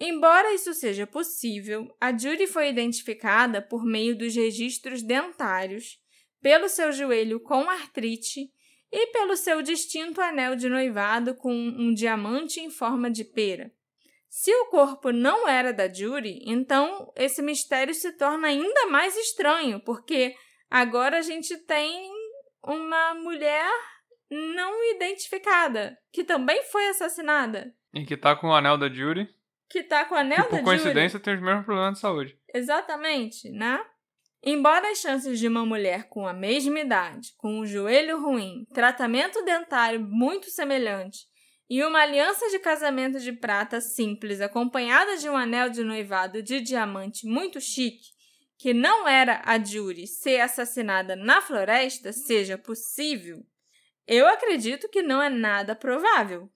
Embora 0.00 0.52
isso 0.52 0.74
seja 0.74 1.06
possível, 1.06 1.94
a 2.00 2.16
Judy 2.16 2.46
foi 2.46 2.68
identificada 2.68 3.62
por 3.62 3.84
meio 3.84 4.16
dos 4.16 4.34
registros 4.34 5.02
dentários, 5.02 6.00
pelo 6.40 6.68
seu 6.68 6.92
joelho 6.92 7.40
com 7.40 7.70
artrite 7.70 8.50
e 8.90 9.06
pelo 9.08 9.36
seu 9.36 9.62
distinto 9.62 10.20
anel 10.20 10.56
de 10.56 10.68
noivado 10.68 11.34
com 11.34 11.52
um 11.52 11.94
diamante 11.94 12.60
em 12.60 12.70
forma 12.70 13.10
de 13.10 13.24
pera. 13.24 13.72
Se 14.28 14.52
o 14.52 14.66
corpo 14.66 15.12
não 15.12 15.48
era 15.48 15.72
da 15.72 15.86
Judy, 15.86 16.40
então 16.44 17.12
esse 17.14 17.40
mistério 17.40 17.94
se 17.94 18.12
torna 18.12 18.48
ainda 18.48 18.86
mais 18.86 19.16
estranho, 19.16 19.78
porque 19.80 20.34
agora 20.68 21.18
a 21.18 21.22
gente 21.22 21.56
tem 21.56 22.10
uma 22.62 23.14
mulher 23.14 23.70
não 24.28 24.90
identificada, 24.92 25.96
que 26.12 26.24
também 26.24 26.64
foi 26.64 26.88
assassinada. 26.88 27.72
E 27.92 28.04
que 28.04 28.16
tá 28.16 28.34
com 28.34 28.48
o 28.48 28.52
anel 28.52 28.76
da 28.76 28.88
Judy. 28.88 29.28
Que 29.74 29.82
tá 29.82 30.04
com 30.04 30.14
o 30.14 30.18
anel 30.18 30.44
que, 30.44 30.52
da 30.52 30.58
por 30.58 30.62
coincidência 30.62 31.18
tem 31.18 31.34
os 31.34 31.42
mesmos 31.42 31.64
problemas 31.64 31.94
de 31.94 31.98
saúde. 31.98 32.38
Exatamente, 32.54 33.50
né? 33.50 33.84
Embora 34.40 34.88
as 34.88 34.98
chances 34.98 35.36
de 35.36 35.48
uma 35.48 35.66
mulher 35.66 36.08
com 36.08 36.28
a 36.28 36.32
mesma 36.32 36.78
idade, 36.78 37.34
com 37.36 37.58
um 37.58 37.66
joelho 37.66 38.22
ruim, 38.22 38.64
tratamento 38.72 39.44
dentário 39.44 39.98
muito 39.98 40.48
semelhante 40.48 41.22
e 41.68 41.82
uma 41.82 42.02
aliança 42.02 42.48
de 42.50 42.60
casamento 42.60 43.18
de 43.18 43.32
prata 43.32 43.80
simples 43.80 44.40
acompanhada 44.40 45.16
de 45.16 45.28
um 45.28 45.36
anel 45.36 45.68
de 45.68 45.82
noivado 45.82 46.40
de 46.40 46.60
diamante 46.60 47.26
muito 47.26 47.60
chique, 47.60 48.12
que 48.56 48.72
não 48.72 49.08
era 49.08 49.42
a 49.44 49.58
Judy 49.58 50.06
ser 50.06 50.38
assassinada 50.38 51.16
na 51.16 51.42
floresta, 51.42 52.12
seja 52.12 52.56
possível, 52.56 53.44
eu 54.06 54.28
acredito 54.28 54.88
que 54.88 55.02
não 55.02 55.20
é 55.20 55.28
nada 55.28 55.74
provável. 55.74 56.48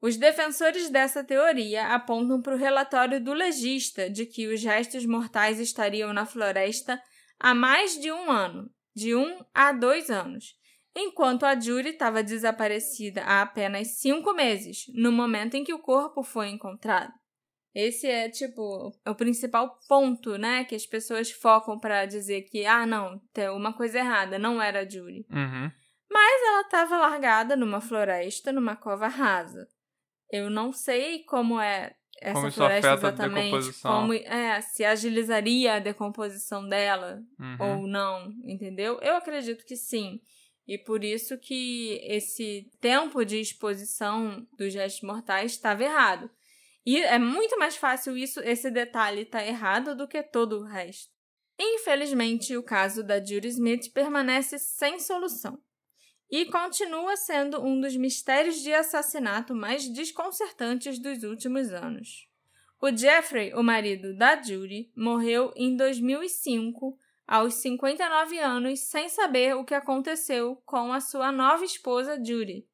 Os 0.00 0.16
defensores 0.16 0.90
dessa 0.90 1.24
teoria 1.24 1.88
apontam 1.88 2.40
para 2.40 2.54
o 2.54 2.58
relatório 2.58 3.22
do 3.22 3.32
legista 3.32 4.08
de 4.08 4.26
que 4.26 4.46
os 4.46 4.62
restos 4.62 5.04
mortais 5.04 5.58
estariam 5.58 6.12
na 6.12 6.24
floresta 6.24 7.02
há 7.38 7.52
mais 7.52 8.00
de 8.00 8.12
um 8.12 8.30
ano, 8.30 8.70
de 8.94 9.14
um 9.14 9.44
a 9.52 9.72
dois 9.72 10.08
anos, 10.08 10.54
enquanto 10.94 11.44
a 11.44 11.58
Judy 11.58 11.90
estava 11.90 12.22
desaparecida 12.22 13.22
há 13.22 13.42
apenas 13.42 13.98
cinco 13.98 14.32
meses, 14.32 14.84
no 14.94 15.10
momento 15.10 15.56
em 15.56 15.64
que 15.64 15.74
o 15.74 15.80
corpo 15.80 16.22
foi 16.22 16.48
encontrado. 16.48 17.12
Esse 17.74 18.06
é, 18.06 18.28
tipo, 18.28 18.92
o 19.06 19.14
principal 19.14 19.78
ponto, 19.88 20.36
né, 20.36 20.64
que 20.64 20.74
as 20.74 20.86
pessoas 20.86 21.30
focam 21.30 21.78
para 21.78 22.06
dizer 22.06 22.42
que, 22.42 22.64
ah, 22.66 22.86
não, 22.86 23.20
tem 23.32 23.48
uma 23.50 23.72
coisa 23.72 23.98
errada, 23.98 24.38
não 24.38 24.60
era 24.60 24.80
a 24.80 24.88
Judy. 24.88 25.26
Uhum. 25.30 25.70
Mas 26.10 26.42
ela 26.42 26.62
estava 26.62 26.98
largada 26.98 27.54
numa 27.54 27.80
floresta, 27.80 28.52
numa 28.52 28.74
cova 28.74 29.06
rasa. 29.06 29.68
Eu 30.30 30.50
não 30.50 30.72
sei 30.72 31.20
como 31.24 31.60
é 31.60 31.94
essa 32.20 32.34
Como 32.34 32.48
isso 32.48 32.56
floresta 32.56 32.94
exatamente, 32.94 33.44
decomposição. 33.44 33.92
como 34.00 34.12
é, 34.12 34.60
se 34.60 34.84
agilizaria 34.84 35.74
a 35.74 35.78
decomposição 35.78 36.68
dela 36.68 37.22
Uhum. 37.38 37.56
ou 37.60 37.86
não, 37.86 38.32
entendeu? 38.44 38.98
Eu 39.00 39.16
acredito 39.16 39.64
que 39.64 39.76
sim. 39.76 40.20
E 40.66 40.76
por 40.76 41.02
isso 41.04 41.38
que 41.38 41.98
esse 42.02 42.70
tempo 42.80 43.24
de 43.24 43.40
exposição 43.40 44.46
dos 44.58 44.74
restos 44.74 45.02
mortais 45.02 45.52
estava 45.52 45.82
errado. 45.84 46.28
E 46.84 46.98
é 46.98 47.18
muito 47.18 47.58
mais 47.58 47.76
fácil 47.76 48.16
isso, 48.16 48.40
esse 48.40 48.70
detalhe 48.70 49.22
estar 49.22 49.46
errado 49.46 49.94
do 49.94 50.06
que 50.08 50.22
todo 50.22 50.58
o 50.58 50.64
resto. 50.64 51.10
Infelizmente, 51.58 52.56
o 52.56 52.62
caso 52.62 53.02
da 53.02 53.18
Judy 53.18 53.48
Smith 53.48 53.92
permanece 53.92 54.58
sem 54.58 54.98
solução 55.00 55.58
e 56.30 56.44
continua 56.46 57.16
sendo 57.16 57.62
um 57.62 57.80
dos 57.80 57.96
mistérios 57.96 58.60
de 58.60 58.72
assassinato 58.72 59.54
mais 59.54 59.88
desconcertantes 59.88 60.98
dos 60.98 61.22
últimos 61.22 61.72
anos. 61.72 62.28
O 62.80 62.94
Jeffrey, 62.96 63.52
o 63.54 63.62
marido 63.62 64.14
da 64.14 64.40
Judy, 64.40 64.92
morreu 64.94 65.52
em 65.56 65.76
2005, 65.76 66.96
aos 67.26 67.54
59 67.54 68.38
anos, 68.38 68.80
sem 68.80 69.08
saber 69.08 69.56
o 69.56 69.64
que 69.64 69.74
aconteceu 69.74 70.62
com 70.64 70.92
a 70.92 71.00
sua 71.00 71.32
nova 71.32 71.64
esposa 71.64 72.22
Judy. 72.22 72.66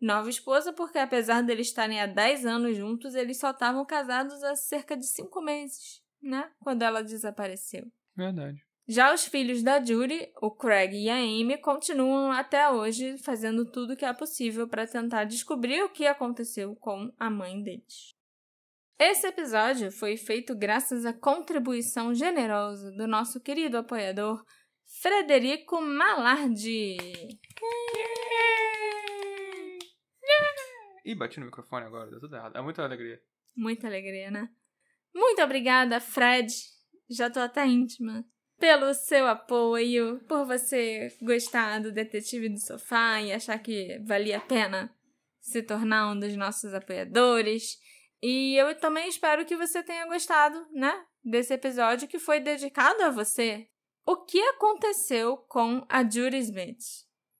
Nova 0.00 0.30
esposa 0.30 0.72
porque, 0.72 0.98
apesar 0.98 1.42
deles 1.42 1.66
estarem 1.66 2.00
há 2.00 2.06
10 2.06 2.46
anos 2.46 2.76
juntos, 2.76 3.14
eles 3.14 3.38
só 3.38 3.50
estavam 3.50 3.84
casados 3.84 4.42
há 4.42 4.56
cerca 4.56 4.96
de 4.96 5.06
5 5.06 5.42
meses, 5.42 6.02
né? 6.22 6.50
Quando 6.60 6.82
ela 6.82 7.02
desapareceu. 7.02 7.86
Verdade. 8.16 8.64
Já 8.92 9.14
os 9.14 9.24
filhos 9.24 9.62
da 9.62 9.80
Judy, 9.80 10.32
o 10.42 10.50
Craig 10.50 10.92
e 10.96 11.08
a 11.08 11.14
Amy, 11.14 11.56
continuam 11.58 12.32
até 12.32 12.68
hoje 12.68 13.16
fazendo 13.18 13.64
tudo 13.64 13.92
o 13.92 13.96
que 13.96 14.04
é 14.04 14.12
possível 14.12 14.66
para 14.66 14.84
tentar 14.84 15.22
descobrir 15.22 15.80
o 15.84 15.88
que 15.88 16.08
aconteceu 16.08 16.74
com 16.74 17.08
a 17.16 17.30
mãe 17.30 17.62
deles. 17.62 18.16
Esse 18.98 19.28
episódio 19.28 19.92
foi 19.92 20.16
feito 20.16 20.56
graças 20.56 21.06
à 21.06 21.12
contribuição 21.12 22.12
generosa 22.12 22.90
do 22.90 23.06
nosso 23.06 23.40
querido 23.40 23.78
apoiador 23.78 24.44
Frederico 25.00 25.80
Malardi. 25.80 26.96
Ih, 31.04 31.14
bati 31.14 31.38
no 31.38 31.46
microfone 31.46 31.86
agora, 31.86 32.10
deu 32.10 32.18
tudo 32.18 32.34
errado. 32.34 32.56
É 32.56 32.60
muita 32.60 32.82
alegria. 32.82 33.22
Muita 33.56 33.86
alegria, 33.86 34.32
né? 34.32 34.48
Muito 35.14 35.40
obrigada, 35.40 36.00
Fred. 36.00 36.52
Já 37.08 37.30
tô 37.30 37.38
até 37.38 37.64
íntima. 37.64 38.24
Pelo 38.60 38.92
seu 38.92 39.26
apoio, 39.26 40.20
por 40.28 40.44
você 40.44 41.16
gostar 41.22 41.80
do 41.80 41.90
Detetive 41.90 42.50
do 42.50 42.60
Sofá 42.60 43.18
e 43.22 43.32
achar 43.32 43.58
que 43.58 43.98
valia 44.04 44.36
a 44.36 44.40
pena 44.40 44.94
se 45.40 45.62
tornar 45.62 46.12
um 46.12 46.20
dos 46.20 46.36
nossos 46.36 46.74
apoiadores. 46.74 47.78
E 48.22 48.54
eu 48.56 48.78
também 48.78 49.08
espero 49.08 49.46
que 49.46 49.56
você 49.56 49.82
tenha 49.82 50.06
gostado, 50.06 50.66
né? 50.72 51.06
Desse 51.24 51.54
episódio 51.54 52.06
que 52.06 52.18
foi 52.18 52.38
dedicado 52.38 53.02
a 53.02 53.10
você. 53.10 53.66
O 54.04 54.24
que 54.24 54.38
aconteceu 54.38 55.38
com 55.48 55.82
a 55.88 56.02
Judy 56.02 56.36
Smith? 56.40 56.84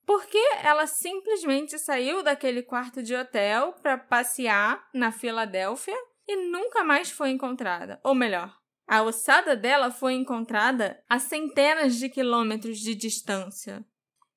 Por 0.03 0.25
que 0.25 0.43
ela 0.63 0.87
simplesmente 0.87 1.77
saiu 1.77 2.23
daquele 2.23 2.63
quarto 2.63 3.03
de 3.03 3.15
hotel 3.15 3.73
para 3.73 3.95
passear 3.95 4.89
na 4.91 5.11
Filadélfia 5.11 5.95
e 6.27 6.35
nunca 6.49 6.83
mais 6.83 7.11
foi 7.11 7.29
encontrada? 7.29 7.99
Ou 8.03 8.15
melhor, 8.15 8.60
a 8.91 9.03
ossada 9.03 9.55
dela 9.55 9.89
foi 9.89 10.15
encontrada 10.15 11.01
a 11.07 11.17
centenas 11.17 11.95
de 11.95 12.09
quilômetros 12.09 12.77
de 12.77 12.93
distância. 12.93 13.85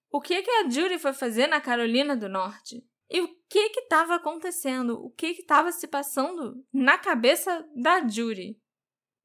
O 0.08 0.20
que, 0.20 0.42
que 0.42 0.50
a 0.52 0.70
Judy 0.70 0.96
foi 0.96 1.12
fazer 1.12 1.48
na 1.48 1.60
Carolina 1.60 2.16
do 2.16 2.28
Norte? 2.28 2.86
E 3.10 3.20
o 3.20 3.28
que 3.48 3.70
que 3.70 3.80
estava 3.80 4.14
acontecendo? 4.14 5.04
O 5.04 5.10
que 5.10 5.34
que 5.34 5.40
estava 5.40 5.72
se 5.72 5.88
passando 5.88 6.64
na 6.72 6.96
cabeça 6.96 7.68
da 7.74 8.06
Judy? 8.06 8.56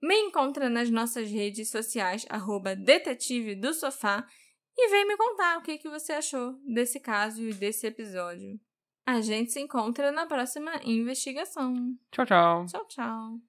Me 0.01 0.15
encontra 0.15 0.67
nas 0.67 0.89
nossas 0.89 1.29
redes 1.29 1.69
sociais, 1.69 2.25
arroba 2.27 2.75
detetive 2.75 3.53
do 3.53 3.71
sofá, 3.71 4.25
e 4.75 4.89
vem 4.89 5.07
me 5.07 5.15
contar 5.15 5.59
o 5.59 5.61
que, 5.61 5.77
que 5.77 5.89
você 5.89 6.13
achou 6.13 6.53
desse 6.65 6.99
caso 6.99 7.43
e 7.43 7.53
desse 7.53 7.85
episódio. 7.85 8.59
A 9.05 9.21
gente 9.21 9.51
se 9.51 9.59
encontra 9.59 10.11
na 10.11 10.25
próxima 10.25 10.71
investigação. 10.83 11.75
Tchau, 12.11 12.25
tchau. 12.25 12.65
Tchau, 12.65 12.87
tchau. 12.87 13.48